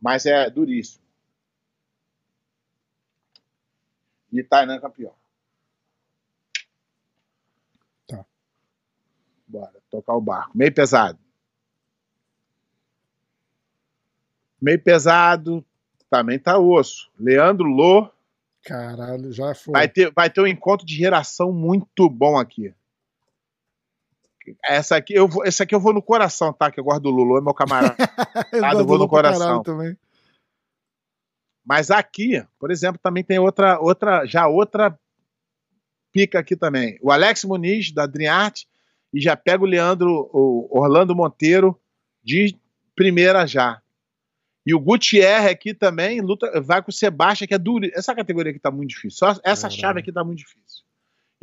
Mas 0.00 0.26
é 0.26 0.50
duríssimo. 0.50 1.02
E 4.30 4.42
Tainan 4.42 4.80
campeão. 4.80 5.14
Tá. 8.06 8.26
Bora, 9.46 9.80
tocar 9.90 10.14
o 10.14 10.20
barco. 10.20 10.56
Meio 10.56 10.74
pesado. 10.74 11.23
Meio 14.64 14.80
pesado 14.80 15.62
também 16.08 16.38
tá 16.38 16.58
osso. 16.58 17.10
Leandro 17.20 17.66
Lô 17.66 18.08
Caralho, 18.64 19.30
já 19.30 19.54
foi. 19.54 19.72
vai 19.72 19.86
ter, 19.86 20.10
vai 20.10 20.30
ter 20.30 20.40
um 20.40 20.46
encontro 20.46 20.86
de 20.86 20.96
geração 20.96 21.52
muito 21.52 22.08
bom 22.08 22.38
aqui. 22.38 22.72
Essa 24.64 24.96
aqui 24.96 25.12
eu 25.12 25.28
vou, 25.28 25.44
essa 25.44 25.64
aqui 25.64 25.74
eu 25.74 25.80
vou 25.80 25.92
no 25.92 26.00
coração, 26.00 26.50
tá? 26.50 26.70
Que 26.70 26.80
eu 26.80 26.84
gosto 26.84 27.02
do 27.02 27.10
Lulu, 27.10 27.36
é 27.36 27.40
meu 27.42 27.52
camarada. 27.52 27.94
eu 28.52 28.58
eu 28.58 28.62
gosto 28.62 28.86
vou 28.86 28.98
no 28.98 29.08
coração. 29.08 29.62
Também. 29.62 29.98
Mas 31.62 31.90
aqui, 31.90 32.42
por 32.58 32.70
exemplo, 32.70 32.98
também 33.02 33.22
tem 33.22 33.38
outra, 33.38 33.78
outra, 33.78 34.24
já 34.24 34.48
outra 34.48 34.98
pica 36.10 36.38
aqui 36.38 36.56
também. 36.56 36.98
O 37.02 37.12
Alex 37.12 37.44
Muniz, 37.44 37.92
da 37.92 38.06
Dream 38.06 38.50
e 39.12 39.20
já 39.20 39.36
pega 39.36 39.62
o 39.62 39.66
Leandro, 39.66 40.30
o 40.32 40.68
Orlando 40.70 41.14
Monteiro, 41.14 41.78
de 42.22 42.56
primeira 42.96 43.46
já. 43.46 43.82
E 44.66 44.74
o 44.74 44.80
Gutierrez 44.80 45.50
aqui 45.52 45.74
também 45.74 46.20
luta, 46.20 46.60
vai 46.60 46.82
com 46.82 46.90
o 46.90 46.94
Sebastião, 46.94 47.46
que 47.46 47.54
é 47.54 47.58
duro. 47.58 47.86
Essa 47.92 48.14
categoria 48.14 48.50
aqui 48.50 48.58
tá 48.58 48.70
muito 48.70 48.90
difícil. 48.90 49.18
Só 49.18 49.38
essa 49.44 49.68
chave 49.68 50.00
aqui 50.00 50.10
tá 50.12 50.24
muito 50.24 50.38
difícil. 50.38 50.82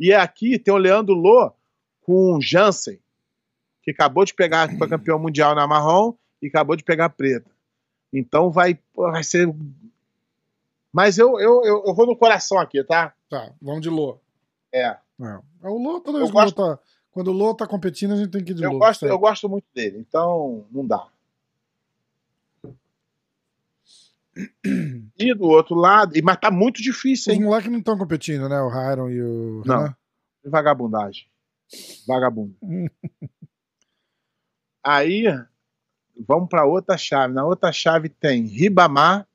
E 0.00 0.12
aqui 0.12 0.58
tem 0.58 0.74
o 0.74 0.78
Leandro 0.78 1.14
Lô 1.14 1.52
com 2.00 2.34
o 2.36 2.40
Jansen, 2.42 2.98
que 3.82 3.92
acabou 3.92 4.24
de 4.24 4.34
pegar, 4.34 4.68
que 4.68 4.76
foi 4.76 4.88
campeão 4.88 5.18
mundial 5.20 5.54
na 5.54 5.66
marrom 5.68 6.14
e 6.40 6.48
acabou 6.48 6.74
de 6.74 6.82
pegar 6.82 7.04
a 7.04 7.08
preta. 7.10 7.48
Então 8.12 8.50
vai, 8.50 8.76
vai 8.94 9.22
ser. 9.22 9.48
Mas 10.92 11.16
eu, 11.16 11.38
eu, 11.40 11.64
eu, 11.64 11.84
eu 11.86 11.94
vou 11.94 12.06
no 12.06 12.16
coração 12.16 12.58
aqui, 12.58 12.82
tá? 12.84 13.14
Tá, 13.30 13.52
vamos 13.62 13.80
de 13.82 13.88
Lô. 13.88 14.18
É. 14.72 14.86
É. 14.88 14.98
É 15.62 15.68
o 15.68 15.78
Lô, 15.78 16.00
toda 16.00 16.18
vez 16.18 16.30
que 16.30 16.36
Lô 16.36 16.42
gosto- 16.42 16.56
tá. 16.56 16.78
Quando 17.12 17.28
o 17.28 17.32
Lô 17.32 17.54
tá 17.54 17.66
competindo, 17.66 18.14
a 18.14 18.16
gente 18.16 18.30
tem 18.30 18.42
que 18.42 18.50
ir 18.52 18.54
de 18.54 18.62
Eu 18.64 18.72
Lô. 18.72 18.78
gosto, 18.78 19.00
certo? 19.00 19.12
eu 19.12 19.18
gosto 19.18 19.48
muito 19.48 19.66
dele, 19.74 19.98
então 19.98 20.66
não 20.72 20.84
dá. 20.86 21.06
E 25.18 25.34
do 25.34 25.44
outro 25.44 25.74
lado, 25.74 26.16
e- 26.16 26.22
mas 26.22 26.36
tá 26.38 26.50
muito 26.50 26.80
difícil, 26.82 27.32
Os 27.32 27.38
hein? 27.38 27.44
moleques 27.44 27.70
não 27.70 27.78
estão 27.78 27.98
competindo, 27.98 28.48
né? 28.48 28.60
O 28.60 28.68
Hyron 28.68 29.10
e 29.10 29.22
o. 29.22 29.62
Não. 29.66 29.78
Renan? 29.80 29.96
Vagabundagem. 30.44 31.26
Vagabundo. 32.06 32.54
Aí, 34.84 35.24
vamos 36.26 36.48
para 36.48 36.64
outra 36.66 36.96
chave. 36.98 37.32
Na 37.32 37.44
outra 37.44 37.70
chave 37.72 38.08
tem 38.08 38.46
Ribamar, 38.46 39.26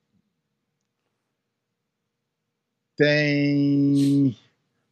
tem 2.96 4.36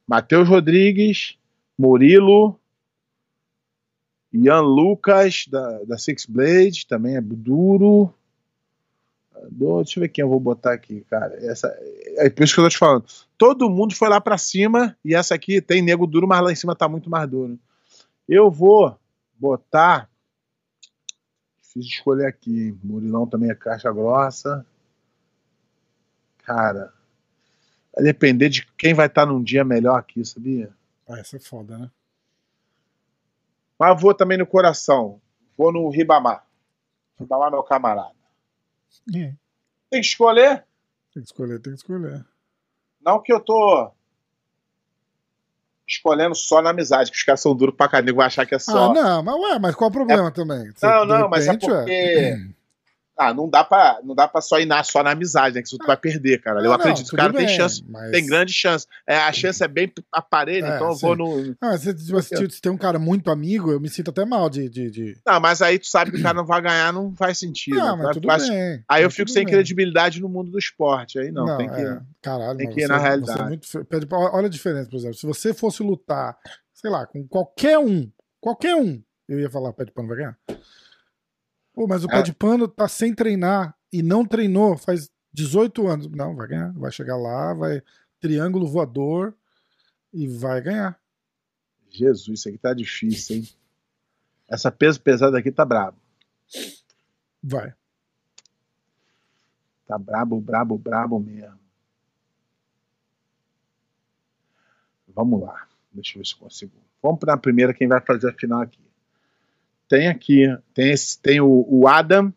Matheus 0.07 0.48
Rodrigues, 0.48 1.36
Murilo, 1.78 2.59
Ian 4.32 4.61
Lucas, 4.61 5.46
da, 5.48 5.82
da 5.84 5.98
Six 5.98 6.26
Blades, 6.26 6.84
também 6.84 7.16
é 7.16 7.20
duro. 7.20 8.12
Do- 9.51 9.82
Deixa 9.82 9.99
eu 9.99 10.03
ver 10.03 10.09
quem 10.09 10.22
eu 10.22 10.28
vou 10.28 10.40
botar 10.40 10.72
aqui, 10.72 11.03
cara. 11.11 11.34
Essa, 11.47 11.68
é 12.16 12.28
por 12.30 12.44
isso 12.44 12.55
que 12.55 12.61
eu 12.61 12.64
tô 12.64 12.70
te 12.70 12.78
falando. 12.78 13.05
Todo 13.38 13.68
mundo 13.70 13.94
foi 13.94 14.09
lá 14.09 14.20
pra 14.20 14.38
cima 14.38 14.97
e 15.05 15.14
essa 15.14 15.34
aqui 15.34 15.61
tem 15.61 15.82
nego 15.82 16.07
duro, 16.07 16.26
mas 16.26 16.42
lá 16.42 16.53
em 16.53 16.57
cima 16.57 16.74
tá 16.74 16.88
muito 16.88 17.09
mais 17.11 17.28
duro. 17.28 17.59
Eu 18.28 18.51
vou 18.51 18.99
botar. 19.38 20.09
difícil 21.61 21.90
escolher 21.99 22.26
aqui. 22.26 22.68
hein? 22.68 22.80
Murilão 22.82 23.26
também 23.26 23.51
é 23.51 23.55
caixa 23.55 23.92
grossa. 23.92 24.64
Cara, 26.44 26.92
vai 27.94 28.05
depender 28.05 28.49
de 28.49 28.66
quem 28.78 28.94
vai 28.94 29.07
estar 29.07 29.26
num 29.26 29.42
dia 29.42 29.64
melhor 29.64 29.99
aqui, 29.99 30.24
sabia? 30.24 30.70
Ah, 31.09 31.18
essa 31.18 31.36
é 31.36 31.40
foda, 31.40 31.76
né? 31.78 31.90
Mas 33.78 34.01
vou 34.01 34.14
também 34.14 34.38
no 34.38 34.47
coração. 34.47 35.20
Vou 35.57 35.72
no 35.72 35.88
Ribamar. 35.90 36.47
Ribamar, 37.18 37.51
meu 37.51 37.62
camarada. 37.62 38.16
É. 39.14 39.32
Tem 39.90 40.01
que 40.01 40.07
escolher? 40.07 40.64
Tem 41.12 41.22
que 41.22 41.28
escolher, 41.28 41.61
tem 41.61 41.72
que 41.72 41.78
escolher. 41.78 42.24
Não 43.01 43.22
que 43.22 43.32
eu 43.32 43.40
tô 43.40 43.90
escolhendo 45.86 46.34
só 46.34 46.61
na 46.61 46.70
amizade, 46.70 47.11
que 47.11 47.16
os 47.16 47.22
caras 47.22 47.40
são 47.40 47.55
duros 47.55 47.74
pra 47.74 47.88
caramba, 47.88 48.12
vai 48.12 48.26
achar 48.26 48.44
que 48.44 48.55
é 48.55 48.59
só. 48.59 48.90
Ah, 48.90 48.94
não, 48.94 49.22
mas 49.22 49.34
ué, 49.36 49.59
mas 49.59 49.74
qual 49.74 49.88
o 49.88 49.92
problema 49.92 50.30
também? 50.32 50.72
Você, 50.72 50.84
Não, 50.86 51.05
não, 51.05 51.28
mas 51.28 51.47
é 51.47 51.53
repente, 51.53 51.70
ué. 51.70 52.51
Ah, 53.19 53.33
não 53.33 53.49
dá 53.49 53.64
pra, 53.64 53.99
não 54.05 54.14
dá 54.14 54.29
pra 54.29 54.41
só 54.43 54.59
ir 54.61 54.67
na, 54.67 54.83
só 54.85 55.03
na 55.03 55.12
amizade, 55.12 55.55
né? 55.55 55.62
Que 55.62 55.69
isso 55.69 55.79
tu 55.79 55.87
vai 55.87 55.97
perder, 55.97 56.41
cara. 56.43 56.59
Eu 56.59 56.64
Não, 56.64 56.71
não, 56.71 56.77
acredito 56.77 57.09
que 57.09 57.14
o 57.14 57.17
cara 57.17 57.33
tem 57.33 57.47
bem, 57.47 57.57
chance. 57.57 57.83
mas- 57.89 58.11
Tem 58.11 58.27
grande 58.27 58.53
chance. 58.53 58.87
É, 59.07 59.17
a 59.17 59.33
chance 59.33 59.64
é 59.64 59.69
bem 59.69 59.91
aparelho, 60.12 60.67
É, 60.67 60.77
então 60.77 60.89
eu 60.89 60.95
sim. 60.95 61.01
vou 61.07 61.17
no. 61.17 61.57
Ah, 61.61 61.79
se, 61.79 61.97
se, 61.99 62.12
você- 62.12 62.51
se 62.51 62.61
tem 62.61 62.71
um 62.71 62.77
cara 62.77 62.99
muito 62.99 63.31
amigo, 63.31 63.71
eu 63.73 63.81
me 63.81 63.89
sinto 63.89 64.11
até 64.11 64.25
mal 64.27 64.51
de. 64.51 64.69
de, 64.69 64.91
de... 64.91 65.17
Não, 65.27 65.41
mas 65.41 65.62
aí 65.62 65.79
tu 65.79 65.87
sabe 65.87 66.11
que 66.11 66.19
o 66.19 66.23
cara 66.23 66.35
não 66.37 66.45
vai 66.45 66.61
ganhar, 66.61 66.93
não 66.93 67.14
faz 67.14 67.39
sentido. 67.39 67.77
Não, 67.79 67.97
né? 67.97 68.03
mas 68.05 68.12
tudo 68.17 68.29
bem. 68.29 68.85
Aí 68.89 69.03
eu 69.03 69.11
fico 69.11 69.31
sem 69.31 69.45
bem. 69.47 69.55
credibilidade 69.55 70.21
no 70.21 70.29
mundo 70.29 70.51
do 70.51 70.59
esporte. 70.59 71.19
Aí 71.19 71.33
não, 71.33 71.57
tem 71.57 71.69
que. 71.71 71.81
é. 71.81 72.01
Caralho, 72.21 72.59
tem 72.59 72.69
que 72.69 72.81
ir 72.81 72.83
você, 72.83 72.89
na 72.89 72.99
realidade. 72.99 73.41
é 73.41 73.45
muito 73.47 73.85
pede 73.87 74.05
pra- 74.07 74.19
Olha 74.19 74.47
a 74.47 74.51
diferença, 74.51 74.91
por 74.91 74.97
exemplo. 74.97 75.17
Se 75.17 75.27
você 75.27 75.55
fosse 75.55 75.83
lutar, 75.83 76.37
sei 76.75 76.91
lá, 76.91 77.07
com 77.07 77.27
qualquer 77.27 77.79
um, 77.79 78.11
qualquer 78.41 78.77
um, 78.77 79.01
eu 79.27 79.41
ia 79.41 79.49
falar, 79.51 79.73
pé 79.73 79.87
de 79.87 79.93
pano 79.93 80.09
vai 80.09 80.19
ganhar. 80.19 80.37
Pô, 81.77 81.87
mas 81.87 82.05
o 82.05 82.09
pé 82.09 82.22
de 82.22 82.33
pano 82.33 82.66
tá 82.66 82.89
sem 82.89 83.14
treinar 83.14 83.77
e 83.93 84.03
não 84.03 84.24
treinou 84.24 84.79
faz 84.79 85.11
18 85.31 85.87
anos. 85.87 86.07
Não, 86.09 86.35
vai 86.35 86.49
ganhar. 86.49 86.72
Vai 86.72 86.91
chegar 86.91 87.18
lá, 87.18 87.53
vai 87.53 87.83
triângulo 88.18 88.66
voador 88.66 89.35
e 90.11 90.27
vai 90.27 90.62
ganhar. 90.62 90.99
Jesus, 91.91 92.41
isso 92.41 92.49
aqui 92.49 92.57
tá 92.57 92.72
difícil, 92.72 93.37
hein? 93.37 93.49
Essa 94.49 94.72
peso 94.72 94.99
pesado 95.03 95.37
aqui 95.37 95.53
tá 95.53 95.66
brabo. 95.66 95.99
Vai. 97.43 97.74
Tá 99.87 99.99
brabo, 99.99 100.41
brabo, 100.41 100.79
brabo 100.79 101.20
mesmo. 101.20 101.61
Vamos 105.09 105.43
lá. 105.43 105.68
Deixa 105.93 106.16
eu 106.16 106.22
ver 106.22 106.27
se 106.27 106.37
consigo. 106.37 106.72
Vamos 107.03 107.20
para 107.20 107.35
a 107.35 107.39
primeira, 107.39 107.74
quem 107.74 107.87
vai 107.87 108.01
fazer 108.01 108.31
a 108.31 108.33
final 108.33 108.62
aqui. 108.62 108.86
Tem 109.89 110.09
aqui, 110.09 110.45
tem, 110.74 110.91
esse, 110.91 111.20
tem 111.20 111.41
o, 111.41 111.64
o 111.68 111.87
Adam, 111.87 112.32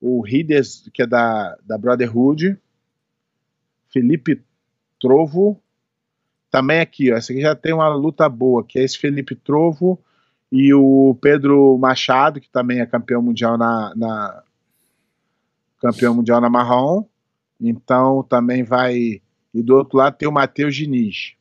o 0.00 0.26
Hides, 0.26 0.88
que 0.92 1.02
é 1.02 1.06
da, 1.06 1.56
da 1.64 1.78
Brotherhood, 1.78 2.58
Felipe 3.88 4.42
Trovo. 5.00 5.60
Também 6.50 6.80
aqui, 6.80 7.12
ó, 7.12 7.16
esse 7.16 7.32
aqui 7.32 7.40
já 7.40 7.54
tem 7.54 7.72
uma 7.72 7.88
luta 7.88 8.28
boa, 8.28 8.64
que 8.64 8.78
é 8.78 8.82
esse 8.82 8.98
Felipe 8.98 9.34
Trovo 9.34 10.02
e 10.50 10.72
o 10.72 11.16
Pedro 11.20 11.76
Machado, 11.78 12.40
que 12.40 12.48
também 12.48 12.80
é 12.80 12.86
campeão 12.86 13.20
mundial 13.20 13.58
na, 13.58 13.92
na 13.96 14.44
campeão 15.80 16.14
mundial 16.14 16.40
na 16.40 16.48
marrom. 16.48 17.04
Então 17.60 18.22
também 18.22 18.62
vai. 18.62 19.20
E 19.52 19.62
do 19.62 19.76
outro 19.76 19.98
lado 19.98 20.16
tem 20.16 20.28
o 20.28 20.32
Matheus 20.32 20.74
Diniz. 20.74 21.34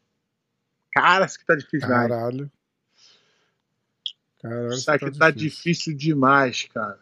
Cara, 0.91 1.25
isso 1.25 1.37
aqui 1.37 1.45
tá 1.45 1.55
difícil, 1.55 1.89
né? 1.89 2.49
Caralho. 4.43 4.73
Isso 4.73 4.91
aqui 4.91 5.17
tá 5.17 5.31
difícil 5.31 5.95
demais, 5.95 6.63
cara. 6.65 6.99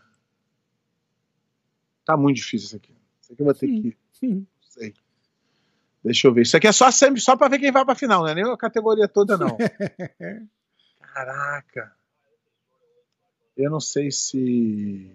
Tá 2.06 2.16
muito 2.16 2.38
difícil 2.38 2.68
isso 2.68 2.76
aqui. 2.76 2.96
Isso 3.20 3.34
aqui 3.34 3.42
eu 3.42 3.46
vou 3.46 3.54
ter 3.56 3.68
que. 3.68 3.98
Sim. 4.14 4.36
Não 4.36 4.48
sei. 4.70 4.94
Deixa 6.04 6.28
eu 6.28 6.34
ver. 6.34 6.44
Isso 6.44 6.56
aqui 6.56 6.68
é 6.68 6.72
só 6.72 6.92
sempre 6.92 7.20
só 7.20 7.36
pra 7.36 7.48
ver 7.48 7.58
quem 7.58 7.72
vai 7.72 7.84
pra 7.84 7.96
final, 7.96 8.22
não 8.22 8.28
é 8.30 8.36
nem 8.36 8.46
a 8.46 8.56
categoria 8.56 9.08
toda, 9.08 9.38
não. 9.40 9.58
Caraca. 11.02 11.96
Eu 13.58 13.72
não 13.72 13.80
sei 13.80 14.12
se. 14.12 15.12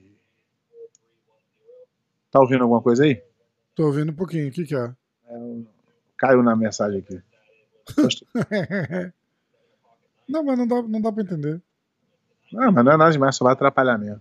Tá 2.30 2.40
ouvindo 2.40 2.62
alguma 2.62 2.82
coisa 2.82 3.04
aí? 3.04 3.22
Tô 3.72 3.86
ouvindo 3.86 4.10
um 4.10 4.16
pouquinho. 4.16 4.48
O 4.48 4.52
que, 4.52 4.64
que 4.64 4.74
é? 4.74 4.92
Caiu 6.18 6.42
na 6.42 6.56
mensagem 6.56 6.98
aqui. 6.98 7.22
não, 10.28 10.42
mas 10.42 10.58
não 10.58 10.66
dá, 10.66 10.82
não 10.82 11.00
dá 11.00 11.12
pra 11.12 11.22
entender. 11.22 11.62
Não, 12.52 12.72
mas 12.72 12.84
não 12.84 12.92
é 12.92 12.96
nada 12.96 13.10
demais, 13.12 13.36
só 13.36 13.44
vai 13.44 13.52
atrapalhar 13.52 13.98
mesmo. 13.98 14.20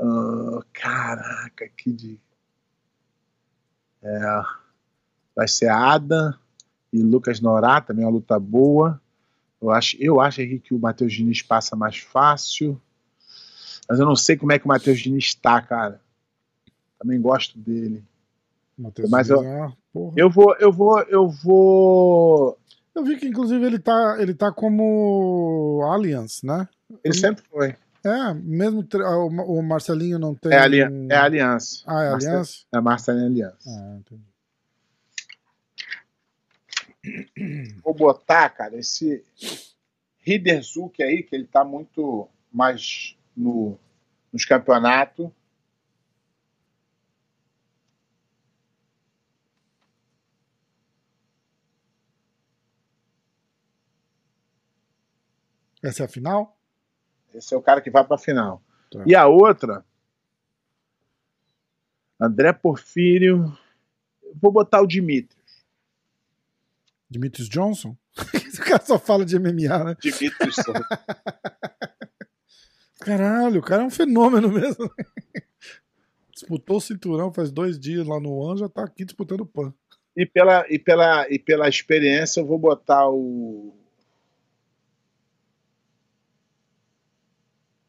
Ah, 0.00 0.60
caraca, 0.72 1.68
que 1.76 1.92
de. 1.92 2.20
É, 4.02 4.42
vai 5.34 5.48
ser 5.48 5.68
Adam 5.68 6.34
e 6.92 7.02
Lucas 7.02 7.40
Norá, 7.40 7.80
também 7.80 8.04
é 8.04 8.06
uma 8.06 8.12
luta 8.14 8.38
boa. 8.38 9.00
Eu 9.60 9.70
acho, 9.70 9.96
eu 9.98 10.20
acho 10.20 10.40
aqui 10.42 10.58
que 10.58 10.74
o 10.74 10.78
Matheus 10.78 11.12
Diniz 11.12 11.42
passa 11.42 11.74
mais 11.74 11.98
fácil. 11.98 12.80
Mas 13.88 13.98
eu 13.98 14.06
não 14.06 14.16
sei 14.16 14.36
como 14.36 14.52
é 14.52 14.58
que 14.58 14.64
o 14.64 14.68
Matheus 14.68 15.00
Diniz 15.00 15.34
tá, 15.34 15.60
cara. 15.62 16.00
Também 16.98 17.20
gosto 17.20 17.58
dele. 17.58 18.04
Matheus 18.76 19.10
Mas 19.10 19.30
eu- 19.30 19.42
é. 19.42 19.72
Eu 20.14 20.28
vou, 20.28 20.54
eu 20.56 20.70
vou, 20.70 21.00
eu 21.04 21.26
vou. 21.28 22.58
Eu 22.96 23.04
vi 23.04 23.18
que, 23.18 23.28
inclusive, 23.28 23.62
ele 23.64 23.78
tá, 23.78 24.16
ele 24.18 24.32
tá 24.34 24.50
como 24.50 25.82
Alliance, 25.84 26.44
né? 26.46 26.66
Ele 27.04 27.12
sempre 27.14 27.44
foi. 27.50 27.76
É, 28.02 28.32
mesmo 28.34 28.82
ah, 29.04 29.18
o 29.18 29.30
Ma- 29.30 29.44
o 29.44 29.60
Marcelinho 29.62 30.18
não 30.18 30.34
tem. 30.34 30.50
É, 30.50 30.58
ali, 30.58 30.80
é 30.80 31.16
Aliança. 31.16 31.82
Ah, 31.86 32.02
é 32.04 32.10
Marcel- 32.12 32.30
Aliança? 32.32 32.58
É 32.72 32.80
Marcelinho 32.80 33.26
Aliança. 33.26 33.68
Ah, 33.68 33.98
entendi. 33.98 34.22
vou 37.84 37.92
botar, 37.94 38.48
cara, 38.48 38.76
esse 38.78 39.22
Riderzuki 40.20 41.02
aí, 41.02 41.22
que 41.22 41.34
ele 41.36 41.46
tá 41.46 41.64
muito 41.64 42.28
mais 42.50 43.14
no, 43.36 43.78
nos 44.32 44.44
campeonatos. 44.46 45.28
Essa 55.86 56.02
é 56.02 56.06
a 56.06 56.08
final? 56.08 56.58
Esse 57.32 57.54
é 57.54 57.56
o 57.56 57.62
cara 57.62 57.80
que 57.80 57.90
vai 57.90 58.04
pra 58.04 58.18
final. 58.18 58.60
Tá. 58.90 59.04
E 59.06 59.14
a 59.14 59.26
outra, 59.26 59.84
André 62.20 62.52
Porfírio. 62.52 63.56
Vou 64.34 64.50
botar 64.50 64.80
o 64.80 64.86
Dimitrios. 64.86 65.64
Demetrius 67.08 67.48
Johnson? 67.48 67.96
Esse 68.34 68.60
cara 68.60 68.84
só 68.84 68.98
fala 68.98 69.24
de 69.24 69.38
MMA, 69.38 69.84
né? 69.84 69.96
Dimitrios 70.00 70.56
Souza. 70.56 70.82
Caralho, 73.00 73.60
o 73.60 73.62
cara 73.62 73.84
é 73.84 73.86
um 73.86 73.90
fenômeno 73.90 74.50
mesmo. 74.50 74.90
Disputou 76.32 76.78
o 76.78 76.80
cinturão 76.80 77.32
faz 77.32 77.52
dois 77.52 77.78
dias 77.78 78.04
lá 78.04 78.18
no 78.18 78.32
One, 78.32 78.58
já 78.58 78.68
tá 78.68 78.82
aqui 78.82 79.04
disputando 79.04 79.42
o 79.42 79.46
PAN. 79.46 79.72
e, 80.16 80.26
pela, 80.26 80.66
e, 80.68 80.78
pela, 80.78 81.26
e 81.30 81.38
pela 81.38 81.68
experiência, 81.68 82.40
eu 82.40 82.46
vou 82.46 82.58
botar 82.58 83.08
o. 83.08 83.72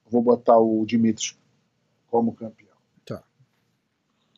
Vou 0.09 0.21
botar 0.21 0.57
o 0.57 0.85
Dimitrios 0.85 1.37
como 2.07 2.33
campeão. 2.33 2.75
Tá. 3.05 3.23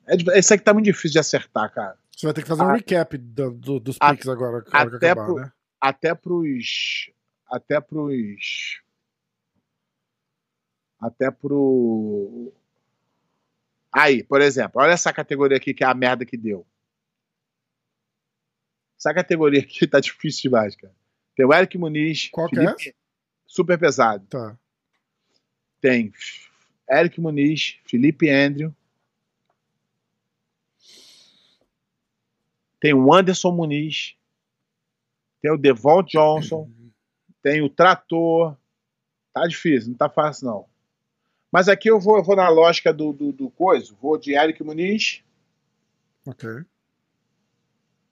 É, 0.07 0.15
esse 0.39 0.53
aqui 0.53 0.63
tá 0.63 0.73
muito 0.73 0.85
difícil 0.85 1.11
de 1.11 1.19
acertar, 1.19 1.71
cara. 1.73 1.97
Você 2.15 2.25
vai 2.25 2.33
ter 2.33 2.41
que 2.41 2.47
fazer 2.47 2.63
um 2.63 2.69
A- 2.69 2.73
recap 2.75 3.17
do- 3.17 3.51
do- 3.51 3.79
dos 3.79 3.97
A- 3.99 4.11
picks 4.11 4.27
agora, 4.27 4.63
na 4.71 4.79
hora 4.79 4.89
que 4.89 4.95
até 4.97 5.11
acabar, 5.11 5.25
pro- 5.25 5.35
né? 5.35 5.51
Até 5.79 6.13
pros. 6.15 7.11
Até 7.47 7.79
pros. 7.81 8.81
Até 10.99 11.31
pro. 11.31 12.53
Aí, 13.91 14.21
por 14.23 14.41
exemplo, 14.41 14.81
olha 14.81 14.91
essa 14.91 15.13
categoria 15.13 15.57
aqui 15.57 15.73
que 15.73 15.83
é 15.83 15.87
a 15.87 15.93
merda 15.93 16.25
que 16.25 16.35
deu. 16.37 16.65
Essa 18.97 19.13
categoria 19.13 19.61
aqui 19.63 19.87
tá 19.87 19.99
difícil 19.99 20.43
demais, 20.49 20.75
cara. 20.75 20.93
Tem 21.35 21.45
o 21.45 21.53
Eric 21.53 21.77
Muniz. 21.77 22.27
Qual 22.31 22.49
que 22.49 22.59
é 22.59 22.63
Felipe- 22.75 22.95
Super 23.47 23.79
pesado. 23.79 24.27
Tá. 24.27 24.57
Tem 25.81 26.11
Eric 26.89 27.19
Muniz, 27.21 27.79
Felipe 27.85 28.29
Andrew. 28.29 28.73
Tem 32.79 32.93
o 32.93 33.13
Anderson 33.13 33.51
Muniz. 33.51 34.15
Tem 35.41 35.51
o 35.51 35.57
Devon 35.57 36.03
Johnson. 36.03 36.69
Tem 37.41 37.61
o 37.61 37.69
Trator. 37.69 38.57
Tá 39.33 39.45
difícil, 39.47 39.89
não 39.91 39.97
tá 39.97 40.09
fácil 40.09 40.47
não. 40.47 40.65
Mas 41.51 41.67
aqui 41.67 41.89
eu 41.89 41.99
vou, 41.99 42.17
eu 42.17 42.23
vou 42.23 42.35
na 42.35 42.49
lógica 42.49 42.93
do, 42.93 43.11
do, 43.11 43.31
do 43.31 43.49
coisa. 43.49 43.93
Vou 43.99 44.17
de 44.17 44.33
Eric 44.33 44.63
Muniz. 44.63 45.23
Ok. 46.25 46.47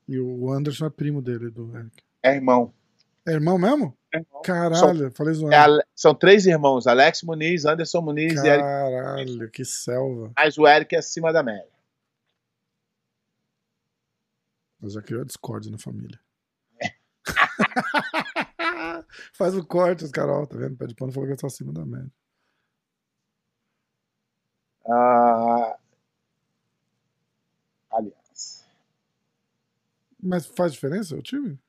E 0.08 0.20
o 0.20 0.52
Anderson 0.52 0.86
é 0.86 0.90
primo 0.90 1.22
dele, 1.22 1.50
do 1.50 1.76
Eric. 1.78 2.04
É 2.24 2.36
irmão. 2.36 2.74
É 3.28 3.32
irmão 3.32 3.58
mesmo? 3.58 3.94
É 4.14 4.20
irmão. 4.20 4.42
Caralho, 4.42 5.12
falei 5.12 5.34
zoando. 5.34 5.82
É 5.82 5.84
são 5.94 6.16
três 6.16 6.46
irmãos, 6.46 6.88
Alex 6.88 7.24
Muniz, 7.24 7.66
Anderson 7.66 8.00
Muniz 8.02 8.42
e 8.42 8.48
Eric. 8.48 8.64
Caralho, 8.64 9.52
que 9.52 9.66
selva. 9.66 10.32
Mas 10.34 10.58
o 10.58 10.66
Eric 10.66 10.96
é 10.96 11.00
acima 11.00 11.34
da 11.34 11.44
média. 11.44 11.68
Eu 14.82 14.90
já 14.90 15.02
criou 15.02 15.26
Discord 15.26 15.70
na 15.70 15.78
família. 15.78 16.18
Faz 19.34 19.56
o 19.58 19.66
corte, 19.66 20.06
os 20.06 20.12
caras, 20.12 20.34
ó, 20.34 20.46
tá 20.46 20.56
vendo? 20.56 20.78
Pé 20.78 20.88
de 20.88 20.96
pano 20.96 21.12
falou 21.12 21.28
que 21.28 21.34
eu 21.34 21.38
tô 21.38 21.48
acima 21.48 21.74
da 21.74 21.86
média. 21.86 22.10
Ah, 24.90 25.78
aliás. 27.92 28.66
Mas 30.24 30.46
faz 30.46 30.72
diferença 30.72 31.14
o 31.14 31.22
time? 31.22 31.60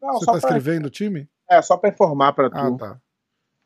Não, 0.00 0.14
Você 0.14 0.26
tá 0.26 0.32
pra, 0.32 0.38
escrevendo 0.38 0.86
o 0.86 0.90
time? 0.90 1.28
é, 1.50 1.60
só 1.62 1.76
pra 1.76 1.90
informar 1.90 2.32
pra 2.32 2.48
tu. 2.50 2.56
Ah, 2.56 2.76
tá. 2.78 3.00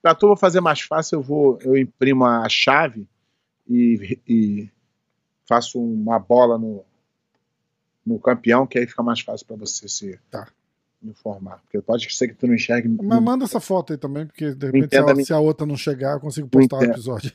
Pra 0.00 0.14
tu 0.14 0.26
vou 0.26 0.36
fazer 0.36 0.60
mais 0.60 0.80
fácil, 0.80 1.16
eu 1.16 1.22
vou, 1.22 1.58
eu 1.62 1.76
imprimo 1.76 2.24
a 2.24 2.48
chave 2.48 3.06
e, 3.68 4.18
e 4.26 4.68
faço 5.48 5.80
uma 5.80 6.18
bola 6.18 6.58
no, 6.58 6.84
no 8.04 8.18
campeão, 8.18 8.66
que 8.66 8.78
aí 8.78 8.86
fica 8.86 9.02
mais 9.02 9.20
fácil 9.20 9.46
pra 9.46 9.56
você 9.56 9.88
se 9.88 10.18
Tá. 10.30 10.48
informar. 11.02 11.60
Porque 11.62 11.80
pode 11.80 12.12
ser 12.14 12.28
que 12.28 12.34
tu 12.34 12.46
não 12.48 12.54
enxergue. 12.54 12.88
Mas 12.88 13.22
manda 13.22 13.44
essa 13.44 13.60
foto 13.60 13.92
aí 13.92 13.98
também, 13.98 14.26
porque 14.26 14.54
de 14.54 14.66
repente 14.66 14.88
se 14.90 14.96
a, 14.98 15.14
me- 15.14 15.24
se 15.26 15.32
a 15.32 15.38
outra 15.38 15.66
não 15.66 15.76
chegar, 15.76 16.14
eu 16.14 16.20
consigo 16.20 16.48
postar 16.48 16.76
o 16.76 16.78
Entenda. 16.80 16.94
episódio. 16.94 17.32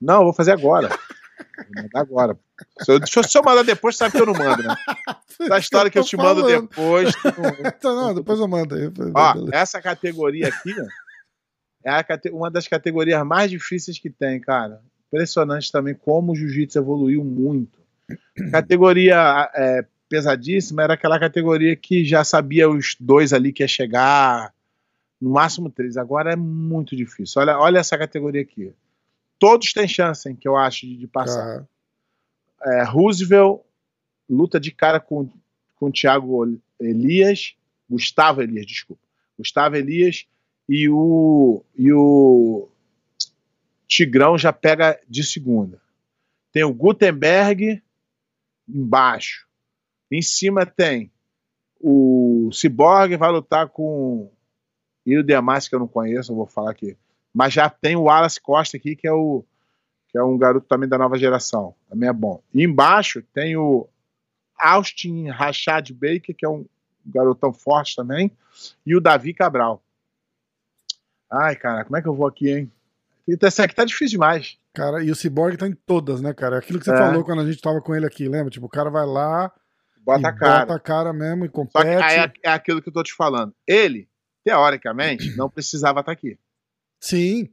Não, 0.00 0.18
eu 0.18 0.24
vou 0.24 0.32
fazer 0.34 0.52
agora. 0.52 0.88
Vou 1.74 1.82
mandar 1.82 2.00
agora. 2.00 2.38
Se 2.80 2.90
eu, 2.92 2.98
eu- 2.98 3.22
eu 3.34 3.42
mandar 3.42 3.62
depois, 3.64 3.96
sabe 3.96 4.12
que 4.12 4.20
eu 4.20 4.26
não 4.26 4.32
mando, 4.34 4.62
né? 4.62 4.74
Essa 5.40 5.58
história 5.58 5.90
que 5.90 5.98
eu 5.98 6.04
te 6.04 6.16
mando 6.16 6.42
depois. 6.46 7.14
tu 7.14 7.28
Então, 7.78 7.96
não, 7.96 8.14
depois 8.14 8.38
eu 8.38 8.48
mando 8.48 8.74
aí. 8.74 8.90
Ó, 9.14 9.48
essa 9.52 9.80
categoria 9.80 10.48
aqui 10.48 10.74
é 11.84 11.90
a 11.90 12.04
uma 12.32 12.50
das 12.50 12.68
categorias 12.68 13.24
mais 13.26 13.50
difíceis 13.50 13.98
que 13.98 14.10
tem, 14.10 14.38
cara. 14.40 14.80
Impressionante 15.08 15.72
também 15.72 15.94
como 15.94 16.32
o 16.32 16.36
jiu-jitsu 16.36 16.78
evoluiu 16.78 17.24
muito. 17.24 17.78
Categoria 18.50 19.50
é, 19.54 19.84
pesadíssima 20.08 20.82
era 20.82 20.94
aquela 20.94 21.18
categoria 21.18 21.74
que 21.76 22.04
já 22.04 22.22
sabia 22.24 22.68
os 22.68 22.96
dois 23.00 23.32
ali 23.32 23.52
que 23.52 23.62
ia 23.62 23.68
chegar, 23.68 24.52
no 25.20 25.30
máximo 25.30 25.70
três. 25.70 25.96
Agora 25.96 26.32
é 26.32 26.36
muito 26.36 26.94
difícil. 26.94 27.40
Olha, 27.40 27.58
olha 27.58 27.78
essa 27.78 27.96
categoria 27.96 28.42
aqui. 28.42 28.72
Todos 29.40 29.72
têm 29.72 29.88
chance, 29.88 30.28
hein, 30.28 30.36
que 30.36 30.46
eu 30.46 30.56
acho, 30.56 30.86
de, 30.86 30.96
de 30.96 31.08
passar. 31.08 31.66
Tá. 32.58 32.74
É, 32.74 32.84
Roosevelt 32.84 33.62
luta 34.28 34.60
de 34.60 34.70
cara 34.70 35.00
com, 35.00 35.28
com 35.74 35.86
o 35.86 35.92
Thiago 35.92 36.60
Elias, 36.78 37.56
Gustavo 37.88 38.40
Elias, 38.40 38.66
desculpa. 38.66 39.02
Gustavo 39.36 39.74
Elias 39.74 40.26
e 40.68 40.88
o, 40.88 41.64
e 41.76 41.92
o 41.92 42.68
Tigrão 43.88 44.38
já 44.38 44.52
pega 44.52 45.00
de 45.08 45.24
segunda. 45.24 45.80
Tem 46.52 46.62
o 46.62 46.72
Gutenberg 46.72 47.82
embaixo. 48.68 49.48
Em 50.10 50.22
cima 50.22 50.64
tem 50.64 51.10
o 51.80 52.50
Cyborg, 52.52 53.16
vai 53.16 53.32
lutar 53.32 53.68
com 53.68 54.30
e 55.06 55.16
o 55.16 55.24
Demas, 55.24 55.66
que 55.66 55.74
eu 55.74 55.78
não 55.78 55.88
conheço, 55.88 56.30
eu 56.30 56.36
vou 56.36 56.46
falar 56.46 56.70
aqui. 56.70 56.96
Mas 57.32 57.52
já 57.52 57.68
tem 57.70 57.96
o 57.96 58.02
Wallace 58.02 58.40
Costa 58.40 58.76
aqui, 58.76 58.96
que 58.96 59.06
é 59.06 59.12
o 59.12 59.44
que 60.08 60.18
é 60.18 60.22
um 60.24 60.36
garoto 60.36 60.66
também 60.66 60.88
da 60.88 60.98
nova 60.98 61.16
geração. 61.16 61.74
Também 61.88 62.08
é 62.08 62.12
bom. 62.12 62.42
E 62.52 62.64
embaixo 62.64 63.22
tem 63.32 63.56
o 63.56 63.88
Austin 64.58 65.28
Rashad 65.28 65.92
Baker, 65.92 66.34
que 66.36 66.44
é 66.44 66.48
um 66.48 66.66
garotão 67.06 67.52
forte 67.52 67.94
também, 67.94 68.30
e 68.84 68.96
o 68.96 69.00
Davi 69.00 69.32
Cabral. 69.32 69.80
Ai, 71.30 71.54
cara, 71.54 71.84
como 71.84 71.96
é 71.96 72.02
que 72.02 72.08
eu 72.08 72.14
vou 72.14 72.26
aqui, 72.26 72.50
hein? 72.50 72.72
Essa 73.40 73.64
aqui 73.64 73.74
tá 73.74 73.84
difícil 73.84 74.18
demais. 74.18 74.58
Cara, 74.74 75.02
e 75.04 75.10
o 75.10 75.14
Cyborg 75.14 75.56
tá 75.56 75.68
em 75.68 75.74
todas, 75.74 76.20
né, 76.20 76.34
cara? 76.34 76.58
Aquilo 76.58 76.80
que 76.80 76.84
você 76.84 76.92
É. 76.92 76.96
falou 76.96 77.24
quando 77.24 77.42
a 77.42 77.46
gente 77.46 77.60
tava 77.62 77.80
com 77.80 77.94
ele 77.94 78.04
aqui, 78.06 78.28
lembra? 78.28 78.50
Tipo, 78.50 78.66
o 78.66 78.70
cara 78.70 78.90
vai 78.90 79.06
lá, 79.06 79.52
Bota 79.98 80.28
a 80.28 80.32
cara. 80.32 80.60
bota 80.66 80.74
a 80.74 80.80
cara 80.80 81.12
mesmo 81.12 81.44
e 81.44 81.48
Só 81.48 81.52
que 81.52 81.56
compete. 81.72 82.02
é, 82.02 82.32
é 82.42 82.50
aquilo 82.50 82.82
que 82.82 82.88
eu 82.88 82.92
tô 82.92 83.02
te 83.04 83.14
falando. 83.14 83.54
Ele, 83.66 84.08
teoricamente, 84.44 85.30
não 85.38 85.48
precisava 85.48 86.00
estar 86.00 86.10
aqui. 86.10 86.36
Sim, 87.00 87.48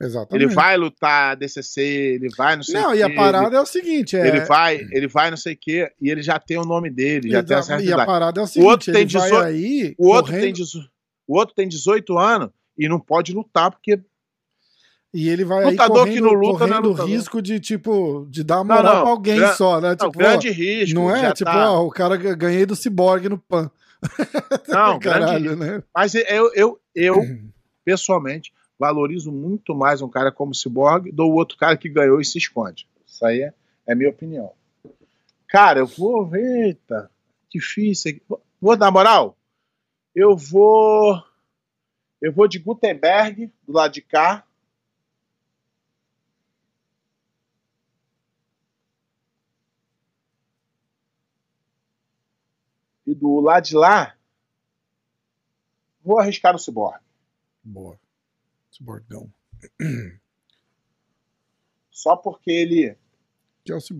exatamente. 0.00 0.44
Ele 0.44 0.54
vai 0.54 0.76
lutar 0.76 1.36
DCC, 1.36 1.80
ele 1.80 2.28
vai 2.36 2.56
não 2.56 2.62
sei 2.62 2.80
Não, 2.80 2.90
o 2.90 2.94
e 2.94 3.02
a 3.02 3.14
parada 3.14 3.56
é 3.56 3.60
o 3.60 3.66
seguinte, 3.66 4.16
é... 4.16 4.20
Ele, 4.26 4.36
ele 4.38 4.44
vai, 4.46 4.76
ele 4.92 5.08
vai 5.08 5.30
não 5.30 5.36
sei 5.36 5.54
o 5.54 5.58
quê, 5.58 5.90
e 6.00 6.10
ele 6.10 6.22
já 6.22 6.38
tem 6.38 6.58
o 6.58 6.64
nome 6.64 6.90
dele, 6.90 7.30
já 7.30 7.42
tem 7.42 7.56
a 7.56 7.62
certa 7.62 7.82
e 7.82 7.86
a 7.86 7.94
idade. 7.94 8.06
parada 8.06 8.40
é 8.40 8.44
o 8.44 8.46
seguinte, 8.46 8.68
outro 8.68 8.92
tem 8.92 9.02
ele 9.02 9.12
vai 9.12 9.30
18 9.30 9.44
aí 9.46 9.94
O 9.98 10.08
outro, 10.08 10.30
correndo, 10.32 10.42
tem, 10.44 10.52
dezo- 10.52 10.90
o 11.26 11.36
outro 11.38 11.54
tem 11.54 11.68
18 11.68 12.18
anos 12.18 12.50
e 12.78 12.88
não 12.88 13.00
pode 13.00 13.32
lutar, 13.32 13.70
porque. 13.70 13.98
e 15.14 15.28
ele 15.28 15.44
vai 15.44 15.64
Lutador 15.64 15.98
correndo, 16.00 16.14
que 16.14 16.20
não 16.20 16.32
luta, 16.32 16.66
não 16.66 16.76
é 16.76 16.80
correndo 16.82 17.04
risco 17.06 17.40
de, 17.42 17.60
tipo, 17.60 18.26
de 18.30 18.42
dar 18.44 18.56
Não, 18.64 18.76
moral 18.76 18.94
não, 18.96 19.00
pra 19.02 19.10
alguém 19.10 19.36
gran- 19.38 19.54
só, 19.54 19.80
né? 19.80 19.90
Não, 19.90 19.96
Tipo, 19.96 20.18
grande 20.18 20.50
risco. 20.50 20.94
não 20.98 21.14
é? 21.14 21.32
Tipo, 21.32 21.50
tá- 21.50 21.72
ó, 21.72 21.86
o 21.86 21.90
cara 21.90 22.16
ga- 22.16 22.34
ganhei 22.34 22.66
do 22.66 22.74
Cyborg 22.76 23.28
no 23.28 23.38
PAN. 23.38 23.70
Não, 24.68 24.98
grande 24.98 25.20
Caralho, 25.20 25.54
né? 25.56 25.82
Mas 25.94 26.14
eu, 26.16 26.50
eu, 26.54 26.80
eu, 26.94 27.16
pessoalmente, 27.84 28.52
valorizo 28.86 29.30
muito 29.30 29.76
mais 29.76 30.02
um 30.02 30.08
cara 30.08 30.32
como 30.32 30.52
Cyborg 30.52 31.12
do 31.12 31.24
outro 31.28 31.56
cara 31.56 31.76
que 31.76 31.88
ganhou 31.88 32.20
e 32.20 32.24
se 32.24 32.36
esconde. 32.36 32.88
Isso 33.06 33.24
aí 33.24 33.40
é, 33.42 33.54
é 33.86 33.94
minha 33.94 34.10
opinião. 34.10 34.52
Cara, 35.46 35.78
eu 35.78 35.86
vou. 35.86 36.34
Eita, 36.34 37.08
difícil. 37.48 38.20
Vou- 38.28 38.42
Vou 38.60 38.76
dar 38.76 38.90
moral? 38.90 39.36
Eu 40.14 40.36
vou. 40.36 41.22
Eu 42.20 42.32
vou 42.32 42.48
de 42.48 42.58
Gutenberg, 42.58 43.52
do 43.66 43.72
lado 43.72 43.92
de 43.92 44.02
cá. 44.02 44.44
E 53.06 53.14
do 53.14 53.40
lado 53.40 53.64
de 53.64 53.74
lá, 53.76 54.14
vou 56.04 56.18
arriscar 56.18 56.52
no 56.52 56.58
Cyborg. 56.58 57.00
Boa. 57.64 57.98
Cyborgão. 58.72 59.30
Só 61.90 62.16
porque 62.16 62.50
ele. 62.50 62.86
É. 62.86 62.96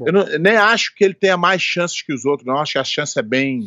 Eu, 0.08 0.12
não- 0.12 0.28
eu 0.28 0.38
nem 0.40 0.56
acho 0.56 0.94
que 0.94 1.04
ele 1.04 1.14
tenha 1.14 1.36
mais 1.36 1.62
chances 1.62 2.02
que 2.02 2.12
os 2.12 2.24
outros, 2.24 2.46
não. 2.46 2.56
Acho 2.58 2.72
que 2.72 2.78
a 2.78 2.84
chance 2.84 3.16
é 3.18 3.22
bem, 3.22 3.66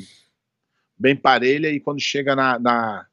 bem 0.98 1.16
parelha 1.16 1.70
e 1.70 1.80
quando 1.80 2.02
chega 2.02 2.36
na, 2.36 2.60
na, 2.60 3.08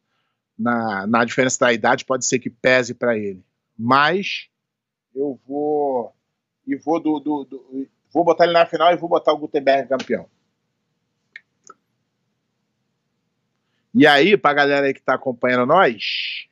na, 0.59 1.07
na 1.07 1.25
diferença 1.25 1.59
da 1.61 1.73
idade, 1.73 2.05
pode 2.05 2.27
ser 2.27 2.39
que 2.41 2.51
pese 2.51 2.95
para 2.95 3.17
ele. 3.17 3.45
Mas 3.79 4.49
eu 5.15 5.39
vou. 5.47 6.13
E 6.67 6.75
vou 6.77 6.99
do, 7.01 7.21
do- 7.21 7.45
do- 7.45 7.89
Vou 8.13 8.25
botar 8.25 8.45
ele 8.45 8.53
na 8.53 8.67
final 8.67 8.93
e 8.93 8.97
vou 8.97 9.09
botar 9.09 9.33
o 9.33 9.39
Gutenberg 9.39 9.89
campeão. 9.89 10.29
E 13.95 14.07
aí, 14.07 14.37
pra 14.37 14.55
galera 14.55 14.87
aí 14.87 14.95
que 14.95 15.01
tá 15.03 15.15
acompanhando 15.15 15.67
nós. 15.67 16.47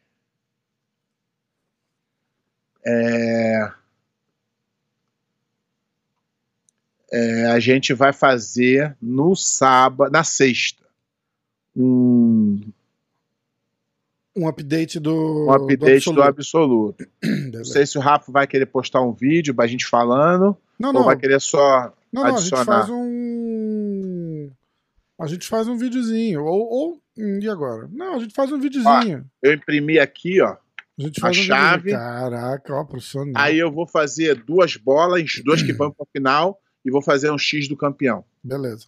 É. 2.86 3.70
É, 7.12 7.46
a 7.46 7.58
gente 7.58 7.92
vai 7.92 8.12
fazer 8.12 8.96
no 9.02 9.34
sábado, 9.34 10.12
na 10.12 10.22
sexta, 10.22 10.84
um, 11.76 12.60
Um 14.36 14.46
update 14.46 15.00
do. 15.00 15.46
um 15.48 15.52
update 15.52 16.04
do 16.12 16.22
absoluto. 16.22 17.02
absoluto. 17.02 17.08
Não 17.52 17.64
sei 17.64 17.84
se 17.84 17.98
o 17.98 18.00
Rafa 18.00 18.30
vai 18.30 18.46
querer 18.46 18.66
postar 18.66 19.00
um 19.02 19.12
vídeo 19.12 19.52
pra 19.52 19.66
gente 19.66 19.86
falando, 19.86 20.56
Não, 20.78 20.90
ou 20.90 20.94
não. 20.94 21.04
vai 21.04 21.16
querer 21.16 21.40
só 21.40 21.92
Não, 22.12 22.22
não, 22.22 22.24
a 22.24 22.30
gente 22.38 22.54
adicionar. 22.54 22.64
faz 22.64 22.90
um. 22.90 24.50
A 25.18 25.26
gente 25.26 25.48
faz 25.48 25.66
um 25.66 25.76
videozinho. 25.76 26.44
Ou. 26.44 26.60
ou... 26.70 27.00
hum, 27.18 27.40
E 27.42 27.48
agora? 27.48 27.88
Não, 27.92 28.14
a 28.14 28.18
gente 28.20 28.32
faz 28.34 28.52
um 28.52 28.60
videozinho. 28.60 29.24
Eu 29.42 29.52
imprimi 29.52 29.98
aqui, 29.98 30.40
ó. 30.40 30.56
A 31.22 31.28
a 31.28 31.32
chave. 31.32 31.90
Caraca, 31.92 32.74
ó, 32.74 32.84
profissional. 32.84 33.32
Aí 33.42 33.58
eu 33.58 33.70
vou 33.72 33.86
fazer 33.86 34.42
duas 34.44 34.76
bolas, 34.76 35.30
dois 35.44 35.62
que 35.62 35.72
vão 35.72 35.90
pra 35.90 36.06
final, 36.12 36.60
e 36.84 36.90
vou 36.90 37.02
fazer 37.02 37.30
um 37.30 37.38
X 37.38 37.68
do 37.68 37.76
campeão. 37.76 38.24
Beleza. 38.42 38.86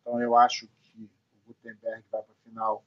Então 0.00 0.20
eu 0.20 0.36
acho 0.36 0.66
que 0.82 1.02
o 1.02 1.08
Gutenberg 1.48 2.02
vai 2.12 2.22
pra 2.22 2.34
final 2.44 2.84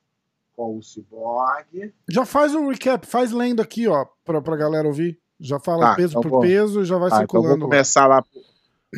com 0.56 0.78
o 0.78 0.82
Cyborg. 0.84 1.94
Já 2.10 2.26
faz 2.26 2.54
um 2.56 2.70
recap, 2.70 3.06
faz 3.06 3.32
lendo 3.32 3.62
aqui, 3.62 3.88
ó, 3.88 4.06
pra, 4.24 4.42
pra 4.42 4.56
galera 4.56 4.88
ouvir. 4.88 5.20
Já 5.40 5.60
fala 5.60 5.90
Tá, 5.92 5.96
peso 5.96 6.10
então 6.14 6.22
por 6.22 6.30
vou- 6.32 6.42
peso 6.42 6.82
e 6.82 6.86
já 6.86 6.98
vai 6.98 7.08
então 7.10 7.20
circulando. 7.20 7.50
vou 7.50 7.58
lá. 7.58 7.64
começar 7.66 8.08
lá. 8.08 8.24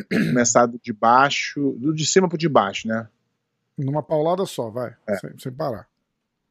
começar 0.08 0.66
do 0.66 0.78
de 0.78 0.92
baixo, 0.92 1.72
do 1.78 1.92
de 1.92 2.06
cima 2.06 2.28
pro 2.28 2.38
de 2.38 2.48
baixo, 2.48 2.86
né? 2.88 3.08
Numa 3.76 4.02
paulada 4.02 4.46
só, 4.46 4.70
vai. 4.70 4.94
É. 5.06 5.16
Sem, 5.18 5.38
sem 5.38 5.52
parar. 5.52 5.86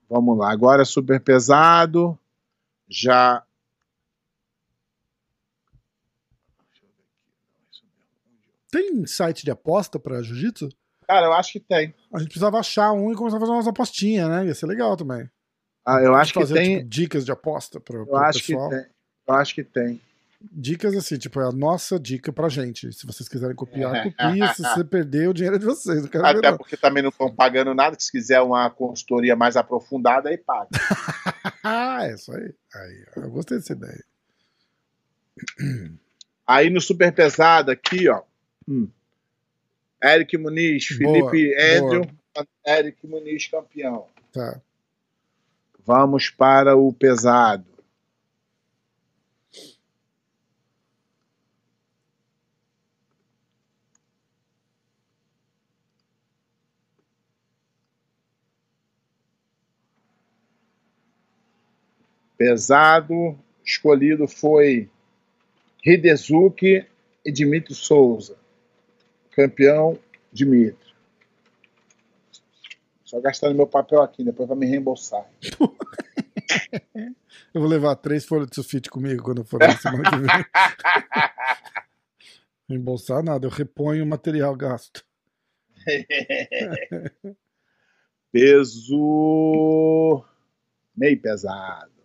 Vamos 0.10 0.38
lá. 0.38 0.52
Agora 0.52 0.82
é 0.82 0.86
super 0.86 1.22
pesado. 1.22 2.18
Já. 2.88 3.44
Deixa 6.72 6.86
eu 6.86 6.90
ver 6.90 7.04
aqui. 7.04 7.34
Não, 7.48 7.56
isso 7.72 7.86
mesmo. 7.86 8.10
Tem 8.72 9.06
site 9.06 9.46
de 9.46 9.52
aposta 9.52 10.00
pra 10.00 10.24
jiu-jitsu? 10.24 10.70
Cara, 11.08 11.28
eu 11.28 11.34
acho 11.34 11.54
que 11.54 11.60
tem. 11.60 11.94
A 12.14 12.20
gente 12.20 12.30
precisava 12.30 12.60
achar 12.60 12.92
um 12.92 13.12
e 13.12 13.16
começar 13.16 13.38
a 13.38 13.40
fazer 13.40 13.52
umas 13.52 13.68
apostinhas, 13.68 14.30
né? 14.30 14.46
Ia 14.48 14.56
ser 14.56 14.66
legal 14.66 14.98
também. 14.98 15.30
Ah, 15.86 16.02
eu 16.02 16.14
acho 16.14 16.34
que 16.34 16.40
fazer, 16.40 16.54
tem. 16.56 16.78
tipo, 16.78 16.90
dicas 16.90 17.26
de 17.26 17.32
aposta 17.32 17.82
acho 18.18 18.44
que 18.44 18.54
pessoal. 18.54 18.72
Eu 18.72 19.34
acho 19.34 19.56
que 19.56 19.64
tem. 19.64 20.02
Dicas 20.42 20.96
assim, 20.96 21.18
tipo, 21.18 21.42
é 21.42 21.46
a 21.46 21.52
nossa 21.52 22.00
dica 22.00 22.32
pra 22.32 22.48
gente. 22.48 22.94
Se 22.94 23.06
vocês 23.06 23.28
quiserem 23.28 23.56
copiar, 23.56 24.04
copia. 24.16 24.54
Se 24.54 24.62
você 24.62 24.84
perder, 24.86 25.28
o 25.28 25.34
dinheiro 25.34 25.58
é 25.58 25.60
de 25.60 25.66
vocês. 25.66 26.06
Até 26.06 26.56
porque 26.56 26.78
também 26.78 27.04
não 27.04 27.10
estão 27.10 27.34
pagando 27.34 27.74
nada, 27.74 27.98
se 28.00 28.10
quiser 28.10 28.40
uma 28.40 28.70
consultoria 28.70 29.36
mais 29.36 29.58
aprofundada, 29.58 30.30
aí 30.30 30.38
paga. 30.38 30.70
Ah, 31.62 32.08
é 32.08 32.14
isso 32.14 32.34
aí. 32.34 32.54
aí. 32.74 33.06
Eu 33.18 33.30
gostei 33.32 33.58
dessa 33.58 33.74
ideia. 33.74 34.04
Aí 36.48 36.70
no 36.70 36.82
super 36.82 37.14
pesado 37.14 37.70
aqui, 37.70 38.10
ó. 38.10 38.24
hum, 38.68 38.90
Eric 40.04 40.38
Muniz, 40.38 40.98
Boa, 40.98 41.30
Felipe 41.30 41.54
Andrew, 41.62 42.06
boa. 42.34 42.48
Eric 42.66 43.06
Muniz 43.06 43.48
campeão. 43.48 44.08
Tá. 44.32 44.60
Vamos 45.86 46.30
para 46.30 46.76
o 46.76 46.92
pesado. 46.94 47.69
Pesado, 62.40 63.38
escolhido 63.66 64.26
foi 64.26 64.90
Hidezuki 65.86 66.88
e 67.26 67.32
Dimitri 67.34 67.76
Souza. 67.76 68.38
Campeão, 69.32 70.00
Dimitri. 70.32 70.96
Só 73.04 73.20
gastando 73.20 73.56
meu 73.56 73.68
papel 73.68 74.02
aqui, 74.02 74.24
depois 74.24 74.48
vai 74.48 74.58
me 74.58 74.66
reembolsar. 74.66 75.30
Eu 77.54 77.62
vou 77.62 77.70
levar 77.70 77.98
três 77.98 78.26
folhas 78.26 78.48
de 78.48 78.56
sulfite 78.56 78.90
comigo 78.90 79.22
quando 79.24 79.40
eu 79.40 79.46
for 79.46 79.60
na 79.60 79.76
semana 79.76 80.10
que 80.10 80.18
vem. 80.18 80.30
Reembolsar 82.70 83.22
nada, 83.24 83.48
eu 83.48 83.50
reponho 83.50 84.04
o 84.04 84.08
material 84.08 84.56
gasto. 84.56 85.04
Peso 88.32 90.24
meio 90.96 91.20
pesado. 91.20 91.99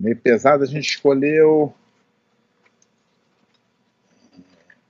Meio 0.00 0.16
pesado, 0.16 0.64
a 0.64 0.66
gente 0.66 0.88
escolheu 0.88 1.74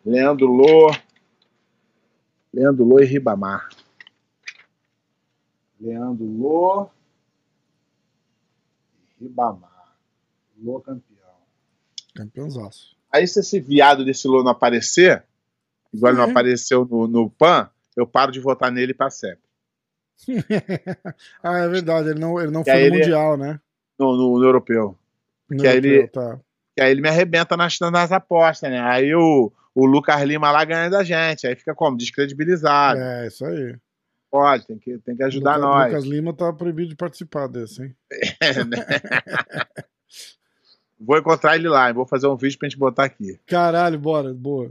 Leandro 0.06 0.46
Lô, 0.46 0.94
Leandro 2.54 2.84
Lô 2.84 3.00
e 3.00 3.04
Ribamar. 3.04 3.68
Leandro 5.80 6.24
Lô 6.24 6.88
e 9.20 9.24
Ribamar. 9.24 9.96
Lô 10.62 10.80
campeão. 10.80 11.34
Campeãozaço. 12.14 12.96
Aí 13.12 13.26
se 13.26 13.40
esse 13.40 13.58
viado 13.58 14.04
desse 14.04 14.28
Lô 14.28 14.44
não 14.44 14.52
aparecer, 14.52 15.24
igual 15.92 16.12
ele 16.12 16.18
não 16.18 16.26
Uhum. 16.26 16.30
apareceu 16.30 16.84
no, 16.84 17.08
no 17.08 17.28
PAN, 17.30 17.68
eu 17.96 18.06
paro 18.06 18.30
de 18.30 18.38
votar 18.38 18.70
nele 18.70 18.94
para 18.94 19.10
sempre. 19.10 19.42
ah, 21.42 21.58
é 21.58 21.68
verdade, 21.68 22.10
ele 22.10 22.20
não, 22.20 22.40
ele 22.40 22.52
não 22.52 22.62
foi 22.62 22.74
no 22.74 22.78
ele- 22.78 22.98
Mundial, 22.98 23.36
né? 23.36 23.60
No, 23.98 24.16
no- 24.16 24.38
no 24.38 24.44
europeu. 24.44 24.96
Que 25.58 25.66
aí 25.66 25.76
ele- 25.76 26.08
tá. 26.08 26.38
Que 26.76 26.82
aí 26.82 26.90
ele 26.90 27.00
me 27.00 27.08
arrebenta 27.08 27.56
nas, 27.56 27.78
nas 27.80 28.12
apostas, 28.12 28.70
né? 28.70 28.80
Aí 28.80 29.14
o, 29.14 29.52
o 29.74 29.86
Lucas 29.86 30.20
Lima 30.22 30.50
lá 30.50 30.64
ganha 30.64 30.88
da 30.88 31.02
gente. 31.02 31.46
Aí 31.46 31.56
fica 31.56 31.74
como? 31.74 31.96
Descredibilizado. 31.96 33.00
É, 33.00 33.26
isso 33.26 33.44
aí. 33.44 33.76
Pode, 34.30 34.64
tem 34.66 34.78
que, 34.78 34.96
tem 34.98 35.16
que 35.16 35.24
ajudar 35.24 35.56
Lucas, 35.56 35.70
nós. 35.70 35.86
Lucas 35.92 36.04
Lima 36.04 36.32
tá 36.32 36.52
proibido 36.52 36.90
de 36.90 36.96
participar 36.96 37.48
desse, 37.48 37.82
hein? 37.82 37.96
Vou 41.02 41.16
encontrar 41.18 41.56
ele 41.56 41.66
lá 41.66 41.90
vou 41.94 42.06
fazer 42.06 42.26
um 42.26 42.36
vídeo 42.36 42.58
pra 42.58 42.68
gente 42.68 42.78
botar 42.78 43.04
aqui. 43.04 43.40
Caralho, 43.46 43.98
bora, 43.98 44.34
boa. 44.34 44.70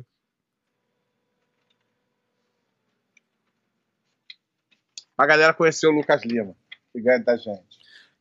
Pra 5.18 5.26
galera 5.26 5.54
conhecer 5.54 5.88
o 5.88 5.92
Lucas 5.92 6.24
Lima, 6.24 6.56
que 6.94 7.02
ganha 7.02 7.20
da 7.20 7.36
gente. 7.36 7.69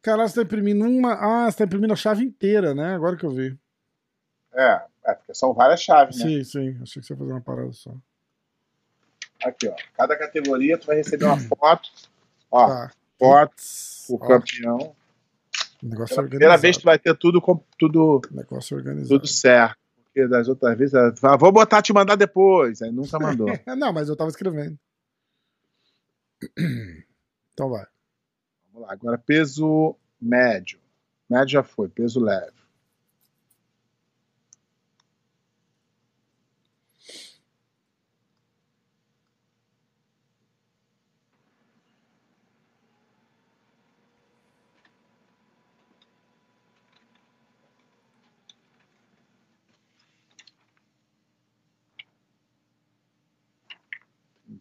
Caralho, 0.02 0.28
você 0.28 0.36
tá 0.36 0.42
imprimindo 0.42 0.84
uma. 0.84 1.14
Ah, 1.14 1.50
você 1.50 1.58
tá 1.58 1.64
imprimindo 1.64 1.92
a 1.92 1.96
chave 1.96 2.24
inteira, 2.24 2.74
né? 2.74 2.94
Agora 2.94 3.16
que 3.16 3.24
eu 3.24 3.30
vi. 3.30 3.58
É, 4.54 4.82
é 5.04 5.14
porque 5.14 5.34
são 5.34 5.52
várias 5.52 5.80
chaves, 5.82 6.16
né? 6.18 6.24
Sim, 6.24 6.44
sim. 6.44 6.78
Achei 6.82 7.00
que 7.00 7.06
você 7.06 7.12
ia 7.12 7.18
fazer 7.18 7.32
uma 7.32 7.40
parada 7.40 7.72
só. 7.72 7.94
Aqui, 9.44 9.68
ó. 9.68 9.74
Cada 9.94 10.16
categoria 10.16 10.78
tu 10.78 10.86
vai 10.86 10.96
receber 10.96 11.24
uma 11.26 11.38
foto. 11.40 11.90
Ó, 12.50 12.66
Tá. 12.66 12.90
foto, 13.18 13.54
o 14.10 14.18
campeão. 14.18 14.96
Negócio 15.82 16.14
Pela 16.14 16.22
organizado. 16.22 16.28
primeira 16.30 16.56
vez 16.56 16.76
tu 16.76 16.84
vai 16.84 16.98
ter 16.98 17.16
tudo, 17.16 17.40
tudo, 17.78 18.20
Negócio 18.30 18.76
organizado. 18.76 19.08
tudo 19.20 19.28
certo. 19.28 19.76
Porque 20.04 20.26
das 20.26 20.48
outras 20.48 20.76
vezes, 20.76 21.20
fala, 21.20 21.36
vou 21.36 21.52
botar 21.52 21.82
te 21.82 21.92
mandar 21.92 22.16
depois. 22.16 22.82
Aí 22.82 22.90
nunca 22.90 23.18
mandou. 23.20 23.48
Não, 23.76 23.92
mas 23.92 24.08
eu 24.08 24.16
tava 24.16 24.30
escrevendo. 24.30 24.78
Então 27.52 27.68
vai. 27.70 27.84
Vamos 28.78 28.86
lá. 28.86 28.92
Agora, 28.92 29.18
peso 29.18 29.96
médio. 30.20 30.78
Médio 31.28 31.48
já 31.48 31.62
foi, 31.62 31.88
peso 31.88 32.20
leve. 32.20 32.56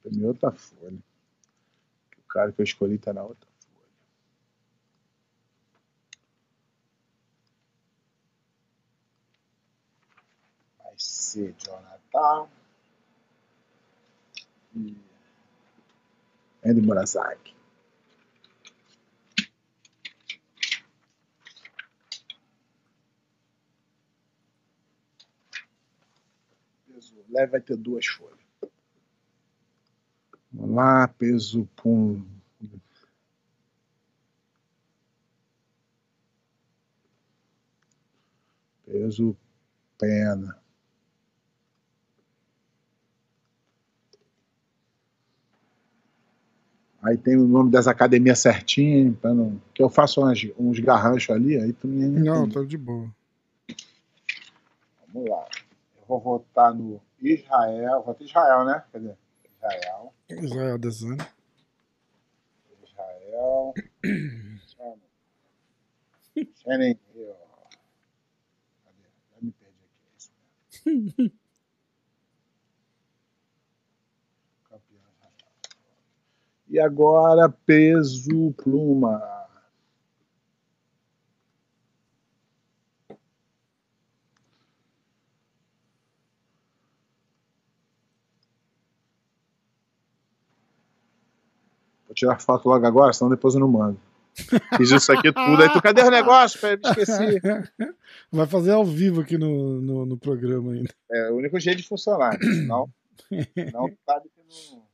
Tem 0.03 0.26
outra 0.26 0.51
folha. 0.51 0.97
O 2.18 2.28
cara 2.28 2.51
que 2.51 2.61
eu 2.61 2.63
escolhi 2.63 2.97
tá 2.97 3.13
na 3.13 3.24
outra 3.24 3.46
ser 10.97 11.55
Jonathan 11.57 12.49
e 14.75 14.95
Andy 16.65 16.81
Murasaki. 16.81 17.55
Peso 26.87 27.25
leve 27.29 27.51
vai 27.51 27.61
ter 27.61 27.77
duas 27.77 28.05
folhas. 28.05 28.37
Vamos 30.51 30.75
lá, 30.75 31.07
peso 31.07 31.65
pum. 31.75 32.25
Peso 38.85 39.37
pena. 39.97 40.66
Aí 47.08 47.18
tem 47.18 47.38
o 47.38 47.47
nome 47.47 47.72
das 47.72 47.88
academias 47.88 48.39
certinho, 48.39 49.14
pra 49.14 49.34
não, 49.34 49.62
que 49.74 49.82
eu 49.82 49.89
faço 49.89 50.22
uns, 50.22 50.45
uns 50.60 50.78
garranchos 50.82 51.34
ali, 51.34 51.58
aí 51.58 51.72
tu 51.72 51.88
me 51.88 52.05
Não, 52.05 52.49
tá 52.49 52.62
de 52.66 52.78
boa. 52.78 53.10
Vamos 55.14 55.30
lá. 55.30 55.47
Eu 56.01 56.05
vou 56.05 56.20
votar 56.20 56.74
no 56.74 57.01
Israel. 57.22 58.03
Vota 58.03 58.26
Israel, 58.26 58.66
né? 58.66 58.84
Cadê? 58.91 59.14
Israel. 59.55 60.14
Israel 60.30 60.78
Design. 60.78 61.18
Israel. 62.84 63.74
Shannon 66.62 66.97
Hill. 67.16 67.36
Cadê? 68.84 69.08
Já 69.32 69.38
me 69.41 69.51
perdi 69.53 69.86
aqui. 69.86 70.12
É 70.12 70.18
isso 70.18 70.32
mesmo. 71.16 71.32
Campeão 74.70 75.01
Israel. 75.16 75.46
E 76.70 76.80
agora, 76.80 77.49
peso 77.49 78.53
pluma. 78.61 79.22
Vou 92.05 92.13
tirar 92.13 92.39
foto 92.39 92.68
logo 92.68 92.86
agora, 92.86 93.13
senão 93.13 93.30
depois 93.30 93.53
eu 93.53 93.61
não 93.61 93.68
mando. 93.68 93.99
Fiz 94.78 94.91
isso 94.91 95.11
aqui 95.11 95.32
tudo. 95.32 95.61
Aí 95.61 95.72
tu, 95.72 95.82
cadê 95.82 96.01
o 96.01 96.11
negócio? 96.11 96.59
Me 96.68 96.76
esqueci. 96.84 97.41
Vai 98.32 98.45
fazer 98.45 98.72
ao 98.72 98.86
vivo 98.86 99.22
aqui 99.22 99.38
no, 99.38 99.82
no, 99.82 100.05
no 100.05 100.18
programa 100.18 100.74
ainda. 100.74 100.93
É, 101.11 101.32
o 101.32 101.38
único 101.38 101.59
jeito 101.59 101.78
de 101.78 101.88
funcionar. 101.88 102.34
Né? 102.34 102.65
Não, 102.68 102.89
não 103.74 103.89
sabe 104.05 104.30
que 104.30 104.74
não. 104.74 104.86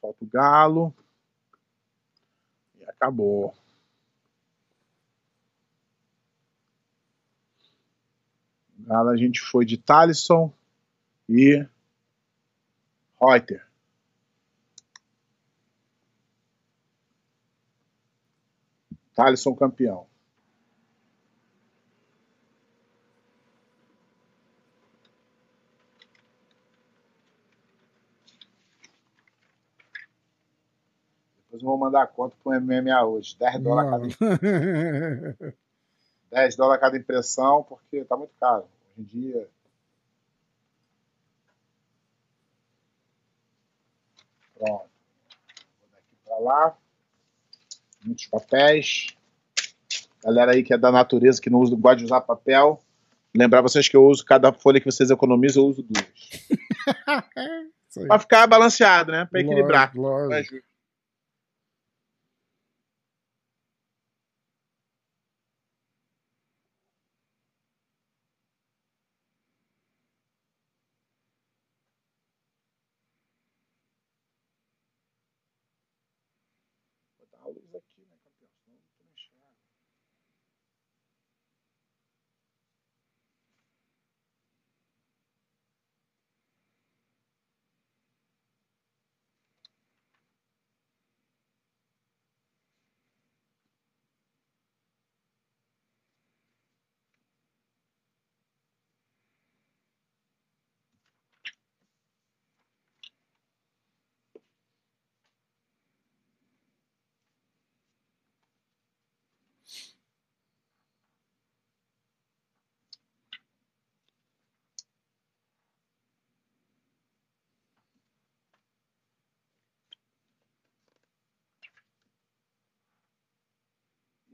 Falta 0.00 0.24
o 0.24 0.28
galo. 0.28 0.94
E 2.78 2.84
acabou. 2.84 3.54
Galo 8.78 9.10
a 9.10 9.16
gente 9.16 9.40
foi 9.40 9.64
de 9.64 9.76
Talisson 9.76 10.52
e 11.28 11.66
Reuter. 13.20 13.64
Thaleson 19.14 19.54
campeão. 19.54 20.06
Depois 31.60 31.62
eu 31.62 31.68
vou 31.68 31.78
mandar 31.78 32.02
a 32.02 32.06
conta 32.06 32.34
pro 32.42 32.58
MMA 32.58 33.04
hoje. 33.04 33.36
10 33.38 33.62
dólares 33.62 34.16
cada 34.16 34.38
10 36.30 36.30
dólares 36.56 36.80
cada 36.80 36.96
impressão, 36.96 37.62
porque 37.62 38.02
tá 38.04 38.16
muito 38.16 38.32
caro. 38.40 38.64
Hoje 38.98 38.98
em 38.98 39.04
dia. 39.04 39.46
Pronto. 44.58 44.88
Vou 45.80 45.88
daqui 45.92 46.16
para 46.24 46.38
lá 46.38 46.76
muitos 48.04 48.26
papéis. 48.26 49.14
Galera 50.24 50.52
aí 50.52 50.62
que 50.62 50.72
é 50.72 50.78
da 50.78 50.90
natureza, 50.90 51.40
que 51.40 51.50
não 51.50 51.60
usa, 51.60 51.76
gosta 51.76 51.96
de 51.96 52.04
usar 52.04 52.20
papel. 52.22 52.80
Lembrar 53.34 53.62
vocês 53.62 53.88
que 53.88 53.96
eu 53.96 54.04
uso 54.04 54.24
cada 54.24 54.52
folha 54.52 54.80
que 54.80 54.90
vocês 54.90 55.10
economizam, 55.10 55.62
eu 55.62 55.68
uso 55.68 55.82
duas. 55.82 56.06
Pra 58.06 58.18
ficar 58.18 58.46
balanceado, 58.46 59.10
né? 59.10 59.26
Pra 59.26 59.40
equilibrar. 59.40 59.92
Lógico, 59.96 60.62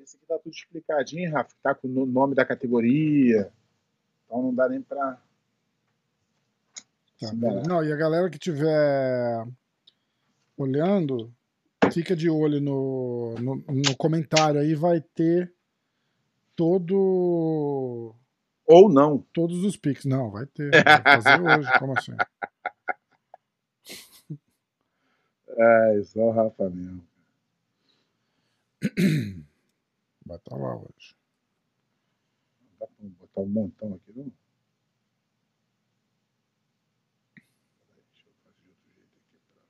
esse 0.07 0.17
aqui 0.17 0.27
tá 0.27 0.39
tudo 0.39 0.55
explicadinho, 0.55 1.33
Rafa. 1.33 1.55
Tá 1.63 1.75
com 1.75 1.89
o 1.89 2.07
nome 2.07 2.35
da 2.35 2.45
categoria. 2.45 3.53
Então 4.25 4.43
não 4.43 4.55
dá 4.55 4.69
nem 4.69 4.81
pra. 4.81 5.21
Tá. 7.21 7.33
Não, 7.67 7.83
e 7.83 7.93
a 7.93 7.97
galera 7.97 8.31
que 8.31 8.37
estiver 8.37 9.47
olhando, 10.57 11.33
fica 11.93 12.15
de 12.15 12.31
olho 12.31 12.61
no, 12.61 13.35
no, 13.41 13.57
no 13.57 13.97
comentário 13.97 14.61
aí, 14.61 14.75
vai 14.75 15.01
ter 15.01 15.53
todo 16.55 18.15
Ou 18.67 18.89
não. 18.89 19.19
todos 19.33 19.65
os 19.65 19.77
pics. 19.77 20.05
Não, 20.05 20.31
vai 20.31 20.47
ter. 20.47 20.71
Vai 20.85 21.03
fazer 21.03 21.41
hoje, 21.41 21.79
como 21.79 21.99
assim? 21.99 22.13
É, 25.49 26.03
só 26.05 26.21
o 26.21 26.31
Rafa 26.31 26.69
mesmo. 26.71 27.03
Vai 30.27 30.39
estar 30.39 30.57
lá 30.57 30.77
hoje. 30.77 31.17
Não 32.61 32.79
dá 32.81 32.87
pra 32.89 33.07
botar 33.21 33.41
um 33.43 33.47
montão 33.49 33.95
aqui, 33.95 34.13
não? 34.17 34.33
Peraí, 37.85 38.05
Deixa 38.13 38.29
eu 38.29 38.35
fazer 38.45 38.63
de 38.63 38.71
outro 38.71 38.91
jeito 38.95 39.19
aqui 39.19 39.39
pra. 39.53 39.63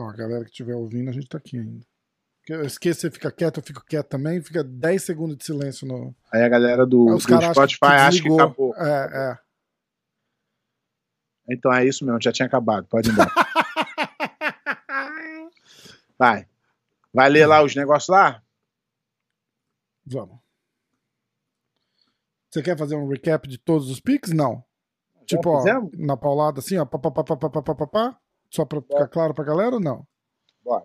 Ó, 0.00 0.08
a 0.08 0.14
galera 0.14 0.44
que 0.44 0.50
estiver 0.50 0.74
ouvindo, 0.74 1.10
a 1.10 1.12
gente 1.12 1.28
tá 1.28 1.36
aqui 1.36 1.58
ainda. 1.58 1.84
Eu 2.48 2.64
esqueço, 2.64 3.02
você 3.02 3.10
fica 3.10 3.30
quieto, 3.30 3.58
eu 3.58 3.62
fico 3.62 3.84
quieto 3.84 4.08
também, 4.08 4.42
fica 4.42 4.64
10 4.64 5.04
segundos 5.04 5.36
de 5.36 5.44
silêncio 5.44 5.86
no. 5.86 6.16
Aí 6.32 6.42
a 6.42 6.48
galera 6.48 6.86
do, 6.86 7.04
do 7.04 7.20
Spotify 7.20 7.84
acha 7.84 8.22
que 8.22 8.32
acabou. 8.32 8.74
É, 8.76 9.10
é. 9.12 9.38
Então 11.50 11.70
é 11.72 11.84
isso 11.84 12.04
mesmo, 12.04 12.20
já 12.20 12.32
tinha 12.32 12.46
acabado. 12.46 12.88
Pode 12.88 13.10
ir 13.10 13.12
embora. 13.12 13.30
Vai. 16.18 16.48
Vai 17.12 17.28
ler 17.28 17.46
lá 17.46 17.62
os 17.62 17.74
negócios 17.74 18.08
lá? 18.08 18.42
Vamos. 20.06 20.38
Você 22.50 22.62
quer 22.62 22.76
fazer 22.76 22.96
um 22.96 23.06
recap 23.06 23.46
de 23.46 23.58
todos 23.58 23.90
os 23.90 24.00
pics? 24.00 24.32
Não. 24.32 24.64
Tipo, 25.26 25.50
ó, 25.50 25.64
na 25.96 26.16
paulada 26.16 26.60
assim, 26.60 26.78
ó, 26.78 26.84
pá, 26.84 26.98
pá, 26.98 27.10
pá, 27.10 27.22
pá, 27.22 27.36
pá, 27.36 27.50
pá, 27.50 27.74
pá, 27.74 27.86
pá, 27.86 28.20
só 28.50 28.64
pra 28.64 28.80
ficar 28.80 29.08
claro 29.08 29.32
pra 29.34 29.44
galera 29.44 29.76
ou 29.76 29.80
não? 29.80 30.06
Bora. 30.64 30.84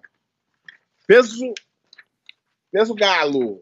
Peso. 1.07 1.53
Peso 2.71 2.93
Galo. 2.93 3.61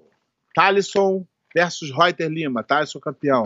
Thalisson 0.55 1.25
versus 1.55 1.91
Reuter 1.91 2.29
Lima. 2.29 2.63
Thalisson 2.63 2.99
campeão. 2.99 3.43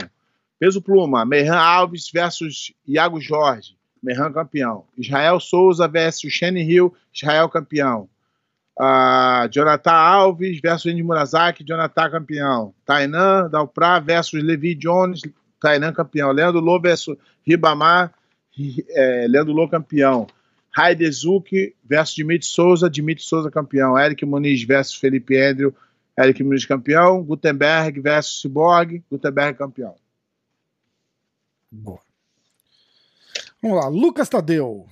Peso 0.60 0.82
Pluma. 0.82 1.26
Merran 1.26 1.58
Alves 1.58 2.10
versus 2.12 2.74
Iago 2.88 3.20
Jorge. 3.22 3.76
Merran 4.02 4.32
campeão. 4.32 4.86
Israel 4.98 5.40
Souza 5.40 5.88
versus 5.88 6.32
Shane 6.32 6.62
Hill. 6.64 6.94
Israel 7.14 7.50
campeão. 7.50 8.10
Ah, 8.80 9.48
Jonathan 9.50 9.92
Alves 9.92 10.60
versus 10.62 10.92
Indy 10.92 11.04
Murasaki. 11.04 11.64
Jonathan 11.64 12.10
campeão. 12.12 12.74
Tainan 12.86 13.50
Dalprá 13.50 14.00
versus 14.00 14.42
Levi 14.44 14.76
Jones. 14.76 15.22
Tainan 15.60 15.94
campeão. 15.94 16.32
Leandro 16.32 16.60
Lô 16.62 16.80
versus 16.80 17.18
Ribamar. 17.46 18.14
Ri- 18.52 18.86
é, 18.90 19.28
Leandro 19.28 19.54
Lô 19.54 19.68
campeão. 19.68 20.28
Raider 20.78 21.12
Zuki 21.12 21.76
versus 21.84 22.14
Dimitri 22.14 22.48
Souza, 22.48 22.88
Dimitri 22.88 23.24
Souza 23.24 23.50
campeão. 23.50 23.98
Eric 23.98 24.24
Muniz 24.24 24.62
versus 24.62 24.94
Felipe 24.94 25.36
Andrew, 25.36 25.74
Eric 26.16 26.44
Muniz 26.44 26.66
campeão. 26.66 27.24
Gutenberg 27.24 28.00
versus 28.00 28.40
Cyborg, 28.40 29.04
Gutenberg 29.10 29.58
campeão. 29.58 29.96
Boa. 31.72 32.00
Vamos 33.60 33.78
lá, 33.78 33.88
Lucas 33.88 34.30
Tadeu. 34.30 34.86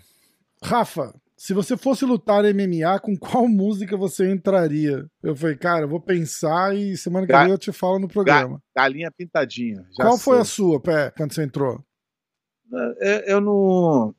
Rafa, 0.63 1.13
se 1.38 1.53
você 1.53 1.77
fosse 1.77 2.03
lutar 2.03 2.43
MMA, 2.43 2.99
com 2.99 3.15
qual 3.15 3.47
música 3.47 3.95
você 3.95 4.31
entraria? 4.31 5.05
Eu 5.21 5.36
falei, 5.36 5.55
cara, 5.55 5.83
eu 5.83 5.88
vou 5.88 5.99
pensar 5.99 6.75
e 6.75 6.97
semana 6.97 7.27
que 7.27 7.38
vem 7.38 7.51
eu 7.51 7.59
te 7.59 7.71
falo 7.71 7.99
no 7.99 8.07
programa. 8.07 8.59
Galinha 8.75 9.11
pintadinha. 9.11 9.86
qual 9.95 10.17
foi 10.17 10.39
a 10.39 10.43
sei. 10.43 10.55
sua, 10.55 10.79
Pé, 10.79 11.11
quando 11.11 11.31
você 11.31 11.43
entrou? 11.43 11.79
Eu, 12.71 13.19
eu 13.27 13.41
não. 13.41 14.15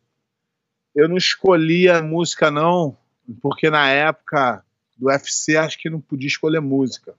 Eu 0.97 1.11
não 1.11 1.19
escolhi 1.19 1.91
a 1.91 2.03
música, 2.03 2.51
não, 2.51 2.97
porque 3.43 3.69
na 3.69 3.91
época 3.91 4.65
do 4.97 5.09
UFC, 5.09 5.55
acho 5.55 5.79
que 5.79 5.91
não 5.91 6.01
podia 6.01 6.27
escolher 6.27 6.61
música. 6.61 7.15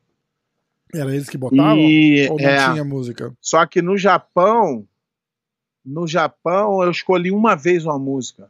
Era 0.91 1.13
eles 1.13 1.29
que 1.29 1.37
botavam? 1.37 1.77
E, 1.77 2.27
Ou 2.27 2.39
não 2.39 2.49
é, 2.49 2.71
tinha 2.71 2.83
música? 2.83 3.31
Só 3.39 3.63
que 3.67 3.79
no 3.79 3.95
Japão, 3.95 4.87
no 5.85 6.07
Japão 6.07 6.81
eu 6.81 6.89
escolhi 6.89 7.31
uma 7.31 7.55
vez 7.55 7.85
uma 7.85 7.99
música, 7.99 8.49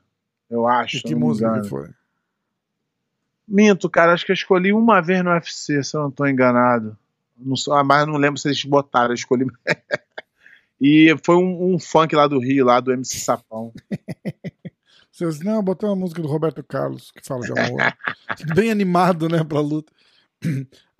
eu 0.49 0.65
acho. 0.65 0.97
E 0.97 1.01
que 1.01 1.13
música 1.13 1.59
que 1.61 1.67
foi? 1.67 1.89
Minto, 3.45 3.89
cara, 3.89 4.13
acho 4.13 4.25
que 4.25 4.31
eu 4.31 4.35
escolhi 4.35 4.71
uma 4.71 5.01
vez 5.01 5.21
no 5.23 5.31
UFC, 5.31 5.83
se 5.83 5.95
eu 5.95 6.01
não 6.01 6.09
estou 6.09 6.25
enganado. 6.27 6.97
Não, 7.37 7.57
sou- 7.57 7.73
ah, 7.73 7.83
mas 7.83 8.07
não 8.07 8.15
lembro 8.15 8.39
se 8.39 8.47
eles 8.47 8.63
botaram, 8.63 9.09
eu 9.09 9.15
escolhi. 9.15 9.45
e 10.79 11.13
foi 11.21 11.35
um, 11.35 11.73
um 11.73 11.79
funk 11.79 12.15
lá 12.15 12.27
do 12.27 12.39
Rio, 12.39 12.65
lá 12.65 12.79
do 12.79 12.93
MC 12.93 13.19
Sapão. 13.19 13.73
Você 15.17 15.27
disse, 15.29 15.43
não, 15.43 15.63
botei 15.63 15.89
uma 15.89 15.95
música 15.95 16.21
do 16.21 16.27
Roberto 16.27 16.63
Carlos, 16.63 17.09
que 17.09 17.25
fala 17.25 17.41
de 17.41 17.59
amor. 17.59 17.81
Bem 18.53 18.69
animado, 18.69 19.27
né, 19.27 19.43
pra 19.43 19.59
luta. 19.59 19.91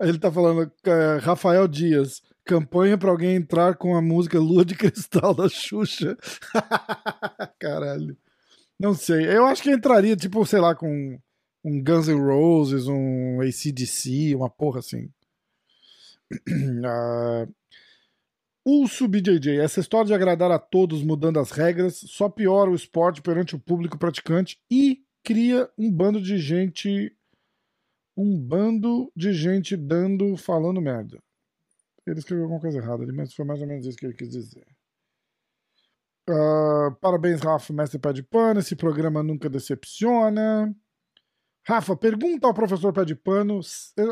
Ele 0.00 0.18
tá 0.18 0.32
falando, 0.32 0.72
é, 0.84 1.18
Rafael 1.18 1.68
Dias, 1.68 2.20
campanha 2.44 2.98
pra 2.98 3.12
alguém 3.12 3.36
entrar 3.36 3.76
com 3.76 3.94
a 3.94 4.02
música 4.02 4.40
Lua 4.40 4.64
de 4.64 4.74
Cristal 4.74 5.32
da 5.32 5.48
Xuxa. 5.48 6.16
Caralho. 7.60 8.16
Não 8.76 8.92
sei. 8.92 9.24
Eu 9.24 9.46
acho 9.46 9.62
que 9.62 9.70
entraria, 9.70 10.16
tipo, 10.16 10.44
sei 10.44 10.58
lá, 10.58 10.74
com 10.74 11.16
um 11.64 11.80
Guns 11.80 12.08
N' 12.08 12.20
Roses, 12.20 12.88
um 12.88 13.40
ACDC, 13.40 14.34
uma 14.34 14.50
porra 14.50 14.80
assim. 14.80 15.08
Ah, 16.84 17.46
o 18.70 18.86
SubJJ, 18.86 19.60
essa 19.60 19.80
história 19.80 20.08
de 20.08 20.12
agradar 20.12 20.50
a 20.50 20.58
todos 20.58 21.02
mudando 21.02 21.40
as 21.40 21.50
regras 21.50 21.94
só 22.06 22.28
piora 22.28 22.70
o 22.70 22.74
esporte 22.74 23.22
perante 23.22 23.56
o 23.56 23.58
público 23.58 23.96
praticante 23.96 24.60
e 24.70 25.02
cria 25.24 25.70
um 25.78 25.90
bando 25.90 26.20
de 26.20 26.36
gente. 26.36 27.16
Um 28.14 28.38
bando 28.38 29.10
de 29.16 29.32
gente 29.32 29.74
dando, 29.74 30.36
falando 30.36 30.82
merda. 30.82 31.18
Ele 32.06 32.18
escreveu 32.18 32.44
alguma 32.44 32.60
coisa 32.60 32.76
errada 32.76 33.02
ali, 33.02 33.12
mas 33.12 33.32
foi 33.32 33.46
mais 33.46 33.62
ou 33.62 33.66
menos 33.66 33.86
isso 33.86 33.96
que 33.96 34.04
ele 34.04 34.12
quis 34.12 34.28
dizer. 34.28 34.66
Ah, 36.28 36.94
parabéns, 37.00 37.40
Rafa, 37.40 37.72
mestre 37.72 37.98
pé 37.98 38.12
de 38.12 38.22
pano. 38.22 38.60
Esse 38.60 38.76
programa 38.76 39.22
nunca 39.22 39.48
decepciona. 39.48 40.76
Rafa, 41.66 41.96
pergunta 41.96 42.46
ao 42.46 42.52
professor 42.52 42.92
pé 42.92 43.06
de 43.06 43.14
pano. 43.14 43.60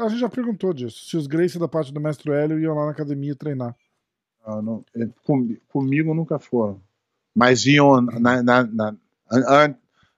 A 0.02 0.08
gente 0.08 0.20
já 0.20 0.30
perguntou 0.30 0.72
disso. 0.72 1.04
Se 1.04 1.14
os 1.18 1.26
Grace 1.26 1.58
da 1.58 1.68
parte 1.68 1.92
do 1.92 2.00
mestre 2.00 2.32
Hélio 2.32 2.58
iam 2.58 2.74
lá 2.74 2.86
na 2.86 2.92
academia 2.92 3.36
treinar. 3.36 3.76
Não, 4.46 4.62
não, 4.62 4.84
é, 4.94 5.08
com- 5.24 5.56
comigo 5.68 6.14
nunca 6.14 6.38
foram. 6.38 6.80
Mas 7.34 7.66
iam 7.66 8.00
na, 8.00 8.42
na- 8.42 8.64
na- 8.64 8.96
an- 9.30 9.74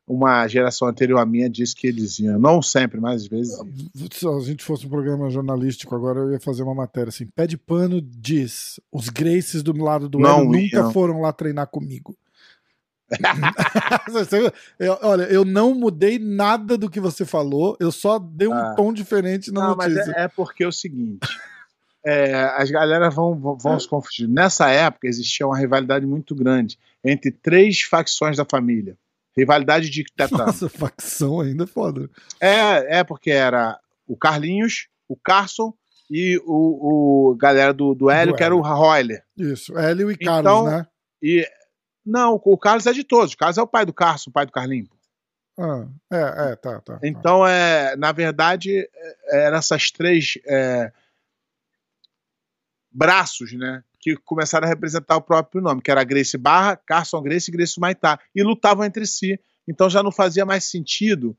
uma 0.07 0.47
geração 0.49 0.87
anterior 0.89 1.18
à 1.18 1.26
minha 1.26 1.49
disse 1.51 1.74
que 1.74 1.87
eles 1.87 2.18
iam. 2.18 2.39
Não 2.39 2.62
sempre, 2.62 3.01
mas 3.01 3.22
às 3.22 3.26
vezes. 3.29 3.57
Se 4.12 4.26
a 4.29 4.39
gente 4.41 4.64
fosse 4.64 4.87
um 4.87 4.91
programa 4.91 5.29
jornalístico 5.31 5.95
agora, 5.95 6.20
eu 6.20 6.33
ia 6.33 6.41
fazer 6.41 6.62
uma 6.62 6.74
matéria 6.74 7.09
assim. 7.11 7.26
Pé 7.26 7.47
de 7.47 7.57
pano 7.59 8.01
diz: 8.01 8.79
os 8.93 9.09
Graces 9.09 9.62
do 9.62 9.72
lado 9.76 10.09
do 10.09 10.18
Não 10.18 10.41
Hélio 10.41 10.51
nunca 10.62 10.91
foram 10.93 11.20
lá 11.20 11.33
treinar 11.33 11.66
comigo. 11.66 12.16
Eu- 14.79 14.99
olha, 15.03 15.22
eu 15.24 15.45
não 15.45 15.74
mudei 15.74 16.18
nada 16.18 16.76
do 16.76 16.91
que 16.91 17.01
você 17.01 17.24
falou, 17.24 17.76
eu 17.81 17.91
só 17.91 18.18
dei 18.18 18.49
um 18.49 18.53
Ah. 18.53 18.74
tom 18.76 18.93
diferente 18.93 19.51
na 19.51 19.68
Não, 19.68 19.76
mas 19.76 19.93
notícia. 19.95 20.12
é, 20.16 20.22
é 20.24 20.29
porque 20.29 20.62
é 20.64 20.68
o 20.68 20.72
seguinte: 20.72 21.26
é, 22.05 22.34
as 22.57 22.70
galera 22.70 23.11
vão, 23.11 23.38
vão, 23.38 23.57
vão 23.57 23.78
se 23.78 23.88
confundir. 23.88 24.28
Nessa 24.28 24.70
época 24.70 25.07
existia 25.07 25.46
uma 25.46 25.59
rivalidade 25.59 26.07
muito 26.07 26.34
grande 26.34 26.78
entre 27.05 27.30
três 27.30 27.82
facções 27.82 28.36
da 28.36 28.44
família. 28.44 28.96
Rivalidade 29.36 29.88
de 29.90 30.05
tetano. 30.05 30.46
Nossa, 30.46 30.68
facção 30.70 31.40
ainda 31.40 31.64
é 31.64 31.66
foda. 31.66 32.11
É, 32.40 32.99
é 32.99 33.05
porque 33.05 33.30
era 33.30 33.78
o 34.07 34.16
Carlinhos, 34.16 34.88
o 35.09 35.16
Carson 35.16 35.72
e 36.11 36.40
o, 36.44 37.30
o 37.30 37.36
galera 37.36 37.72
do, 37.72 37.94
do 37.94 38.11
Hélio, 38.11 38.32
Do 38.32 38.36
que 38.36 38.42
era 38.42 38.57
o 38.57 38.61
Royler. 38.61 39.22
Isso, 39.36 39.76
Hélio 39.76 40.11
e 40.11 40.14
Então, 40.14 40.64
Carlos, 40.64 40.72
né? 40.72 40.86
E 41.22 41.46
não, 42.05 42.40
o 42.42 42.57
Carlos 42.57 42.86
é 42.86 42.92
de 42.92 43.05
todos. 43.05 43.34
O 43.34 43.36
Carlos 43.36 43.59
é 43.59 43.62
o 43.62 43.66
pai 43.66 43.84
do 43.84 43.92
Carson, 43.92 44.30
o 44.30 44.32
pai 44.32 44.46
do 44.46 44.53
Carlinhos. 44.53 44.88
Ah, 45.59 45.86
é, 46.11 46.53
é, 46.53 46.57
tá, 46.57 46.80
tá. 46.80 46.80
tá. 46.80 47.01
Então, 47.03 47.46
é, 47.46 47.96
na 47.96 48.12
verdade, 48.12 48.88
é, 49.26 49.46
eram 49.46 49.59
essas 49.59 49.90
três 49.90 50.38
é, 50.46 50.92
braços, 52.91 53.53
né? 53.53 53.82
Que 54.01 54.16
começaram 54.16 54.66
a 54.66 54.68
representar 54.68 55.16
o 55.16 55.22
próprio 55.22 55.61
nome, 55.61 55.82
que 55.82 55.91
era 55.91 56.05
Grace 56.05 56.39
Barra, 56.39 56.76
Carson 56.76 57.20
Grace 57.22 57.51
e 57.51 57.53
Grace 57.53 57.78
Maitá. 57.80 58.18
E 58.34 58.43
lutavam 58.43 58.84
entre 58.84 59.07
si. 59.07 59.39
Então 59.66 59.91
já 59.91 60.03
não 60.03 60.11
fazia 60.12 60.47
mais 60.47 60.64
sentido 60.64 61.36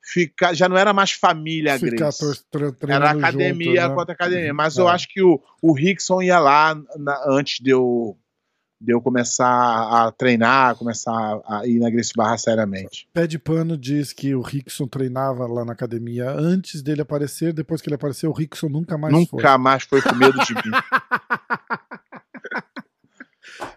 ficar. 0.00 0.54
Já 0.54 0.68
não 0.68 0.76
era 0.76 0.92
mais 0.92 1.12
família 1.12 1.78
Ficar 1.78 1.96
Grace. 1.96 2.44
Era 2.88 3.10
academia 3.10 3.80
junto, 3.82 3.88
né? 3.88 3.94
contra 3.94 4.14
academia. 4.14 4.54
Mas 4.54 4.76
É. 4.76 4.80
eu 4.80 4.88
acho 4.88 5.08
que 5.08 5.22
o, 5.22 5.40
o 5.60 5.72
Rickson 5.72 6.22
ia 6.22 6.38
lá 6.38 6.74
na- 6.98 7.22
antes 7.28 7.60
de 7.60 7.70
eu, 7.70 8.16
de 8.82 8.92
eu 8.92 9.00
começar 9.00 9.46
a 9.46 10.10
treinar, 10.10 10.74
começar 10.74 11.40
a 11.46 11.64
ir 11.66 11.78
na 11.78 11.88
Grace 11.88 12.12
Barra 12.16 12.36
seriamente. 12.36 13.06
Pé 13.12 13.28
de 13.28 13.38
pano 13.38 13.78
diz 13.78 14.12
que 14.12 14.34
o 14.34 14.40
Rickson 14.40 14.88
treinava 14.88 15.46
lá 15.46 15.64
na 15.64 15.72
academia 15.72 16.28
antes 16.30 16.82
dele 16.82 17.00
aparecer, 17.00 17.52
depois 17.52 17.80
que 17.80 17.88
ele 17.88 17.94
apareceu, 17.94 18.30
o 18.30 18.32
Rickson 18.32 18.68
nunca 18.68 18.98
mais 18.98 19.14
Nunca 19.14 19.30
foi. 19.30 19.58
mais 19.58 19.84
foi 19.84 20.02
com 20.02 20.14
medo 20.16 20.36
de 20.44 20.54
mim. 20.54 20.60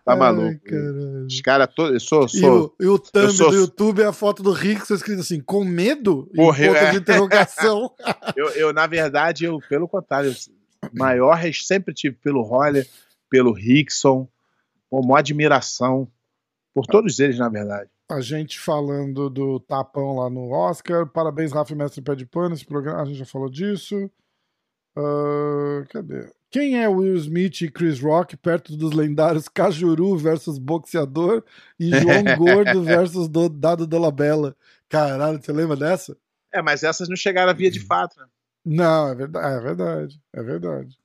tá 0.03 0.13
Ai, 0.13 0.17
maluco. 0.17 0.59
caralho. 0.65 1.25
Os 1.27 1.41
caras 1.41 1.69
todos. 1.75 1.93
Eu 1.93 1.99
sou. 1.99 2.25
E 2.25 2.29
sou 2.39 2.75
o, 2.79 2.83
e 2.83 2.87
o 2.87 2.97
thumb 2.97 3.31
sou- 3.31 3.51
do 3.51 3.57
YouTube 3.57 4.01
é 4.01 4.05
a 4.05 4.13
foto 4.13 4.41
do 4.41 4.51
Rickson 4.51 4.95
escrito 4.95 5.21
assim, 5.21 5.39
com 5.39 5.63
medo? 5.63 6.27
Morreu, 6.33 6.73
ponto 6.73 6.83
é. 6.83 6.91
de 6.91 6.97
interrogação. 6.97 7.91
eu, 8.35 8.49
eu, 8.49 8.73
na 8.73 8.87
verdade, 8.87 9.45
eu, 9.45 9.59
pelo 9.69 9.87
contrário, 9.87 10.31
eu, 10.31 10.89
maior 10.93 11.39
sempre 11.53 11.93
tive 11.93 12.15
pelo 12.15 12.41
Roller, 12.41 12.87
pelo 13.29 13.51
Rickson, 13.53 14.27
uma 14.99 15.19
admiração 15.19 16.07
por 16.73 16.85
todos 16.85 17.19
eles, 17.19 17.37
na 17.37 17.47
verdade. 17.49 17.89
a 18.09 18.19
gente 18.21 18.59
falando 18.59 19.29
do 19.29 19.59
tapão 19.59 20.15
lá 20.17 20.29
no 20.29 20.49
Oscar. 20.51 21.07
Parabéns, 21.07 21.51
Rafa 21.51 21.73
e 21.73 21.75
Mestre 21.75 22.01
Pé 22.01 22.15
de 22.15 22.25
Pano. 22.25 22.53
Esse 22.55 22.65
programa, 22.65 23.01
a 23.01 23.05
gente 23.05 23.17
já 23.17 23.25
falou 23.25 23.49
disso. 23.49 24.09
Ah, 24.95 25.83
cadê? 25.89 26.29
Quem 26.49 26.81
é 26.81 26.87
Will 26.87 27.15
Smith 27.17 27.61
e 27.61 27.69
Chris 27.71 27.99
Rock 27.99 28.37
perto 28.37 28.77
dos 28.77 28.93
lendários 28.93 29.49
Cajuru 29.49 30.15
versus 30.17 30.57
Boxeador 30.57 31.43
e 31.77 31.89
João 31.89 32.23
Gordo 32.37 32.81
versus 32.83 33.27
do, 33.27 33.49
Dado 33.49 33.85
Dolabella? 33.85 34.55
Caralho, 34.87 35.41
você 35.41 35.51
lembra 35.51 35.75
dessa? 35.75 36.15
É, 36.53 36.61
mas 36.61 36.83
essas 36.83 37.09
não 37.09 37.15
chegaram 37.17 37.51
a 37.51 37.53
via 37.55 37.69
de 37.69 37.81
fato, 37.81 38.17
né? 38.19 38.25
Não, 38.63 39.09
é 39.09 39.15
verdade, 39.15 39.55
é 39.57 39.61
verdade, 39.61 40.21
é 40.33 40.43
verdade. 40.43 40.97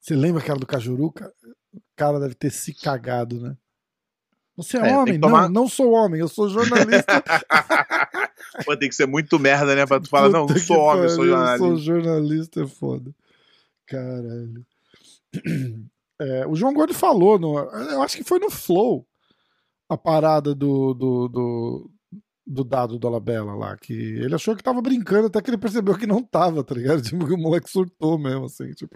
Você 0.00 0.16
lembra 0.16 0.42
aquela 0.42 0.58
do 0.58 0.66
Cajuru? 0.66 1.12
Ca- 1.12 1.30
O 1.44 1.54
cara 1.96 2.18
deve 2.20 2.34
ter 2.34 2.50
se 2.50 2.72
cagado, 2.74 3.40
né? 3.40 3.56
Você 4.56 4.76
é, 4.76 4.90
É, 4.90 4.96
homem? 4.96 5.18
tomar- 5.18 5.42
Não, 5.48 5.62
não 5.62 5.68
sou 5.68 5.92
homem, 5.92 6.20
eu 6.20 6.28
sou 6.28 6.48
jornalista. 6.48 7.22
Pô, 8.66 8.76
tem 8.76 8.88
que 8.88 8.94
ser 8.94 9.06
muito 9.06 9.38
merda, 9.38 9.74
né? 9.74 9.86
Pra 9.86 9.98
tu 10.00 10.08
falar, 10.08 10.28
não, 10.28 10.46
Puta 10.46 10.58
não 10.58 10.66
sou 10.66 10.78
homem, 10.78 11.02
eu 11.04 11.08
sou 11.08 11.26
jornalista. 11.26 11.58
sou 11.66 11.76
jornalista, 11.78 12.62
é 12.62 12.66
foda. 12.66 13.14
Caralho. 13.86 14.64
É, 16.20 16.46
o 16.46 16.54
João 16.54 16.72
Gordo 16.72 16.94
falou, 16.94 17.36
no, 17.36 17.58
eu 17.58 18.00
acho 18.00 18.16
que 18.16 18.22
foi 18.22 18.38
no 18.38 18.48
Flow, 18.48 19.04
a 19.88 19.96
parada 19.96 20.54
do, 20.54 20.94
do, 20.94 21.26
do, 21.28 21.90
do 22.46 22.62
dado 22.62 22.96
do 22.96 23.08
Alabella 23.08 23.56
lá, 23.56 23.76
que 23.76 23.92
ele 23.92 24.32
achou 24.32 24.54
que 24.54 24.62
tava 24.62 24.80
brincando, 24.80 25.26
até 25.26 25.42
que 25.42 25.50
ele 25.50 25.58
percebeu 25.58 25.98
que 25.98 26.06
não 26.06 26.22
tava, 26.22 26.62
tá 26.62 26.76
ligado? 26.76 27.02
Tipo, 27.02 27.26
que 27.26 27.32
o 27.32 27.38
moleque 27.38 27.68
surtou 27.68 28.16
mesmo, 28.20 28.44
assim, 28.44 28.70
tipo. 28.70 28.94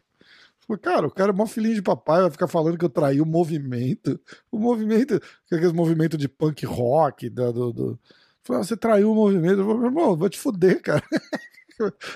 Falei, 0.66 0.80
cara, 0.80 1.06
o 1.06 1.10
cara 1.10 1.30
é 1.30 1.34
mó 1.34 1.46
filhinho 1.46 1.76
de 1.76 1.82
papai, 1.82 2.22
vai 2.22 2.30
ficar 2.30 2.48
falando 2.48 2.76
que 2.76 2.84
eu 2.84 2.90
traí 2.90 3.20
o 3.20 3.26
movimento. 3.26 4.18
O 4.50 4.58
movimento, 4.58 5.20
aqueles 5.46 5.72
movimentos 5.72 6.18
de 6.18 6.28
punk 6.28 6.66
rock, 6.66 7.30
da, 7.30 7.52
do, 7.52 7.72
do... 7.72 8.00
Falei, 8.42 8.62
ah, 8.62 8.64
você 8.64 8.76
traiu 8.76 9.12
o 9.12 9.14
movimento. 9.14 9.60
Eu 9.60 9.66
falei, 9.66 9.78
meu 9.78 9.88
irmão, 9.88 10.16
vou 10.16 10.28
te 10.28 10.38
fuder, 10.38 10.82
cara. 10.82 11.02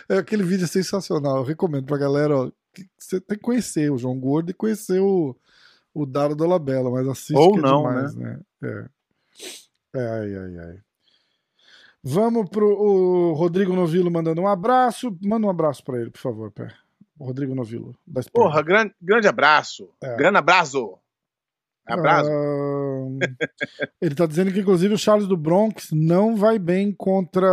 É, 0.08 0.16
aquele 0.16 0.42
vídeo 0.42 0.64
é 0.64 0.66
sensacional. 0.66 1.36
Eu 1.36 1.44
recomendo 1.44 1.84
pra 1.84 1.98
galera, 1.98 2.34
ó. 2.34 2.50
que 2.72 2.88
Você 2.98 3.20
tem 3.20 3.36
que 3.36 3.42
conhecer 3.42 3.92
o 3.92 3.98
João 3.98 4.18
Gordo 4.18 4.50
e 4.50 4.54
conhecer 4.54 4.98
o, 5.02 5.36
o 5.92 6.06
Dado 6.06 6.34
do 6.34 6.46
Labella, 6.46 6.90
mas 6.90 7.06
assiste 7.06 7.36
Ou 7.36 7.58
é 7.58 7.60
não, 7.60 7.82
demais, 7.82 8.14
né? 8.14 8.40
É. 8.62 8.88
É, 9.94 10.08
Ai, 10.08 10.34
ai, 10.34 10.58
ai. 10.58 10.78
Vamos 12.02 12.48
pro 12.48 12.66
o 12.66 13.32
Rodrigo 13.34 13.74
Novilo 13.74 14.10
mandando 14.10 14.40
um 14.40 14.48
abraço. 14.48 15.14
Manda 15.22 15.46
um 15.46 15.50
abraço 15.50 15.84
pra 15.84 16.00
ele, 16.00 16.10
por 16.10 16.20
favor, 16.20 16.50
Pé. 16.50 16.72
Rodrigo 17.24 17.54
Novilo. 17.54 17.94
Da 18.06 18.20
Espanha. 18.20 18.46
Porra, 18.48 18.62
grande, 18.62 18.94
grande 19.00 19.28
abraço. 19.28 19.90
É. 20.02 20.16
Grande 20.16 20.38
abraço. 20.38 20.98
Abraço. 21.86 22.30
Ahn, 22.30 23.18
ele 24.00 24.14
tá 24.14 24.24
dizendo 24.26 24.52
que, 24.52 24.60
inclusive, 24.60 24.94
o 24.94 24.98
Charles 24.98 25.26
do 25.26 25.36
Bronx 25.36 25.88
não 25.92 26.36
vai 26.36 26.58
bem 26.58 26.92
contra 26.92 27.46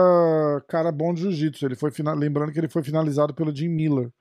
cara 0.68 0.91
bom 0.91 1.13
de 1.13 1.22
jiu-jitsu. 1.22 1.65
Ele 1.65 1.76
foi 1.76 1.91
fina- 1.91 2.13
Lembrando 2.13 2.51
que 2.51 2.59
ele 2.59 2.70
foi 2.70 2.84
finalizado 2.84 3.34
pelo 3.34 3.55
Jim 3.55 3.70
Miller 3.70 4.11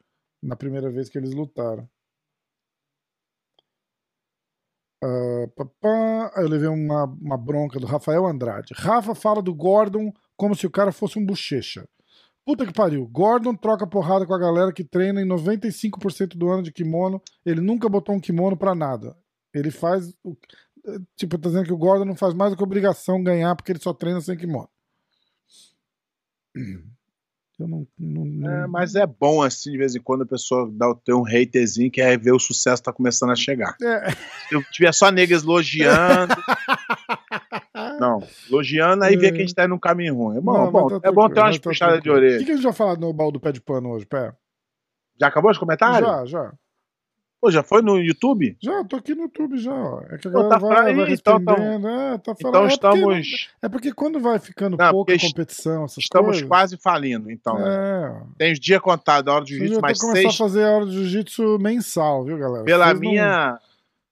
na 0.43 0.57
primeira 0.57 0.91
vez 0.91 1.09
que 1.11 1.19
eles 1.19 1.33
lutaram. 1.35 1.87
Ah, 5.03 5.47
pá, 5.55 5.67
pá. 5.81 6.33
Eu 6.37 6.49
levei 6.49 6.69
uma, 6.69 7.05
uma 7.05 7.37
bronca 7.37 7.79
do 7.79 7.87
Rafael 7.87 8.27
Andrade. 8.27 8.73
Rafa 8.75 9.15
fala 9.15 9.43
do 9.43 9.55
Gordon 9.55 10.13
como 10.37 10.55
se 10.55 10.67
o 10.67 10.71
cara 10.71 10.93
fosse 10.93 11.19
um 11.19 11.25
bochecha. 11.27 11.87
Puta 12.47 12.65
que 12.65 12.73
pariu. 12.73 13.07
Gordon 13.09 13.57
troca 13.57 13.87
porrada 13.87 14.25
com 14.25 14.33
a 14.33 14.39
galera 14.39 14.73
que 14.73 14.85
treina 14.85 15.21
em 15.21 15.27
95% 15.27 16.37
do 16.37 16.49
ano 16.49 16.63
de 16.63 16.71
kimono. 16.73 17.21
Ele 17.45 17.61
nunca 17.61 17.89
botou 17.89 18.15
um 18.15 18.21
kimono 18.21 18.57
pra 18.57 18.73
nada. 18.75 19.17
Ele 19.53 19.71
faz. 19.71 20.15
o- 20.25 20.37
Tipo, 21.17 21.37
tá 21.37 21.49
dizendo 21.49 21.67
que 21.67 21.73
o 21.73 21.77
Gordon 21.77 22.05
não 22.05 22.15
faz 22.15 22.33
mais 22.33 22.53
do 22.53 22.57
que 22.57 22.63
obrigação 22.63 23.21
ganhar 23.21 23.57
porque 23.57 23.73
ele 23.73 23.81
só 23.81 23.93
treina 23.93 24.21
sem 24.21 24.37
kimono. 24.37 24.69
Eu 27.59 27.67
não. 27.67 27.87
não- 27.99 28.25
não- 28.25 28.51
É, 28.51 28.67
mas 28.69 28.95
é 28.95 29.07
bom, 29.07 29.43
assim, 29.43 29.73
de 29.73 29.79
vez 29.79 29.97
em 29.97 30.01
quando 30.01 30.23
a 30.23 30.27
pessoa 30.27 30.71
dá, 30.73 30.95
tem 31.05 31.15
um 31.15 31.27
haterzinho 31.27 31.91
que 31.91 32.01
é 32.01 32.17
ver 32.17 32.33
o 32.33 32.39
sucesso 32.39 32.83
tá 32.83 32.93
começando 32.93 33.31
a 33.31 33.35
chegar. 33.37 33.75
É. 33.83 34.11
Se 34.49 34.55
eu 34.55 34.63
tiver 34.71 34.93
só 34.93 35.11
negas 35.11 35.43
elogiando. 35.43 36.35
não, 38.51 38.55
elogiando, 38.57 39.05
aí 39.05 39.17
vê 39.17 39.31
que 39.31 39.39
a 39.39 39.41
gente 39.41 39.55
tá 39.55 39.65
indo 39.65 39.71
num 39.71 39.79
caminho 39.79 40.15
ruim. 40.15 40.37
É 40.39 40.41
bom, 40.41 40.53
Não, 40.53 40.71
bom, 40.73 40.89
tá 41.01 41.09
é 41.09 41.13
bom 41.13 41.29
ter 41.29 41.41
umas 41.41 41.49
mas 41.51 41.59
tá 41.59 41.71
puxadas 41.71 41.97
de 41.97 42.03
tranquilo. 42.03 42.15
O 42.15 42.19
orelha. 42.19 42.39
que, 42.39 42.45
que 42.45 42.53
a 42.53 42.55
gente 42.55 42.65
vai 42.65 42.73
falar 42.73 42.97
no 42.99 43.13
baú 43.13 43.31
do 43.33 43.41
pé 43.41 43.53
de 43.53 43.61
pano 43.61 43.91
hoje, 43.91 44.07
pé? 44.07 44.33
Já 45.21 45.29
acabou 45.29 45.51
os 45.51 45.59
comentários? 45.59 46.09
Já, 46.09 46.25
já. 46.27 46.53
Pô, 47.39 47.51
já 47.51 47.63
foi 47.63 47.83
no 47.83 47.99
YouTube? 47.99 48.57
Já, 48.63 48.83
tô 48.85 48.97
aqui 48.97 49.15
no 49.15 49.23
YouTube 49.25 49.59
já. 49.59 49.73
ó. 49.73 50.01
É 50.11 50.17
que 50.17 50.27
a 50.27 50.31
Pô, 50.31 50.39
galera 50.49 50.49
tá 50.49 50.59
vai, 50.59 50.95
vai 50.95 51.13
então 51.13 51.37
respondendo. 51.37 51.87
é, 51.89 52.19
tá 52.19 52.35
falando. 52.35 52.39
Então 52.41 52.49
é 52.49 52.69
porque 52.71 53.01
não- 53.01 53.13
estamos, 53.13 53.49
É 53.63 53.69
porque 53.69 53.93
quando 53.93 54.21
vai 54.21 54.39
ficando 54.39 54.77
Não, 54.77 54.91
pouca 54.91 55.13
porque 55.13 55.13
est- 55.27 55.29
competição, 55.35 55.85
essas 55.85 55.99
estamos 55.99 56.29
coisas. 56.31 56.49
quase 56.49 56.77
falindo, 56.79 57.31
então. 57.31 57.59
É. 57.59 58.23
Tem 58.39 58.53
os 58.53 58.59
dias 58.59 58.81
contados, 58.81 59.31
a 59.31 59.37
hora 59.37 59.45
do 59.45 59.51
Eu 59.51 59.59
jiu-jitsu, 59.59 59.81
mais 59.83 59.99
tô 59.99 60.07
começando 60.07 60.23
seis. 60.23 60.35
a 60.35 60.39
fazer 60.45 60.65
a 60.65 60.71
hora 60.71 60.87
de 60.87 60.93
jiu-jitsu 60.93 61.59
mensal, 61.61 62.25
viu, 62.25 62.39
galera? 62.39 62.65
Pela 62.65 62.87
Vocês 62.87 62.95
não- 63.01 63.11
minha, 63.11 63.59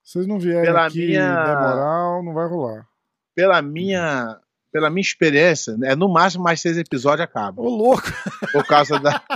Vocês 0.03 0.27
não 0.27 0.39
vierem 0.39 0.63
pela 0.65 0.87
aqui 0.87 1.07
minha- 1.07 1.35
moral, 1.35 2.23
não 2.23 2.35
vai 2.35 2.47
rolar. 2.47 2.87
Pela 3.35 3.61
minha, 3.61 4.39
pela 4.73 4.91
minha 4.91 5.03
experiência, 5.03 5.77
é 5.85 5.97
no 5.97 6.09
máximo 6.09 6.45
mais 6.45 6.61
seis 6.61 6.77
episódios 6.77 7.25
acaba. 7.25 7.63
Ô, 7.63 7.69
louco! 7.69 8.07
Por 8.53 8.67
causa 8.67 8.99
da. 8.99 9.23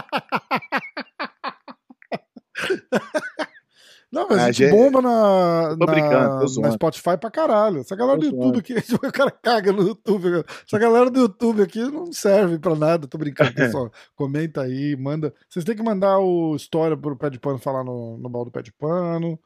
Não, 4.11 4.27
mas 4.27 4.39
a 4.39 4.47
gente 4.47 4.65
gente, 4.65 4.71
bomba 4.71 5.03
na, 5.03 5.77
tô 5.79 5.85
brincando, 5.85 6.35
na, 6.35 6.41
tô 6.41 6.47
zoando. 6.47 6.69
na 6.69 6.75
Spotify 6.75 7.19
pra 7.21 7.31
caralho. 7.31 7.81
Essa 7.81 7.95
galera 7.95 8.19
Tô 8.19 8.27
do 8.27 8.35
YouTube 8.35 8.59
aqui, 8.59 8.75
o 8.95 9.13
cara 9.13 9.31
caga 9.31 9.71
no 9.71 9.83
YouTube. 9.83 10.45
Essa 10.67 10.79
galera 10.79 11.11
do 11.11 11.21
YouTube 11.21 11.63
aqui 11.63 11.81
não 11.81 12.11
serve 12.11 12.59
pra 12.59 12.75
nada. 12.75 13.07
Tô 13.07 13.19
brincando, 13.19 13.53
pessoal. 13.53 13.93
Comenta 14.17 14.63
aí, 14.63 14.97
manda. 14.97 15.35
Vocês 15.49 15.65
têm 15.65 15.77
que 15.77 15.83
mandar 15.83 16.19
o 16.19 16.57
história 16.57 16.97
pro 16.97 17.17
Pé 17.17 17.29
de 17.29 17.39
Pano 17.39 17.59
falar 17.59 17.85
no, 17.85 18.17
no 18.17 18.29
baldo 18.31 18.51
do 18.51 18.53
Pé 18.53 18.63
de 18.63 18.73
Pano. 18.73 19.39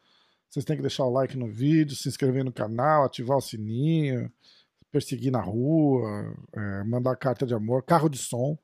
Vocês 0.53 0.67
têm 0.67 0.77
que 0.77 0.83
deixar 0.83 1.05
o 1.05 1.11
like 1.11 1.35
no 1.35 1.49
vídeo, 1.51 1.97
se 1.97 2.11
inscrever 2.11 2.45
no 2.45 2.53
canal, 2.53 3.05
ativar 3.05 3.39
o 3.39 3.41
sininho, 3.41 4.31
perseguir 4.91 5.33
na 5.33 5.41
rua, 5.41 6.37
é, 6.53 6.85
mandar 6.85 7.17
carta 7.17 7.47
de 7.47 7.55
amor, 7.55 7.83
carro 7.83 8.11
de 8.11 8.19
som. 8.19 8.59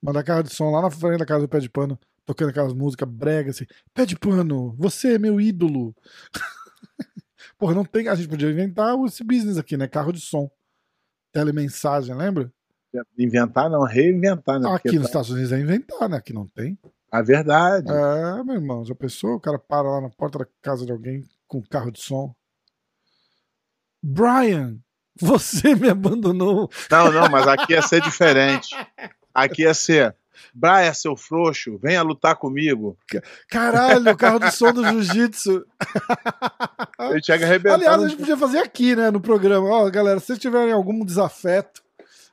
Mandar 0.00 0.22
carro 0.22 0.44
de 0.44 0.54
som 0.54 0.70
lá 0.70 0.80
na 0.80 0.92
frente 0.92 1.18
da 1.18 1.26
casa 1.26 1.40
do 1.40 1.48
Pé 1.48 1.58
de 1.58 1.68
Pano, 1.68 1.98
tocando 2.24 2.50
aquelas 2.50 2.72
músicas 2.72 3.08
bregas 3.08 3.56
assim. 3.56 3.66
Pé 3.92 4.06
de 4.06 4.16
Pano, 4.16 4.76
você 4.78 5.14
é 5.14 5.18
meu 5.18 5.40
ídolo. 5.40 5.92
Porra, 7.58 7.74
não 7.74 7.84
tem. 7.84 8.06
A 8.06 8.14
gente 8.14 8.28
podia 8.28 8.48
inventar 8.48 8.96
esse 9.04 9.24
business 9.24 9.58
aqui, 9.58 9.76
né? 9.76 9.88
Carro 9.88 10.12
de 10.12 10.20
som. 10.20 10.48
Telemensagem, 11.32 12.14
lembra? 12.14 12.52
Inventar, 13.18 13.68
não, 13.68 13.82
reinventar, 13.82 14.60
né? 14.60 14.70
Aqui 14.72 14.92
nos 14.92 15.02
tá- 15.02 15.08
Estados 15.08 15.30
Unidos 15.30 15.50
é 15.50 15.58
inventar, 15.58 16.08
né? 16.08 16.16
Aqui 16.16 16.32
não 16.32 16.46
tem. 16.46 16.78
A 17.14 17.22
verdade. 17.22 17.92
É, 17.92 18.42
meu 18.42 18.56
irmão, 18.56 18.84
já 18.84 18.92
pensou? 18.92 19.34
O 19.34 19.40
cara 19.40 19.56
para 19.56 19.88
lá 19.88 20.00
na 20.00 20.10
porta 20.10 20.40
da 20.40 20.46
casa 20.60 20.84
de 20.84 20.90
alguém 20.90 21.22
com 21.46 21.62
carro 21.62 21.92
de 21.92 22.02
som. 22.02 22.34
Brian, 24.02 24.78
você 25.20 25.76
me 25.76 25.88
abandonou. 25.88 26.68
Não, 26.90 27.12
não, 27.12 27.28
mas 27.30 27.46
aqui 27.46 27.72
ia 27.72 27.82
ser 27.82 28.00
diferente. 28.00 28.76
Aqui 29.32 29.62
ia 29.62 29.72
ser. 29.72 30.16
Braia, 30.52 30.92
seu 30.92 31.16
frouxo, 31.16 31.78
venha 31.78 32.02
lutar 32.02 32.34
comigo. 32.34 32.98
Caralho, 33.48 34.10
o 34.10 34.16
carro 34.16 34.40
de 34.40 34.50
som 34.50 34.72
do 34.72 34.84
jiu-jitsu. 34.84 35.64
Ele 36.98 37.22
chega 37.22 37.46
arrebentando. 37.46 37.84
Aliás, 37.84 38.02
a 38.02 38.08
gente 38.08 38.18
podia 38.18 38.36
fazer 38.36 38.58
aqui, 38.58 38.96
né, 38.96 39.12
no 39.12 39.20
programa. 39.20 39.68
Ó, 39.68 39.88
galera, 39.88 40.18
se 40.18 40.26
vocês 40.26 40.38
tiverem 40.40 40.72
algum 40.72 41.04
desafeto, 41.04 41.80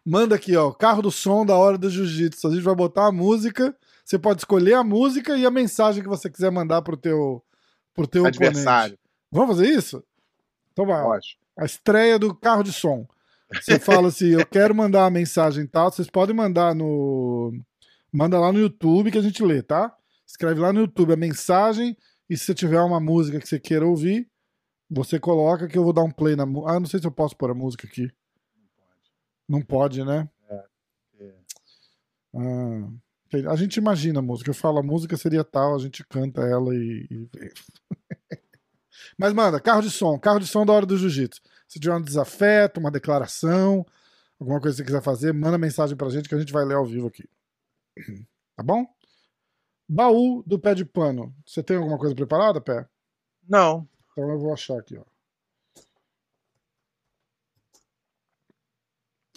manda 0.04 0.34
aqui, 0.34 0.56
ó, 0.58 0.72
carro 0.72 1.04
do 1.04 1.12
som 1.12 1.46
da 1.46 1.56
hora 1.56 1.78
do 1.78 1.88
jiu-jitsu. 1.88 2.48
A 2.48 2.52
gente 2.52 2.64
vai 2.64 2.74
botar 2.74 3.06
a 3.06 3.12
música. 3.12 3.76
Você 4.12 4.20
pode 4.20 4.42
escolher 4.42 4.74
a 4.74 4.84
música 4.84 5.38
e 5.38 5.46
a 5.46 5.50
mensagem 5.50 6.04
que 6.04 6.10
você 6.10 6.30
quiser 6.30 6.52
mandar 6.52 6.82
pro 6.82 6.98
teu, 6.98 7.42
pro 7.94 8.06
teu 8.06 8.26
adversário. 8.26 8.96
oponente. 8.96 9.00
Vamos 9.32 9.56
fazer 9.56 9.70
isso? 9.70 10.04
Então 10.74 10.86
vai. 10.86 11.02
Pode. 11.02 11.40
a 11.58 11.64
estreia 11.64 12.20
do 12.20 12.36
carro 12.36 12.62
de 12.62 12.74
som. 12.74 13.08
Você 13.54 13.80
fala 13.80 14.10
assim, 14.10 14.32
eu 14.32 14.46
quero 14.46 14.76
mandar 14.76 15.04
uma 15.04 15.12
mensagem 15.12 15.64
e 15.64 15.68
tal, 15.68 15.90
vocês 15.90 16.10
podem 16.10 16.36
mandar 16.36 16.76
no 16.76 17.54
manda 18.12 18.38
lá 18.38 18.52
no 18.52 18.60
YouTube 18.60 19.12
que 19.12 19.18
a 19.18 19.22
gente 19.22 19.42
lê, 19.46 19.64
tá? 19.64 19.96
Escreve 20.28 20.60
lá 20.60 20.74
no 20.74 20.82
YouTube 20.82 21.14
a 21.14 21.18
mensagem 21.18 21.96
e 22.30 22.36
se 22.36 22.44
você 22.44 22.54
tiver 22.54 22.82
uma 22.82 23.00
música 23.00 23.40
que 23.40 23.48
você 23.48 23.62
queira 23.62 23.88
ouvir, 23.88 24.30
você 24.90 25.22
coloca 25.22 25.70
que 25.70 25.78
eu 25.78 25.86
vou 25.86 25.94
dar 25.94 26.04
um 26.04 26.12
play 26.12 26.36
na 26.36 26.46
música. 26.46 26.74
Ah, 26.74 26.80
não 26.82 26.86
sei 26.86 27.00
se 27.00 27.08
eu 27.08 27.12
posso 27.14 27.38
pôr 27.38 27.50
a 27.50 27.56
música 27.56 27.88
aqui. 27.88 28.12
Não 29.48 29.62
pode, 29.62 30.04
né? 30.04 30.30
é. 31.18 31.34
Ah, 32.36 32.90
ok. 32.90 33.11
A 33.50 33.56
gente 33.56 33.78
imagina 33.78 34.20
a 34.20 34.22
música. 34.22 34.50
Eu 34.50 34.54
falo 34.54 34.80
a 34.80 34.84
música 34.84 35.16
seria 35.18 35.44
tal, 35.44 35.76
a 35.76 35.80
gente 35.80 36.04
canta 36.06 36.42
ela 36.42 36.74
e. 36.76 37.08
e- 37.10 37.30
Mas 39.18 39.34
manda, 39.34 39.60
carro 39.60 39.82
de 39.82 39.90
som, 39.90 40.18
carro 40.20 40.40
de 40.40 40.48
som 40.48 40.66
da 40.66 40.74
hora 40.74 40.86
do 40.86 40.98
jiu-jitsu. 40.98 41.42
Se 41.68 41.80
tiver 41.80 41.96
um 41.96 42.02
desafeto, 42.02 42.80
uma 42.80 42.92
declaração, 42.92 43.86
alguma 44.40 44.60
coisa 44.60 44.76
que 44.76 44.82
você 44.82 44.86
quiser 44.86 45.02
fazer, 45.02 45.34
manda 45.34 45.58
mensagem 45.58 45.96
pra 45.96 46.10
gente 46.10 46.28
que 46.30 46.36
a 46.36 46.40
gente 46.40 46.52
vai 46.54 46.66
ler 46.66 46.76
ao 46.76 46.86
vivo 46.86 47.08
aqui. 47.08 47.28
Tá 48.54 48.64
bom? 48.64 48.86
Baú 49.90 50.44
do 50.46 50.60
pé 50.60 50.76
de 50.76 50.86
pano. 50.86 51.34
Você 51.46 51.64
tem 51.64 51.78
alguma 51.78 51.98
coisa 51.98 52.14
preparada, 52.14 52.62
pé? 52.62 52.88
Não. 53.48 53.88
Então 54.12 54.30
eu 54.30 54.38
vou 54.38 54.54
achar 54.54 54.78
aqui, 54.78 54.98
ó. 54.98 55.04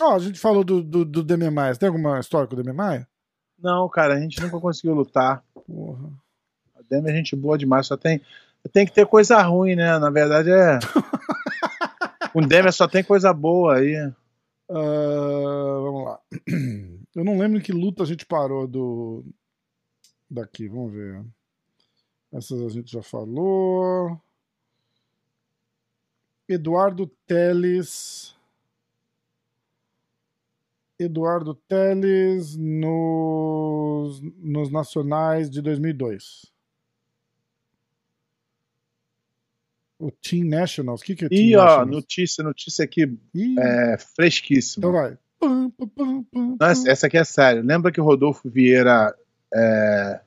Ó, 0.01 0.15
a 0.17 0.19
gente 0.19 0.39
falou 0.39 0.65
do, 0.65 0.83
do, 0.83 1.05
do 1.05 1.23
Demian 1.23 1.53
Maia. 1.53 1.77
Tem 1.77 1.89
alguma 1.89 2.19
história 2.21 2.47
com 2.49 2.55
o 2.55 2.57
Demian 2.57 2.75
Maia? 2.75 3.09
Não, 3.65 3.89
cara, 3.89 4.13
a 4.13 4.21
gente 4.21 4.39
nunca 4.43 4.61
conseguiu 4.61 4.93
lutar. 4.93 5.43
Porra. 5.67 6.11
A 6.77 6.83
Demi 6.87 7.11
é 7.11 7.15
gente 7.15 7.35
boa 7.35 7.57
demais, 7.57 7.87
só 7.87 7.97
tem. 7.97 8.21
Tem 8.71 8.85
que 8.85 8.93
ter 8.93 9.07
coisa 9.07 9.41
ruim, 9.41 9.75
né? 9.75 9.99
Na 9.99 10.11
verdade 10.11 10.51
é. 10.51 10.79
o 12.35 12.43
Demi 12.43 12.71
só 12.71 12.87
tem 12.87 13.03
coisa 13.03 13.33
boa 13.33 13.77
aí. 13.77 13.97
Ah, 14.69 15.79
vamos 15.83 16.05
lá. 16.05 16.21
Eu 17.17 17.25
não 17.25 17.39
lembro 17.39 17.59
em 17.59 17.63
que 17.63 17.73
luta 17.73 18.03
a 18.03 18.07
gente 18.07 18.27
parou 18.27 18.67
do. 18.67 19.25
Daqui, 20.31 20.69
vamos 20.69 20.93
ver. 20.93 21.25
Essas 22.35 22.61
a 22.61 22.69
gente 22.69 22.93
já 22.93 23.03
falou. 23.03 24.21
Eduardo 26.47 27.07
Teles. 27.27 28.37
Eduardo 30.99 31.55
Teles 31.55 32.57
nos, 32.57 34.21
nos 34.39 34.71
Nacionais 34.71 35.51
de 35.51 35.61
2002. 35.61 36.53
O 39.99 40.11
Team 40.11 40.47
Nationals. 40.49 41.01
O 41.01 41.05
que, 41.05 41.15
que 41.15 41.25
é 41.25 41.29
Team 41.29 41.41
E, 41.41 41.57
ó, 41.57 41.85
notícia, 41.85 42.43
notícia 42.45 42.85
aqui 42.85 43.17
Ih, 43.35 43.57
é 43.59 43.97
fresquíssima. 43.99 44.81
Então 44.87 44.93
vai. 44.93 45.19
Pam, 45.39 45.73
Não, 46.61 46.67
essa- 46.67 46.91
essa 46.91 47.07
aqui 47.07 47.17
é 47.17 47.25
sério. 47.25 47.63
Lembra 47.63 47.93
que 47.93 48.01
o 48.01 48.05
Rodolfo 48.05 48.49
Vieira 48.49 49.15
é, 49.55 50.21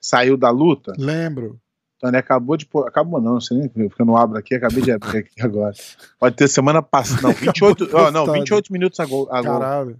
saiu 0.00 0.36
da 0.36 0.50
luta? 0.50 0.92
Lembro. 0.98 1.60
Então 2.04 2.10
ele 2.10 2.18
acabou 2.18 2.54
de. 2.54 2.68
Acabou 2.86 3.18
não, 3.18 3.32
não 3.34 3.40
sei 3.40 3.56
nem 3.56 3.66
porque 3.66 4.02
eu 4.02 4.04
não 4.04 4.14
abro 4.14 4.36
aqui, 4.36 4.54
acabei 4.54 4.82
de 4.82 4.92
abrir 4.92 5.20
aqui 5.20 5.40
agora. 5.40 5.72
Pode 6.20 6.36
ter 6.36 6.48
semana 6.48 6.82
passada. 6.82 7.22
Não, 7.22 7.32
28, 7.32 7.88
ó, 7.94 8.10
não, 8.10 8.26
postado. 8.26 8.32
28 8.34 8.72
minutos 8.74 9.00
ago- 9.00 9.26
agora. 9.30 9.64
Caralho. 9.64 9.96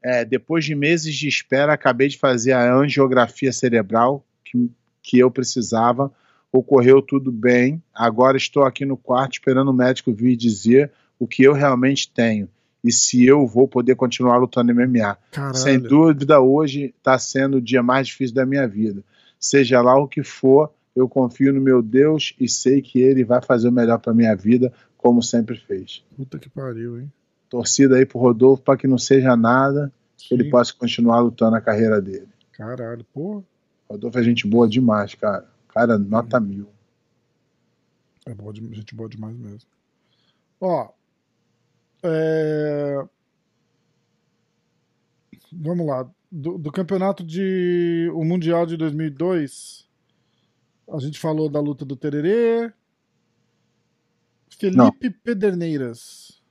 É, 0.00 0.24
depois 0.24 0.64
de 0.64 0.76
meses 0.76 1.12
de 1.12 1.26
espera, 1.26 1.72
acabei 1.72 2.06
de 2.06 2.18
fazer 2.18 2.52
a 2.52 2.72
angiografia 2.72 3.52
cerebral 3.52 4.24
que, 4.44 4.70
que 5.02 5.18
eu 5.18 5.28
precisava. 5.28 6.12
Ocorreu 6.52 7.02
tudo 7.02 7.32
bem. 7.32 7.82
Agora 7.92 8.36
estou 8.36 8.62
aqui 8.62 8.84
no 8.84 8.96
quarto 8.96 9.32
esperando 9.32 9.72
o 9.72 9.74
médico 9.74 10.12
vir 10.12 10.36
dizer 10.36 10.92
o 11.18 11.26
que 11.26 11.42
eu 11.42 11.52
realmente 11.52 12.08
tenho 12.12 12.48
e 12.84 12.92
se 12.92 13.26
eu 13.26 13.44
vou 13.44 13.66
poder 13.66 13.96
continuar 13.96 14.36
lutando 14.36 14.72
MMA. 14.72 15.18
Caralho. 15.32 15.56
Sem 15.56 15.80
dúvida, 15.80 16.38
hoje 16.40 16.94
está 16.96 17.18
sendo 17.18 17.56
o 17.56 17.60
dia 17.60 17.82
mais 17.82 18.06
difícil 18.06 18.36
da 18.36 18.46
minha 18.46 18.68
vida. 18.68 19.02
Seja 19.40 19.80
lá 19.82 19.98
o 19.98 20.06
que 20.06 20.22
for, 20.22 20.70
eu 20.94 21.08
confio 21.08 21.52
no 21.52 21.60
meu 21.60 21.82
Deus 21.82 22.34
e 22.38 22.48
sei 22.48 22.80
que 22.80 23.00
Ele 23.00 23.24
vai 23.24 23.42
fazer 23.42 23.68
o 23.68 23.72
melhor 23.72 23.98
para 23.98 24.14
minha 24.14 24.34
vida, 24.34 24.72
como 24.96 25.22
sempre 25.22 25.56
fez. 25.56 26.04
Puta 26.16 26.38
que 26.38 26.48
pariu, 26.48 27.00
hein? 27.00 27.12
Torcida 27.48 27.96
aí 27.96 28.06
pro 28.06 28.18
Rodolfo 28.18 28.62
para 28.62 28.76
que 28.78 28.86
não 28.86 28.98
seja 28.98 29.36
nada, 29.36 29.92
que 30.16 30.34
ele 30.34 30.44
Sim. 30.44 30.50
possa 30.50 30.72
continuar 30.74 31.20
lutando 31.20 31.56
a 31.56 31.60
carreira 31.60 32.00
dele. 32.00 32.28
Caralho, 32.52 33.04
porra. 33.12 33.44
Rodolfo 33.88 34.18
é 34.18 34.22
gente 34.22 34.46
boa 34.46 34.66
demais, 34.68 35.14
cara. 35.14 35.46
Cara, 35.68 35.98
nota 35.98 36.40
mil. 36.40 36.68
É 38.26 38.32
boa, 38.34 38.52
de- 38.52 38.74
gente 38.74 38.94
boa 38.94 39.08
demais 39.08 39.36
mesmo. 39.36 39.68
Ó. 40.60 40.88
É... 42.02 43.04
Vamos 45.52 45.86
lá. 45.86 46.08
do, 46.30 46.58
do 46.58 46.72
campeonato 46.72 47.22
de. 47.22 48.10
O 48.14 48.24
Mundial 48.24 48.66
de 48.66 48.76
2002. 48.76 49.83
A 50.92 50.98
gente 50.98 51.18
falou 51.18 51.48
da 51.48 51.60
luta 51.60 51.84
do 51.84 51.96
Tererê. 51.96 52.72
Felipe 54.50 55.10
Pederneiras. 55.10 56.42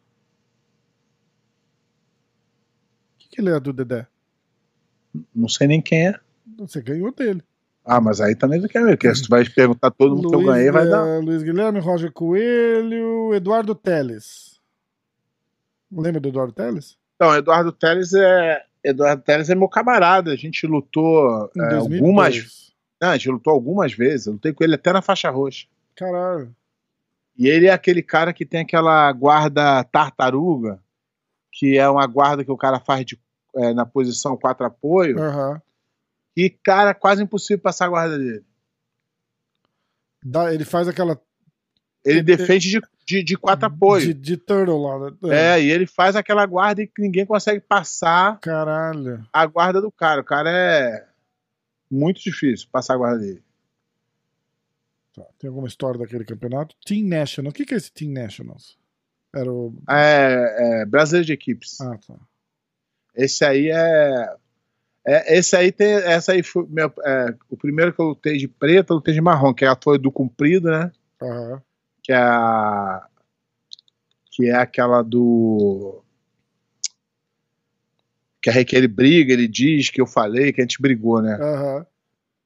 O 3.15 3.19
que, 3.19 3.29
que 3.29 3.41
ele 3.41 3.49
é 3.49 3.59
do 3.59 3.71
Dedé? 3.71 4.07
Não 5.33 5.47
sei 5.47 5.67
nem 5.67 5.81
quem 5.81 6.07
é. 6.09 6.19
Você 6.57 6.81
ganhou 6.81 7.13
dele. 7.13 7.43
Ah, 7.85 7.99
mas 7.99 8.21
aí 8.21 8.35
também 8.35 8.59
não 8.61 8.67
quer 8.67 8.83
ver, 8.83 8.97
porque 8.97 9.13
se 9.13 9.23
tu 9.23 9.29
vai 9.29 9.43
perguntar 9.47 9.91
todo 9.91 10.15
mundo 10.15 10.29
que 10.29 10.35
eu 10.35 10.45
ganhei, 10.45 10.71
vai 10.71 10.87
dar. 10.87 11.19
Luiz 11.19 11.43
Guilherme, 11.43 11.79
Roger 11.79 12.11
Coelho, 12.11 13.33
Eduardo 13.33 13.75
Teles. 13.75 14.59
Lembra 15.91 16.21
do 16.21 16.29
Eduardo 16.29 16.53
Teles? 16.53 16.97
Então, 17.15 17.35
Eduardo 17.35 17.71
Teles 17.71 18.13
é. 18.13 18.63
Eduardo 18.83 19.21
Teles 19.21 19.49
é 19.49 19.55
meu 19.55 19.67
camarada. 19.67 20.31
A 20.31 20.35
gente 20.35 20.65
lutou 20.65 21.49
Em 21.55 21.61
é, 21.61 21.69
2002. 21.69 22.01
algumas. 22.01 22.72
Não, 23.03 23.09
a 23.09 23.17
gente 23.17 23.29
lutou 23.29 23.51
algumas 23.51 23.91
vezes. 23.91 24.27
Eu 24.27 24.33
lutei 24.33 24.53
com 24.53 24.63
ele 24.63 24.75
até 24.75 24.93
na 24.93 25.01
faixa 25.01 25.29
roxa. 25.29 25.67
Caralho. 25.93 26.55
E 27.37 27.47
ele 27.49 27.65
é 27.67 27.71
aquele 27.73 28.01
cara 28.01 28.31
que 28.31 28.45
tem 28.45 28.61
aquela 28.61 29.11
guarda 29.11 29.83
tartaruga, 29.83 30.79
que 31.51 31.77
é 31.77 31.89
uma 31.89 32.07
guarda 32.07 32.45
que 32.45 32.51
o 32.51 32.55
cara 32.55 32.79
faz 32.79 33.05
de, 33.05 33.19
é, 33.57 33.73
na 33.73 33.85
posição 33.85 34.37
quatro 34.37 34.65
apoio, 34.65 35.19
Aham. 35.21 35.61
e, 36.37 36.49
cara, 36.49 36.93
quase 36.93 37.21
impossível 37.21 37.61
passar 37.61 37.87
a 37.87 37.89
guarda 37.89 38.17
dele. 38.17 38.45
Dá- 40.23 40.53
Ele 40.53 40.63
faz 40.63 40.87
aquela. 40.87 41.19
Ele 42.05 42.21
defende 42.23 42.69
de, 42.69 42.81
de, 43.05 43.23
de 43.23 43.37
quatro 43.37 43.65
apoio. 43.67 44.07
De, 44.07 44.13
de 44.13 44.37
turtle 44.37 44.81
lá. 44.81 45.11
né? 45.11 45.55
É, 45.57 45.61
e 45.61 45.69
ele 45.69 45.85
faz 45.85 46.15
aquela 46.15 46.45
guarda 46.45 46.81
e 46.81 46.87
que 46.87 47.01
ninguém 47.01 47.25
consegue 47.25 47.59
passar 47.59 48.39
Caralho. 48.39 49.25
a 49.33 49.45
guarda 49.45 49.81
do 49.81 49.91
cara. 49.91 50.21
O 50.21 50.23
cara 50.23 50.49
é 50.49 51.05
muito 51.93 52.21
difícil 52.21 52.67
passar 52.71 52.95
a 52.95 52.97
guarda 52.97 53.19
dele. 53.19 53.43
Tá, 55.13 55.23
Tem 55.37 55.47
alguma 55.47 55.67
história 55.67 55.99
daquele 55.99 56.25
campeonato? 56.25 56.75
Team 56.85 57.07
National. 57.07 57.51
O 57.51 57.53
que, 57.53 57.65
que 57.65 57.73
é 57.73 57.77
esse 57.77 57.91
Team 57.91 58.11
Nationals? 58.11 58.77
Era 59.33 59.51
o. 59.51 59.73
É, 59.89 60.81
é 60.81 60.85
brasileiro 60.85 61.25
de 61.25 61.33
equipes. 61.33 61.79
Ah, 61.81 61.97
tá. 62.05 62.15
Esse 63.15 63.45
aí 63.45 63.69
é, 63.69 64.35
é- 65.05 65.37
esse 65.37 65.55
aí 65.55 65.71
tem, 65.71 65.93
essa 65.93 66.31
aí 66.33 66.41
foi 66.41 66.65
meu, 66.67 66.91
é, 67.05 67.35
o 67.49 67.55
primeiro 67.55 67.93
que 67.93 68.01
eu 68.01 68.05
lutei 68.07 68.37
de 68.37 68.47
preto, 68.47 68.91
eu 68.91 68.95
lutei 68.95 69.13
de 69.13 69.21
marrom, 69.21 69.53
que 69.53 69.65
é 69.65 69.67
a 69.67 69.77
foi 69.81 69.99
do 69.99 70.11
comprido, 70.11 70.69
né? 70.71 70.91
Aham. 71.21 71.61
Que 72.01 72.11
é 72.11 72.17
a, 72.17 73.07
que 74.31 74.47
é 74.47 74.55
aquela 74.55 75.01
do 75.03 76.02
que 78.43 78.65
que 78.65 78.75
ele 78.75 78.87
briga, 78.89 79.31
ele 79.31 79.47
diz 79.47 79.89
que 79.89 80.01
eu 80.01 80.05
falei, 80.05 80.51
que 80.51 80.59
a 80.59 80.63
gente 80.63 80.81
brigou, 80.81 81.21
né? 81.21 81.37
Aham. 81.39 81.85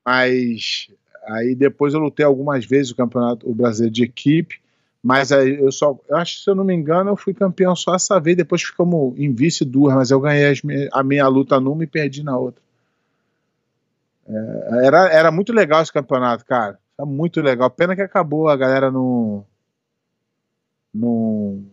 Mas 0.05 0.89
aí 1.25 1.55
depois 1.55 1.93
eu 1.93 1.99
lutei 1.99 2.25
algumas 2.25 2.65
vezes 2.65 2.91
o 2.91 2.95
campeonato 2.95 3.49
o 3.49 3.55
brasileiro 3.55 3.93
de 3.93 4.03
equipe, 4.03 4.59
mas 5.03 5.31
aí 5.31 5.59
eu 5.59 5.71
só, 5.71 5.97
eu 6.07 6.17
acho 6.17 6.37
que 6.37 6.43
se 6.43 6.49
eu 6.49 6.55
não 6.55 6.63
me 6.63 6.73
engano, 6.73 7.09
eu 7.09 7.17
fui 7.17 7.33
campeão 7.33 7.75
só 7.75 7.95
essa 7.95 8.19
vez, 8.19 8.37
depois 8.37 8.61
ficamos 8.61 9.17
em 9.17 9.33
vice 9.33 9.65
duas, 9.65 9.95
mas 9.95 10.11
eu 10.11 10.19
ganhei 10.19 10.45
as 10.45 10.61
a 10.93 11.03
minha 11.03 11.27
luta 11.27 11.59
numa 11.59 11.83
e 11.83 11.87
perdi 11.87 12.23
na 12.23 12.37
outra. 12.37 12.61
É, 14.27 14.85
era, 14.85 15.09
era 15.09 15.31
muito 15.31 15.51
legal 15.51 15.81
esse 15.81 15.91
campeonato, 15.91 16.45
cara. 16.45 16.77
Era 16.97 17.05
muito 17.05 17.41
legal. 17.41 17.69
Pena 17.69 17.95
que 17.95 18.01
acabou, 18.01 18.49
a 18.49 18.57
galera 18.57 18.91
não. 18.91 19.45
Não. 20.93 21.63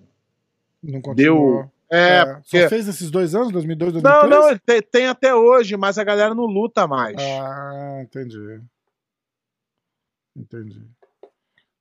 Não 0.83 1.01
Deu. 1.15 1.71
É, 1.95 2.19
É, 2.19 2.25
porque. 2.35 2.63
Só 2.63 2.69
fez 2.69 2.89
esses 2.89 3.11
dois 3.11 3.35
anos, 3.35 3.53
2002, 3.53 3.93
2003? 3.95 4.31
Não, 4.31 4.51
não, 4.51 4.59
tem, 4.59 4.83
tem 4.83 5.07
até 5.07 5.35
hoje, 5.35 5.77
mas 5.77 5.97
a 5.99 6.05
galera 6.05 6.35
não 6.35 6.45
luta 6.45 6.87
mais. 6.87 7.17
Ah, 7.21 8.01
entendi. 8.03 8.61
Entendi. 10.37 10.85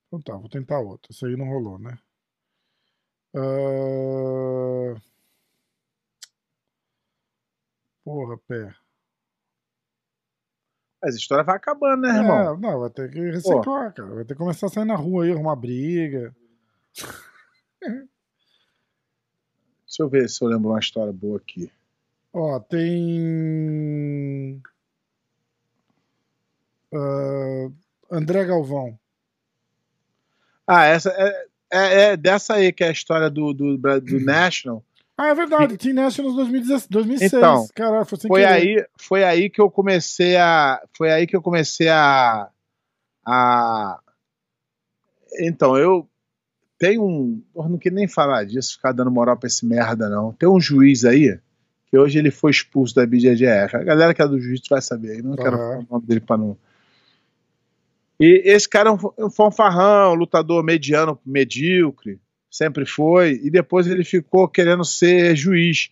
Então 0.07 0.21
tá, 0.21 0.37
vou 0.37 0.49
tentar 0.49 0.79
outro. 0.79 1.11
Esse 1.11 1.25
aí 1.25 1.35
não 1.35 1.47
rolou, 1.47 1.79
né? 1.79 1.97
Ah, 3.35 4.95
Porra, 8.03 8.37
pé. 8.47 8.75
Mas 11.01 11.15
a 11.15 11.17
história 11.17 11.43
vai 11.43 11.55
acabando, 11.55 12.01
né, 12.01 12.17
irmão? 12.17 12.39
É, 12.39 12.57
não, 12.57 12.79
vai 12.79 12.89
ter 12.89 13.09
que 13.11 13.19
reciclar, 13.19 13.93
cara. 13.93 14.13
Vai 14.13 14.23
ter 14.23 14.33
que 14.35 14.39
começar 14.39 14.67
a 14.67 14.69
sair 14.69 14.85
na 14.85 14.95
rua 14.95 15.23
aí, 15.25 15.31
arrumar 15.31 15.55
briga. 15.55 16.35
Deixa 19.93 20.01
eu 20.01 20.09
ver 20.09 20.27
se 20.27 20.43
eu 20.43 20.47
lembro 20.47 20.71
uma 20.71 20.79
história 20.79 21.13
boa 21.13 21.37
aqui. 21.37 21.71
Ó, 22.33 22.59
tem. 22.61 24.59
ah, 26.91 27.69
André 28.09 28.43
Galvão. 28.43 28.97
Ah, 30.65 30.85
essa 30.85 31.11
é, 31.11 31.45
é, 31.71 32.01
é 32.05 32.17
dessa 32.17 32.55
aí 32.55 32.73
que 32.73 32.83
é 32.83 32.87
a 32.87 32.91
história 32.91 33.29
do, 33.29 33.53
do, 33.53 33.77
do 33.77 34.19
National. 34.25 34.83
Ah, 35.15 35.27
é 35.27 35.35
verdade, 35.35 35.77
Team 35.77 35.93
Nationals 35.93 36.35
2016, 36.37 36.87
2006. 36.89 37.33
Então, 37.33 37.67
Caralho, 37.75 38.03
foi 38.03 38.17
Foi 38.17 38.45
aí, 38.45 38.83
foi 38.97 39.23
aí 39.23 39.47
que 39.47 39.61
eu 39.61 39.69
comecei 39.69 40.35
a. 40.37 40.81
Foi 40.97 41.11
aí 41.11 41.27
que 41.27 41.35
eu 41.35 41.41
comecei 41.43 41.89
a. 41.89 42.49
a 43.23 43.99
então, 45.39 45.77
eu. 45.77 46.09
Tem 46.83 46.99
um. 46.99 47.41
Eu 47.55 47.69
não 47.69 47.77
queria 47.77 47.95
nem 47.95 48.09
falar 48.09 48.43
disso, 48.43 48.73
ficar 48.73 48.91
dando 48.91 49.09
moral 49.09 49.37
pra 49.37 49.47
esse 49.47 49.65
merda, 49.65 50.09
não. 50.09 50.33
Tem 50.33 50.49
um 50.49 50.59
juiz 50.59 51.05
aí, 51.05 51.39
que 51.87 51.97
hoje 51.97 52.19
ele 52.19 52.29
foi 52.29 52.51
expulso 52.51 52.93
da 52.93 53.05
BJJF. 53.05 53.77
A 53.77 53.83
galera 53.85 54.13
que 54.13 54.21
é 54.21 54.27
do 54.27 54.37
juiz 54.37 54.59
vai 54.69 54.81
saber 54.81 55.11
aí, 55.11 55.21
não 55.21 55.37
quero 55.37 55.55
Aham. 55.55 55.65
falar 55.65 55.79
o 55.79 55.87
nome 55.89 56.05
dele 56.05 56.19
pra 56.19 56.35
não. 56.35 56.57
E 58.19 58.41
esse 58.43 58.67
cara 58.67 58.89
é 58.89 58.91
um, 58.91 58.97
um 59.17 59.29
fanfarrão, 59.29 60.13
lutador 60.13 60.61
mediano, 60.61 61.17
medíocre, 61.25 62.19
sempre 62.51 62.85
foi, 62.85 63.39
e 63.41 63.49
depois 63.49 63.87
ele 63.87 64.03
ficou 64.03 64.49
querendo 64.49 64.83
ser 64.83 65.37
juiz. 65.37 65.89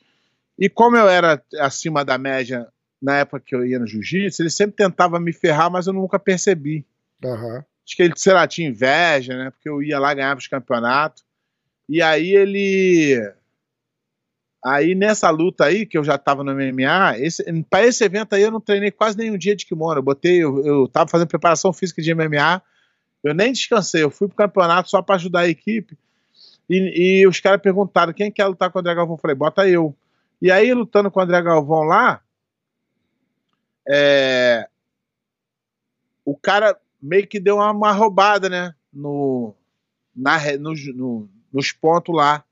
E 0.59 0.67
como 0.67 0.97
eu 0.97 1.07
era 1.07 1.41
acima 1.61 2.03
da 2.03 2.17
média 2.17 2.67
na 3.01 3.15
época 3.15 3.41
que 3.45 3.55
eu 3.55 3.65
ia 3.65 3.79
no 3.79 3.87
jiu-jitsu, 3.87 4.41
ele 4.41 4.49
sempre 4.49 4.75
tentava 4.75 5.21
me 5.21 5.31
ferrar, 5.31 5.71
mas 5.71 5.87
eu 5.87 5.93
nunca 5.93 6.19
percebi. 6.19 6.85
Aham. 7.23 7.63
Acho 7.85 7.95
que 7.95 8.03
ele, 8.03 8.13
sei 8.15 8.33
lá, 8.33 8.47
tinha 8.47 8.69
inveja, 8.69 9.35
né? 9.35 9.49
Porque 9.51 9.67
eu 9.67 9.81
ia 9.81 9.99
lá 9.99 10.13
ganhar 10.13 10.37
os 10.37 10.47
campeonatos. 10.47 11.23
E 11.89 12.01
aí 12.01 12.31
ele. 12.31 13.33
Aí 14.63 14.93
nessa 14.93 15.29
luta 15.29 15.65
aí, 15.65 15.85
que 15.85 15.97
eu 15.97 16.03
já 16.03 16.17
tava 16.17 16.43
no 16.43 16.53
MMA, 16.53 17.17
esse, 17.17 17.43
pra 17.63 17.83
esse 17.83 18.03
evento 18.03 18.33
aí 18.33 18.43
eu 18.43 18.51
não 18.51 18.61
treinei 18.61 18.91
quase 18.91 19.17
nenhum 19.17 19.37
dia 19.37 19.55
de 19.55 19.65
kimono. 19.65 19.99
Eu 19.99 20.03
botei, 20.03 20.43
eu, 20.43 20.63
eu 20.63 20.87
tava 20.87 21.09
fazendo 21.09 21.27
preparação 21.27 21.73
física 21.73 22.01
de 22.01 22.13
MMA, 22.13 22.61
eu 23.23 23.33
nem 23.33 23.51
descansei, 23.51 24.03
eu 24.03 24.11
fui 24.11 24.27
pro 24.27 24.37
campeonato 24.37 24.89
só 24.89 25.01
pra 25.01 25.15
ajudar 25.15 25.41
a 25.41 25.47
equipe. 25.47 25.97
E, 26.69 27.21
e 27.21 27.27
os 27.27 27.39
caras 27.39 27.61
perguntaram 27.61 28.13
quem 28.13 28.31
quer 28.31 28.45
lutar 28.45 28.71
com 28.71 28.77
o 28.77 28.81
André 28.81 28.95
Galvão. 28.95 29.15
Eu 29.15 29.19
falei, 29.19 29.35
bota 29.35 29.67
eu. 29.67 29.95
E 30.41 30.51
aí, 30.51 30.73
lutando 30.73 31.11
com 31.11 31.19
o 31.19 31.23
André 31.23 31.41
Galvão 31.41 31.81
lá, 31.81 32.21
é, 33.87 34.67
o 36.23 36.35
cara 36.35 36.79
meio 37.01 37.27
que 37.27 37.39
deu 37.39 37.55
uma, 37.57 37.71
uma 37.71 37.91
roubada, 37.91 38.49
né? 38.49 38.73
No, 38.93 39.55
na, 40.15 40.37
nos, 40.57 40.85
no- 40.95 41.29
nos 41.53 41.71
pontos 41.71 42.15
lá. 42.15 42.43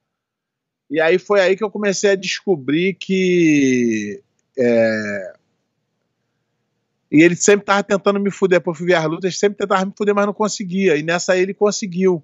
E 0.89 0.99
aí 1.01 1.19
foi 1.19 1.41
aí 1.41 1.55
que 1.55 1.63
eu 1.63 1.71
comecei 1.71 2.11
a 2.11 2.15
descobrir 2.15 2.95
que. 2.95 4.23
é, 4.57 5.34
E 7.11 7.23
ele 7.23 7.35
sempre 7.35 7.65
tava 7.65 7.84
tentando 7.84 8.19
me 8.19 8.30
fuder, 8.30 8.59
depois 8.59 8.77
fui 8.77 8.88
ver 8.88 8.93
as 8.95 9.05
lutas, 9.05 9.38
sempre 9.38 9.57
tentava 9.57 9.85
me 9.85 9.93
fuder, 9.97 10.13
mas 10.13 10.26
não 10.26 10.34
conseguia. 10.34 10.95
E 10.95 11.01
nessa 11.03 11.34
aí 11.34 11.41
ele 11.41 11.53
conseguiu. 11.53 12.23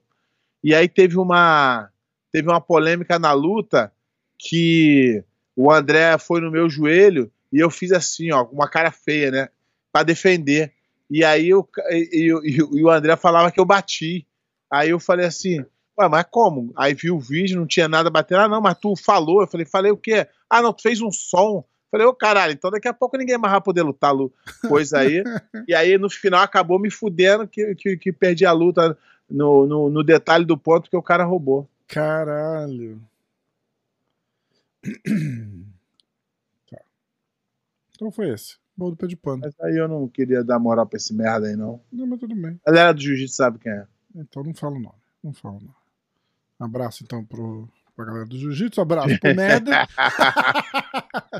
E 0.64 0.76
aí 0.76 0.90
teve 0.90 1.18
uma. 1.18 1.90
Teve 2.32 2.50
uma 2.50 2.62
polêmica 2.62 3.20
na 3.20 3.34
luta 3.34 3.94
que 4.40 5.24
o 5.56 5.72
André 5.72 6.18
foi 6.20 6.42
no 6.42 6.52
meu 6.52 6.70
joelho 6.70 7.32
e 7.54 7.60
eu 7.60 7.72
fiz 7.72 7.92
assim, 7.94 8.32
ó, 8.32 8.44
uma 8.46 8.70
cara 8.70 8.92
feia, 8.92 9.32
né? 9.32 9.50
Pra 9.94 10.04
defender. 10.04 10.74
E 11.10 11.24
aí 11.24 11.54
o, 11.54 11.64
ca- 11.64 11.84
e, 11.92 12.10
e- 12.34 12.58
e 12.80 12.84
o 12.84 12.90
André 12.90 13.16
falava 13.16 13.52
que 13.52 13.60
eu 13.60 13.66
bati. 13.66 14.26
Aí 14.72 14.90
eu 14.90 15.00
falei 15.00 15.26
assim, 15.26 15.60
ué, 15.98 16.08
mas 16.10 16.26
como? 16.30 16.72
Aí 16.76 16.94
vi 16.94 17.12
o 17.12 17.20
vídeo, 17.20 17.60
não 17.60 17.68
tinha 17.68 17.88
nada 17.88 18.10
batendo. 18.10 18.42
Ah, 18.42 18.48
não, 18.48 18.62
mas 18.62 18.78
tu 18.78 18.96
falou. 18.96 19.42
Eu 19.42 19.48
falei, 19.48 19.66
falei 19.66 19.92
o 19.92 19.98
quê? 19.98 20.28
Ah, 20.50 20.62
não, 20.62 20.74
tu 20.74 20.82
fez 20.82 21.02
um 21.02 21.12
som. 21.12 21.64
Falei, 21.92 22.06
ô 22.08 22.14
caralho, 22.14 22.52
então 22.52 22.70
daqui 22.72 22.88
a 22.90 22.94
pouco 22.94 23.16
ninguém 23.18 23.38
mais 23.38 23.52
vai 23.54 23.62
poder 23.62 23.82
lutar, 23.84 24.14
Lu, 24.14 24.34
coisa 24.68 25.00
aí. 25.00 25.24
e 25.68 25.74
aí 25.74 25.98
no 25.98 26.10
final 26.10 26.42
acabou 26.42 26.78
me 26.78 26.90
fudendo 26.92 27.48
que, 27.48 27.74
que, 27.76 27.96
que 27.96 28.12
perdi 28.12 28.46
a 28.46 28.52
luta 28.52 28.98
no, 29.30 29.66
no, 29.66 29.90
no 29.90 30.04
detalhe 30.04 30.44
do 30.44 30.58
ponto 30.58 30.90
que 30.90 30.98
o 30.98 31.02
cara 31.02 31.24
roubou. 31.24 31.70
Caralho. 31.88 33.00
Tá. 36.70 36.82
Então 37.94 38.12
foi 38.12 38.30
esse. 38.34 38.58
Bom 38.78 38.90
do 38.90 38.96
pé 38.96 39.08
de 39.08 39.16
pano. 39.16 39.42
Mas 39.44 39.54
aí 39.62 39.78
eu 39.78 39.88
não 39.88 40.08
queria 40.08 40.44
dar 40.44 40.60
moral 40.60 40.86
pra 40.86 40.98
esse 40.98 41.14
merda 41.14 41.48
aí, 41.48 41.56
não. 41.56 41.82
Não, 41.92 42.06
mas 42.06 42.20
tudo 42.20 42.36
bem. 42.36 42.60
A 42.66 42.72
galera 42.72 42.94
do 42.94 43.02
jiu-jitsu 43.02 43.36
sabe 43.36 43.60
quem 43.60 43.72
é. 43.72 43.86
Então 44.16 44.44
não 44.44 44.54
falo 44.54 44.76
o 44.76 44.80
nome. 44.80 44.96
Não 45.24 45.34
falo 45.34 45.58
o 45.58 45.62
nome. 45.62 45.76
Abraço 46.60 47.04
então 47.04 47.24
pro, 47.24 47.68
pra 47.96 48.06
galera 48.06 48.26
do 48.26 48.38
Jiu-Jitsu. 48.38 48.80
Abraço 48.80 49.20
pro 49.20 49.36
Meda. 49.36 49.88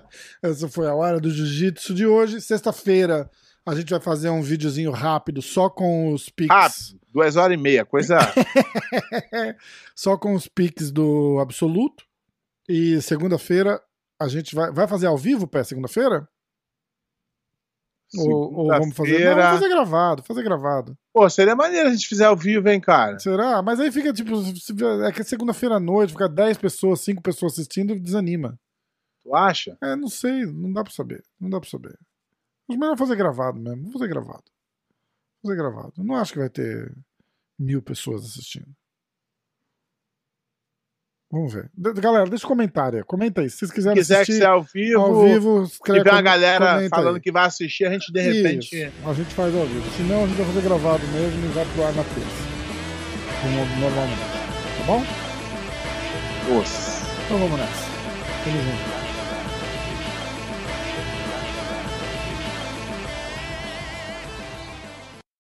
Essa 0.42 0.68
foi 0.68 0.88
a 0.88 0.94
hora 0.94 1.20
do 1.20 1.30
jiu-jitsu 1.30 1.94
de 1.94 2.06
hoje. 2.06 2.42
Sexta-feira 2.42 3.30
a 3.66 3.74
gente 3.74 3.90
vai 3.90 4.00
fazer 4.00 4.30
um 4.30 4.42
videozinho 4.42 4.92
rápido 4.92 5.42
só 5.42 5.70
com 5.70 6.14
os 6.14 6.30
pics. 6.30 6.56
Rápido, 6.56 7.00
duas 7.12 7.36
horas 7.36 7.58
e 7.58 7.62
meia, 7.62 7.86
coisa. 7.86 8.20
só 9.96 10.18
com 10.18 10.34
os 10.34 10.48
pics 10.48 10.92
do 10.92 11.40
Absoluto. 11.40 12.06
E 12.68 13.02
segunda-feira 13.02 13.82
a 14.20 14.28
gente 14.28 14.54
vai. 14.54 14.72
Vai 14.72 14.88
fazer 14.88 15.08
ao 15.08 15.18
vivo, 15.18 15.48
pé, 15.48 15.64
segunda-feira? 15.64 16.28
Ou, 18.18 18.54
ou 18.54 18.68
vamos 18.68 18.96
fazer. 18.96 19.26
Não, 19.26 19.36
vamos 19.36 19.60
fazer 19.60 19.70
gravado, 19.70 20.24
fazer 20.24 20.44
gravado. 20.44 20.98
Pô, 21.14 21.30
seria 21.30 21.56
maneiro 21.56 21.90
a 21.90 21.92
gente 21.92 22.08
fizer 22.08 22.26
ao 22.26 22.36
vivo, 22.36 22.68
hein, 22.70 22.80
cara? 22.80 23.18
Será? 23.20 23.62
Mas 23.62 23.80
aí 23.80 23.92
fica 23.92 24.14
tipo. 24.14 24.34
É 25.06 25.12
que 25.12 25.24
segunda-feira 25.24 25.76
à 25.76 25.80
noite, 25.80 26.14
fica 26.14 26.30
10 26.30 26.58
pessoas, 26.58 27.02
5 27.02 27.22
pessoas 27.22 27.54
assistindo, 27.54 28.00
desanima. 28.00 28.60
Tu 29.24 29.36
acha? 29.36 29.78
É, 29.82 29.96
não 29.96 30.08
sei, 30.08 30.46
não 30.46 30.72
dá 30.72 30.84
pra 30.84 30.94
saber. 30.94 31.24
Não 31.40 31.50
dá 31.50 31.60
pra 31.60 31.70
saber. 31.70 31.98
Mas 32.68 32.78
melhor 32.78 32.98
fazer 32.98 33.16
gravado 33.16 33.60
mesmo. 33.60 33.84
Vou 33.84 33.94
fazer 33.94 34.08
gravado. 34.08 34.44
Vou 35.42 35.52
fazer 35.52 35.56
gravado. 35.56 35.94
Não 35.98 36.16
acho 36.16 36.34
que 36.34 36.40
vai 36.40 36.50
ter 36.50 36.96
mil 37.58 37.82
pessoas 37.82 38.24
assistindo. 38.26 38.68
Vamos 41.36 41.54
ver. 41.54 41.70
Galera, 41.78 42.30
deixa 42.30 42.46
um 42.46 42.48
comentário. 42.48 43.04
Comenta 43.04 43.42
aí. 43.42 43.50
Se 43.50 43.58
vocês 43.58 43.72
quiserem 43.72 44.02
Se 44.02 44.08
quiser 44.08 44.16
assistir 44.22 44.32
que 44.32 44.38
seja 44.38 44.52
ao 44.52 44.64
vivo, 44.64 45.02
ao 45.02 45.26
vivo 45.26 45.64
escreve, 45.64 46.00
tiver 46.00 46.12
uma 46.14 46.22
galera 46.22 46.88
falando 46.90 47.16
aí. 47.16 47.22
que 47.22 47.30
vai 47.30 47.46
assistir, 47.46 47.84
a 47.84 47.92
gente 47.92 48.10
de 48.10 48.22
repente. 48.22 48.74
Isso, 48.74 48.94
a 49.06 49.14
gente 49.14 49.34
faz 49.34 49.54
ao 49.54 49.66
vivo. 49.66 49.86
Se 49.98 50.04
não, 50.04 50.24
a 50.24 50.28
gente 50.28 50.38
vai 50.38 50.46
fazer 50.46 50.62
gravado 50.62 51.06
mesmo 51.08 51.46
e 51.46 51.48
vai 51.50 51.66
pro 51.66 51.84
ar 51.84 51.94
na 51.94 52.04
terça. 52.04 52.46
Como 53.42 53.82
normalmente. 53.82 54.22
Tá 54.78 54.84
bom? 54.86 55.04
Nossa. 56.56 57.06
Então 57.26 57.38
vamos 57.38 57.60
nessa. 57.60 57.86
Tamo 58.46 58.58
junto. 58.58 59.05